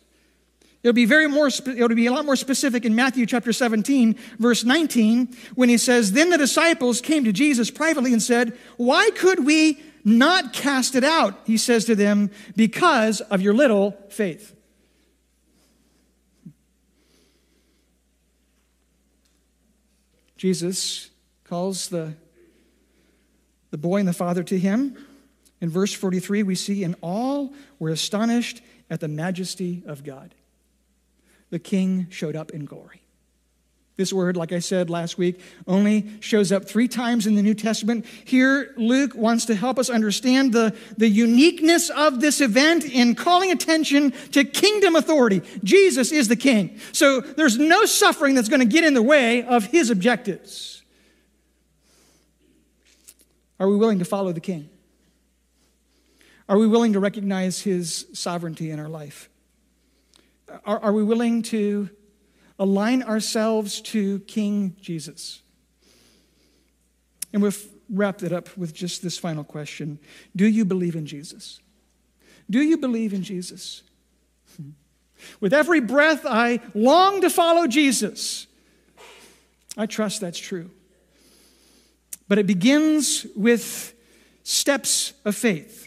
It'll 0.83 0.95
be 0.95 1.05
very 1.05 1.29
more, 1.29 1.47
it'll 1.47 1.89
be 1.89 2.07
a 2.07 2.13
lot 2.13 2.25
more 2.25 2.35
specific 2.35 2.85
in 2.85 2.97
Matthew 2.97 3.25
chapter 3.25 3.53
17, 3.53 4.17
verse 4.39 4.65
19, 4.65 5.29
when 5.55 5.69
he 5.69 5.79
says, 5.79 6.13
Then 6.13 6.31
the 6.31 6.39
disciples 6.39 7.01
came 7.01 7.25
to 7.25 7.33
Jesus 7.33 7.71
privately 7.71 8.13
and 8.13 8.21
said, 8.21 8.59
Why 8.79 9.11
could 9.15 9.47
we 9.47 9.81
not 10.05 10.53
cast 10.53 10.97
it 10.97 11.05
out? 11.05 11.39
He 11.45 11.57
says 11.57 11.85
to 11.85 11.95
them, 11.95 12.31
Because 12.57 13.21
of 13.21 13.41
your 13.41 13.55
little 13.55 13.97
faith. 14.09 14.52
Jesus 20.43 21.09
calls 21.45 21.87
the, 21.87 22.15
the 23.71 23.79
boy 23.79 23.99
and 23.99 24.09
the 24.09 24.13
father 24.13 24.43
to 24.43 24.59
him. 24.59 24.97
In 25.61 25.71
verse 25.71 25.93
43, 25.93 26.43
we 26.43 26.57
see, 26.57 26.83
And 26.83 26.97
all 27.01 27.55
were 27.79 27.91
astonished 27.91 28.61
at 28.91 28.99
the 28.99 29.07
majesty 29.07 29.85
of 29.87 30.03
God. 30.03 30.35
The 31.51 31.61
king 31.61 32.09
showed 32.11 32.35
up 32.35 32.51
in 32.51 32.65
glory. 32.65 33.02
This 33.97 34.11
word, 34.11 34.39
like 34.39 34.53
I 34.53 34.59
said 34.59 34.89
last 34.89 35.19
week, 35.19 35.41
only 35.67 36.09
shows 36.21 36.51
up 36.51 36.67
three 36.67 36.89
times 36.89 37.27
in 37.27 37.35
the 37.35 37.43
New 37.43 37.53
Testament. 37.53 38.07
Here, 38.25 38.73
Luke 38.79 39.15
wants 39.15 39.45
to 39.47 39.55
help 39.55 39.79
us 39.79 39.91
understand 39.91 40.55
the, 40.55 40.75
the 40.97 41.09
uniqueness 41.09 41.91
of 41.91 42.21
this 42.21 42.41
event 42.41 42.87
in 42.87 43.15
calling 43.15 43.51
attention 43.51 44.13
to 44.31 44.45
kingdom 44.45 44.97
authority. 44.97 45.43
Jesus 45.63 46.11
is 46.11 46.29
the 46.29 46.37
king. 46.37 46.81
So 46.93 47.21
there's 47.21 47.59
no 47.59 47.85
suffering 47.85 48.35
that's 48.35 48.49
going 48.49 48.61
to 48.61 48.67
get 48.67 48.83
in 48.83 48.95
the 48.95 49.03
way 49.03 49.43
of 49.43 49.67
his 49.67 49.91
objectives. 49.91 50.83
Are 53.61 53.69
we 53.69 53.77
willing 53.77 53.99
to 53.99 54.07
follow 54.07 54.33
the 54.33 54.41
king? 54.41 54.71
Are 56.49 56.57
we 56.57 56.67
willing 56.67 56.95
to 56.95 57.01
recognize 57.01 57.61
his 57.61 58.07
sovereignty 58.15 58.71
in 58.71 58.81
our 58.81 58.89
life? 58.89 59.29
Are, 60.65 60.81
are 60.81 60.93
we 60.93 61.05
willing 61.05 61.43
to 61.43 61.91
align 62.59 63.03
ourselves 63.03 63.81
to 63.81 64.21
King 64.21 64.77
Jesus. 64.81 65.43
And 67.33 67.43
we've 67.43 67.67
wrapped 67.89 68.23
it 68.23 68.33
up 68.33 68.57
with 68.57 68.75
just 68.75 69.03
this 69.03 69.19
final 69.19 69.45
question 69.45 69.99
Do 70.35 70.47
you 70.47 70.65
believe 70.65 70.97
in 70.97 71.07
Jesus? 71.07 71.61
Do 72.51 72.61
you 72.61 72.77
believe 72.77 73.15
in 73.15 73.23
Jesus? 73.23 73.83
With 75.41 75.55
every 75.55 75.81
breath, 75.81 76.27
I 76.27 76.61
long 76.75 77.21
to 77.21 77.31
follow 77.31 77.67
Jesus. 77.67 78.47
I 79.77 79.87
trust 79.87 80.21
that's 80.21 80.39
true. 80.39 80.71
But 82.29 82.39
it 82.39 82.47
begins 82.47 83.27
with 83.37 83.95
steps 84.43 85.13
of 85.25 85.37
faith. 85.37 85.82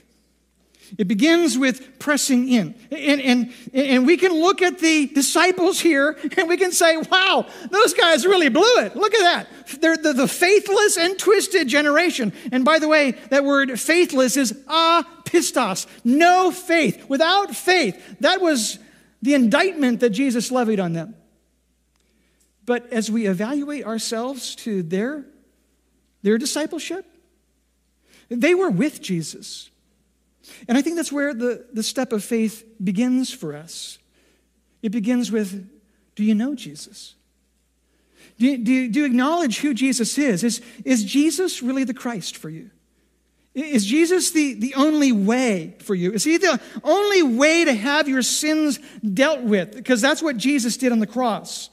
It 0.98 1.08
begins 1.08 1.58
with 1.58 2.00
pressing 2.00 2.48
in. 2.50 2.76
And, 2.92 3.22
and, 3.22 3.54
and 3.74 4.06
we 4.06 4.18
can 4.18 4.32
look 4.32 4.62
at 4.62 4.80
the 4.80 5.08
disciples 5.08 5.80
here 5.80 6.18
and 6.38 6.48
we 6.48 6.58
can 6.58 6.72
say, 6.72 6.98
wow, 6.98 7.46
those 7.70 7.94
guys 7.94 8.26
really 8.26 8.50
blew 8.50 8.80
it. 8.80 8.96
Look 8.96 9.14
at 9.14 9.22
that. 9.22 9.82
They're 9.82 9.98
the, 9.98 10.14
the 10.14 10.28
faithless 10.28 10.98
and 10.98 11.18
twisted 11.18 11.68
generation. 11.68 12.34
And 12.52 12.64
by 12.64 12.80
the 12.80 12.88
way, 12.88 13.12
that 13.30 13.44
word 13.44 13.80
faithless 13.80 14.38
is 14.38 14.54
apistos, 14.68 15.88
no 16.04 16.52
faith. 16.52 17.10
Without 17.10 17.56
faith, 17.56 18.20
that 18.20 18.42
was 18.42 18.80
the 19.22 19.34
indictment 19.34 20.00
that 20.02 20.12
Jesus 20.12 20.52
levied 20.52 20.80
on 20.80 20.94
them. 20.94 21.16
But 22.66 22.92
as 22.92 23.12
we 23.12 23.28
evaluate 23.28 23.86
ourselves 23.86 24.56
to 24.58 24.82
their, 24.82 25.26
their 26.24 26.38
discipleship, 26.38 27.06
they 28.30 28.56
were 28.56 28.70
with 28.70 29.02
Jesus. 29.02 29.70
And 30.68 30.78
I 30.78 30.82
think 30.82 30.96
that's 30.96 31.12
where 31.12 31.34
the, 31.34 31.66
the 31.74 31.84
step 31.84 32.14
of 32.14 32.24
faith 32.24 32.66
begins 32.84 33.34
for 33.34 33.56
us. 33.56 33.98
It 34.82 34.90
begins 34.90 35.32
with 35.32 35.70
Do 36.16 36.24
you 36.24 36.36
know 36.36 36.56
Jesus? 36.56 37.16
Do 38.38 38.46
you, 38.48 38.58
do 38.58 38.74
you, 38.74 38.90
do 38.90 39.00
you 39.00 39.06
acknowledge 39.06 39.60
who 39.60 39.74
Jesus 39.74 40.18
is? 40.18 40.44
is? 40.44 40.62
Is 40.84 41.04
Jesus 41.04 41.62
really 41.62 41.86
the 41.86 41.94
Christ 41.94 42.38
for 42.38 42.50
you? 42.50 42.70
Is 43.54 43.86
Jesus 43.86 44.32
the, 44.32 44.56
the 44.56 44.74
only 44.76 45.14
way 45.14 45.76
for 45.80 45.96
you? 45.96 46.12
Is 46.12 46.26
he 46.26 46.38
the 46.38 46.60
only 46.84 47.24
way 47.24 47.64
to 47.64 47.74
have 47.74 48.10
your 48.10 48.22
sins 48.22 48.80
dealt 49.14 49.42
with? 49.42 49.74
Because 49.74 50.02
that's 50.02 50.22
what 50.22 50.36
Jesus 50.36 50.76
did 50.76 50.92
on 50.92 51.00
the 51.00 51.08
cross. 51.08 51.70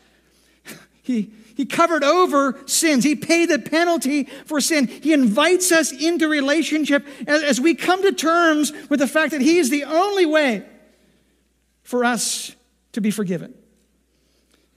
He, 1.05 1.33
he 1.63 1.67
covered 1.67 2.03
over 2.03 2.59
sins. 2.67 3.05
He 3.05 3.15
paid 3.15 3.49
the 3.49 3.61
penalty 3.61 4.25
for 4.47 4.61
sin. 4.61 4.89
He 4.89 5.13
invites 5.13 5.71
us 5.71 5.93
into 5.93 6.27
relationship 6.27 7.07
as, 7.25 7.61
we 7.61 7.77
come 7.77 8.03
to 8.03 8.11
terms 8.11 8.73
with 8.91 8.99
the 8.99 9.07
fact 9.07 9.31
that 9.31 9.41
He 9.41 9.59
is 9.59 9.71
the 9.71 9.85
only 9.85 10.27
way 10.27 10.65
for 11.85 12.05
us 12.05 12.57
to 12.95 13.01
be 13.01 13.13
forgiven. 13.13 13.55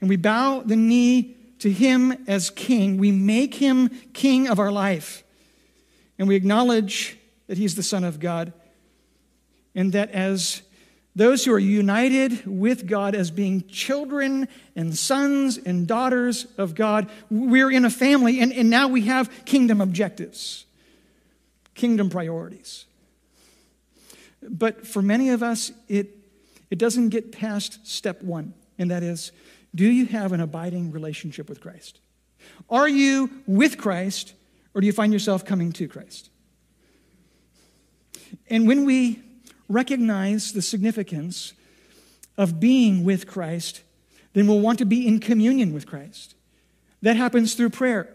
And 0.00 0.08
we 0.08 0.14
bow 0.14 0.62
the 0.64 0.76
knee 0.76 1.34
to 1.58 1.72
Him 1.72 2.24
as 2.28 2.50
King. 2.50 2.98
We 2.98 3.10
make 3.10 3.56
Him 3.56 3.88
King 4.12 4.46
of 4.46 4.60
our 4.60 4.70
life. 4.70 5.24
And 6.20 6.28
we 6.28 6.36
acknowledge 6.36 7.18
that 7.48 7.58
He's 7.58 7.74
the 7.74 7.82
Son 7.82 8.04
of 8.04 8.20
God. 8.20 8.52
And 9.74 9.92
that 9.92 10.12
as 10.12 10.62
those 11.16 11.46
who 11.46 11.52
are 11.52 11.58
united 11.58 12.46
with 12.46 12.86
God 12.86 13.14
as 13.14 13.30
being 13.30 13.66
children 13.68 14.46
and 14.76 14.96
sons 14.96 15.56
and 15.56 15.86
daughters 15.86 16.46
of 16.58 16.74
God, 16.74 17.08
we're 17.30 17.70
in 17.70 17.86
a 17.86 17.90
family, 17.90 18.40
and, 18.40 18.52
and 18.52 18.68
now 18.68 18.86
we 18.86 19.06
have 19.06 19.30
kingdom 19.46 19.80
objectives, 19.80 20.66
kingdom 21.74 22.10
priorities. 22.10 22.84
But 24.42 24.86
for 24.86 25.00
many 25.00 25.30
of 25.30 25.42
us, 25.42 25.72
it, 25.88 26.18
it 26.70 26.78
doesn't 26.78 27.08
get 27.08 27.32
past 27.32 27.86
step 27.88 28.22
one, 28.22 28.52
and 28.78 28.90
that 28.90 29.02
is 29.02 29.32
do 29.74 29.86
you 29.86 30.06
have 30.06 30.32
an 30.32 30.40
abiding 30.40 30.90
relationship 30.90 31.48
with 31.48 31.62
Christ? 31.62 31.98
Are 32.68 32.88
you 32.88 33.30
with 33.46 33.78
Christ, 33.78 34.34
or 34.74 34.82
do 34.82 34.86
you 34.86 34.92
find 34.92 35.14
yourself 35.14 35.46
coming 35.46 35.72
to 35.72 35.88
Christ? 35.88 36.28
And 38.48 38.68
when 38.68 38.84
we 38.84 39.22
recognize 39.68 40.52
the 40.52 40.62
significance 40.62 41.52
of 42.38 42.60
being 42.60 43.04
with 43.04 43.26
Christ, 43.26 43.82
then 44.32 44.46
we'll 44.46 44.60
want 44.60 44.78
to 44.78 44.84
be 44.84 45.06
in 45.06 45.18
communion 45.18 45.72
with 45.72 45.86
Christ. 45.86 46.34
That 47.02 47.16
happens 47.16 47.54
through 47.54 47.70
prayer. 47.70 48.12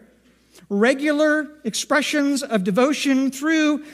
Regular 0.68 1.48
expressions 1.64 2.42
of 2.42 2.64
devotion 2.64 3.30
through 3.30 3.84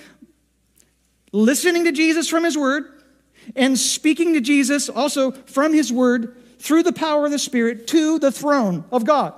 listening 1.33 1.85
to 1.85 1.93
Jesus 1.93 2.29
from 2.29 2.45
His 2.45 2.57
Word 2.57 2.85
and 3.57 3.79
speaking 3.79 4.35
to 4.35 4.41
Jesus 4.41 4.89
also 4.89 5.31
from 5.33 5.73
His 5.73 5.93
Word 5.93 6.37
through 6.59 6.83
the 6.83 6.93
power 6.93 7.27
of 7.27 7.31
the 7.31 7.39
Spirit 7.39 7.87
to 7.89 8.19
the 8.19 8.33
throne 8.33 8.85
of 8.91 9.05
God. 9.05 9.35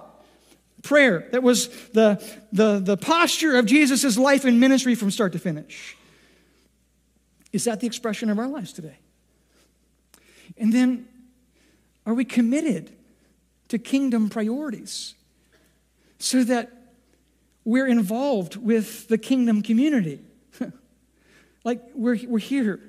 Prayer, 0.82 1.28
that 1.32 1.42
was 1.42 1.68
the, 1.90 2.22
the, 2.52 2.78
the 2.78 2.96
posture 2.96 3.56
of 3.56 3.66
Jesus' 3.66 4.16
life 4.16 4.44
and 4.44 4.58
ministry 4.58 4.94
from 4.94 5.10
start 5.10 5.32
to 5.32 5.38
finish. 5.38 5.96
Is 7.52 7.64
that 7.64 7.80
the 7.80 7.86
expression 7.86 8.30
of 8.30 8.38
our 8.38 8.48
lives 8.48 8.72
today? 8.72 8.98
And 10.56 10.72
then, 10.72 11.08
are 12.06 12.14
we 12.14 12.24
committed 12.24 12.90
to 13.68 13.78
kingdom 13.78 14.28
priorities 14.28 15.14
so 16.18 16.44
that 16.44 16.70
we're 17.64 17.86
involved 17.86 18.56
with 18.56 19.08
the 19.08 19.18
kingdom 19.18 19.62
community? 19.62 20.20
like, 21.64 21.82
we're, 21.94 22.18
we're 22.26 22.38
here. 22.38 22.80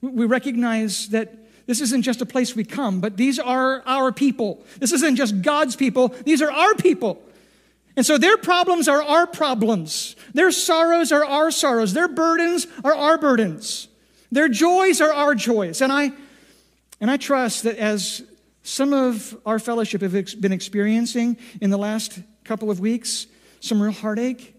We 0.00 0.26
recognize 0.26 1.08
that 1.08 1.34
this 1.66 1.80
isn't 1.80 2.02
just 2.02 2.22
a 2.22 2.26
place 2.26 2.56
we 2.56 2.64
come, 2.64 3.00
but 3.00 3.16
these 3.16 3.38
are 3.38 3.82
our 3.84 4.10
people. 4.12 4.64
This 4.78 4.92
isn't 4.92 5.16
just 5.16 5.42
God's 5.42 5.76
people, 5.76 6.08
these 6.24 6.40
are 6.40 6.50
our 6.50 6.74
people. 6.74 7.22
And 7.98 8.06
so 8.06 8.16
their 8.16 8.36
problems 8.36 8.86
are 8.86 9.02
our 9.02 9.26
problems. 9.26 10.14
Their 10.32 10.52
sorrows 10.52 11.10
are 11.10 11.24
our 11.24 11.50
sorrows. 11.50 11.94
Their 11.94 12.06
burdens 12.06 12.68
are 12.84 12.94
our 12.94 13.18
burdens. 13.18 13.87
Their 14.30 14.48
joys 14.48 15.00
are 15.00 15.12
our 15.12 15.34
joys. 15.34 15.80
And 15.80 15.92
I, 15.92 16.12
and 17.00 17.10
I 17.10 17.16
trust 17.16 17.62
that 17.62 17.76
as 17.76 18.22
some 18.62 18.92
of 18.92 19.36
our 19.46 19.58
fellowship 19.58 20.02
have 20.02 20.12
been 20.40 20.52
experiencing 20.52 21.38
in 21.60 21.70
the 21.70 21.78
last 21.78 22.18
couple 22.44 22.70
of 22.70 22.80
weeks, 22.80 23.26
some 23.60 23.80
real 23.80 23.92
heartache, 23.92 24.54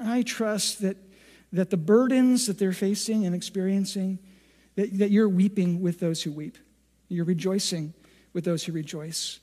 I 0.00 0.22
trust 0.22 0.82
that, 0.82 0.96
that 1.52 1.70
the 1.70 1.76
burdens 1.76 2.46
that 2.46 2.58
they're 2.58 2.72
facing 2.72 3.24
and 3.24 3.34
experiencing 3.34 4.18
that, 4.74 4.98
that 4.98 5.10
you're 5.10 5.28
weeping 5.28 5.80
with 5.80 6.00
those 6.00 6.22
who 6.22 6.32
weep, 6.32 6.58
you're 7.08 7.24
rejoicing 7.24 7.94
with 8.32 8.44
those 8.44 8.64
who 8.64 8.72
rejoice. 8.72 9.40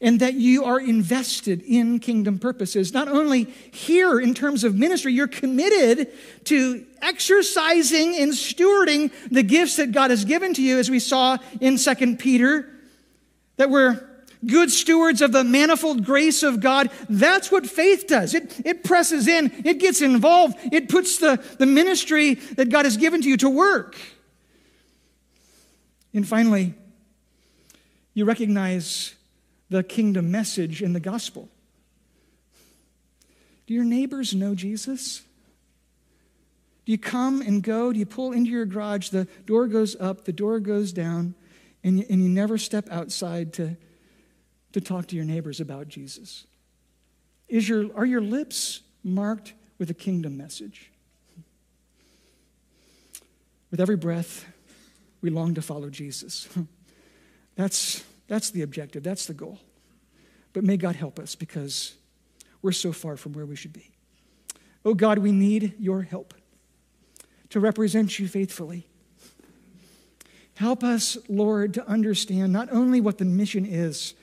And 0.00 0.20
that 0.20 0.34
you 0.34 0.64
are 0.64 0.78
invested 0.78 1.62
in 1.62 1.98
kingdom 1.98 2.38
purposes. 2.38 2.92
Not 2.92 3.08
only 3.08 3.44
here 3.44 4.20
in 4.20 4.34
terms 4.34 4.62
of 4.62 4.74
ministry, 4.74 5.12
you're 5.12 5.26
committed 5.26 6.12
to 6.44 6.86
exercising 7.02 8.14
and 8.16 8.32
stewarding 8.32 9.10
the 9.30 9.42
gifts 9.42 9.76
that 9.76 9.92
God 9.92 10.10
has 10.10 10.24
given 10.24 10.54
to 10.54 10.62
you, 10.62 10.78
as 10.78 10.90
we 10.90 10.98
saw 10.98 11.38
in 11.60 11.76
2 11.76 12.16
Peter, 12.16 12.68
that 13.56 13.70
we're 13.70 14.06
good 14.46 14.70
stewards 14.70 15.20
of 15.20 15.32
the 15.32 15.44
manifold 15.44 16.04
grace 16.04 16.42
of 16.42 16.60
God. 16.60 16.90
That's 17.08 17.50
what 17.50 17.66
faith 17.66 18.06
does. 18.06 18.34
It, 18.34 18.60
it 18.64 18.84
presses 18.84 19.28
in, 19.28 19.52
it 19.64 19.78
gets 19.78 20.00
involved, 20.00 20.56
it 20.72 20.88
puts 20.88 21.18
the, 21.18 21.42
the 21.58 21.66
ministry 21.66 22.34
that 22.34 22.70
God 22.70 22.84
has 22.84 22.96
given 22.96 23.22
to 23.22 23.28
you 23.28 23.36
to 23.38 23.50
work. 23.50 23.96
And 26.12 26.26
finally, 26.26 26.74
you 28.14 28.24
recognize 28.24 29.14
the 29.70 29.82
kingdom 29.82 30.30
message 30.30 30.82
in 30.82 30.92
the 30.92 31.00
gospel. 31.00 31.48
Do 33.66 33.74
your 33.74 33.84
neighbors 33.84 34.34
know 34.34 34.54
Jesus? 34.54 35.22
Do 36.84 36.92
you 36.92 36.98
come 36.98 37.40
and 37.40 37.62
go? 37.62 37.92
Do 37.92 37.98
you 37.98 38.06
pull 38.06 38.32
into 38.32 38.50
your 38.50 38.66
garage? 38.66 39.10
The 39.10 39.28
door 39.46 39.68
goes 39.68 39.94
up, 40.00 40.24
the 40.24 40.32
door 40.32 40.58
goes 40.58 40.92
down, 40.92 41.34
and 41.84 42.00
you, 42.00 42.06
and 42.10 42.20
you 42.20 42.28
never 42.28 42.58
step 42.58 42.88
outside 42.90 43.52
to, 43.54 43.76
to 44.72 44.80
talk 44.80 45.06
to 45.06 45.16
your 45.16 45.24
neighbors 45.24 45.60
about 45.60 45.86
Jesus? 45.86 46.46
Is 47.48 47.68
your, 47.68 47.96
are 47.96 48.06
your 48.06 48.20
lips 48.20 48.80
marked 49.04 49.54
with 49.78 49.88
a 49.90 49.94
kingdom 49.94 50.36
message? 50.36 50.90
With 53.70 53.80
every 53.80 53.96
breath, 53.96 54.46
we 55.20 55.30
long 55.30 55.54
to 55.54 55.62
follow 55.62 55.90
Jesus. 55.90 56.48
That's, 57.54 58.02
that's 58.30 58.50
the 58.50 58.62
objective, 58.62 59.02
that's 59.02 59.26
the 59.26 59.34
goal. 59.34 59.58
But 60.52 60.62
may 60.62 60.76
God 60.76 60.94
help 60.94 61.18
us 61.18 61.34
because 61.34 61.94
we're 62.62 62.70
so 62.70 62.92
far 62.92 63.16
from 63.16 63.32
where 63.32 63.44
we 63.44 63.56
should 63.56 63.72
be. 63.72 63.90
Oh 64.84 64.94
God, 64.94 65.18
we 65.18 65.32
need 65.32 65.74
your 65.80 66.02
help 66.02 66.32
to 67.48 67.58
represent 67.58 68.20
you 68.20 68.28
faithfully. 68.28 68.86
Help 70.54 70.84
us, 70.84 71.18
Lord, 71.28 71.74
to 71.74 71.84
understand 71.88 72.52
not 72.52 72.70
only 72.70 73.00
what 73.00 73.18
the 73.18 73.24
mission 73.24 73.66
is, 73.66 74.14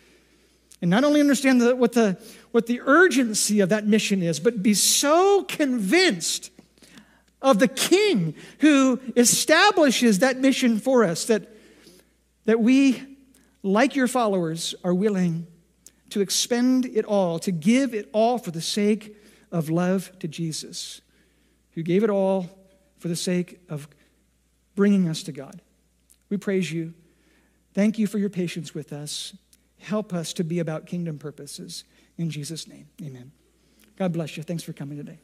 and 0.81 0.89
not 0.89 1.03
only 1.03 1.19
understand 1.19 1.59
the, 1.59 1.75
what, 1.75 1.91
the, 1.91 2.17
what 2.51 2.67
the 2.67 2.79
urgency 2.85 3.59
of 3.59 3.67
that 3.69 3.85
mission 3.85 4.23
is, 4.23 4.39
but 4.39 4.63
be 4.63 4.73
so 4.73 5.43
convinced 5.43 6.49
of 7.41 7.59
the 7.59 7.67
King 7.67 8.35
who 8.59 9.01
establishes 9.17 10.19
that 10.19 10.37
mission 10.37 10.79
for 10.79 11.03
us, 11.03 11.25
that, 11.25 11.49
that 12.45 12.61
we, 12.61 13.16
like 13.63 13.95
your 13.95 14.07
followers, 14.07 14.75
are 14.83 14.93
willing 14.93 15.47
to 16.09 16.21
expend 16.21 16.85
it 16.85 17.05
all, 17.05 17.39
to 17.39 17.51
give 17.51 17.93
it 17.93 18.09
all 18.13 18.37
for 18.37 18.51
the 18.51 18.61
sake 18.61 19.15
of 19.51 19.69
love 19.69 20.11
to 20.19 20.27
Jesus, 20.27 21.01
who 21.71 21.83
gave 21.83 22.03
it 22.03 22.09
all 22.09 22.49
for 22.99 23.07
the 23.07 23.15
sake 23.15 23.59
of 23.69 23.87
bringing 24.75 25.07
us 25.07 25.23
to 25.23 25.31
God. 25.31 25.61
We 26.29 26.37
praise 26.37 26.71
you. 26.71 26.93
Thank 27.73 27.99
you 27.99 28.07
for 28.07 28.17
your 28.17 28.29
patience 28.29 28.73
with 28.73 28.91
us. 28.91 29.35
Help 29.79 30.13
us 30.13 30.33
to 30.33 30.43
be 30.43 30.59
about 30.59 30.85
kingdom 30.85 31.19
purposes. 31.19 31.83
In 32.17 32.29
Jesus' 32.29 32.67
name, 32.67 32.87
amen. 33.01 33.31
God 33.97 34.13
bless 34.13 34.37
you. 34.37 34.43
Thanks 34.43 34.63
for 34.63 34.73
coming 34.73 34.97
today. 34.97 35.19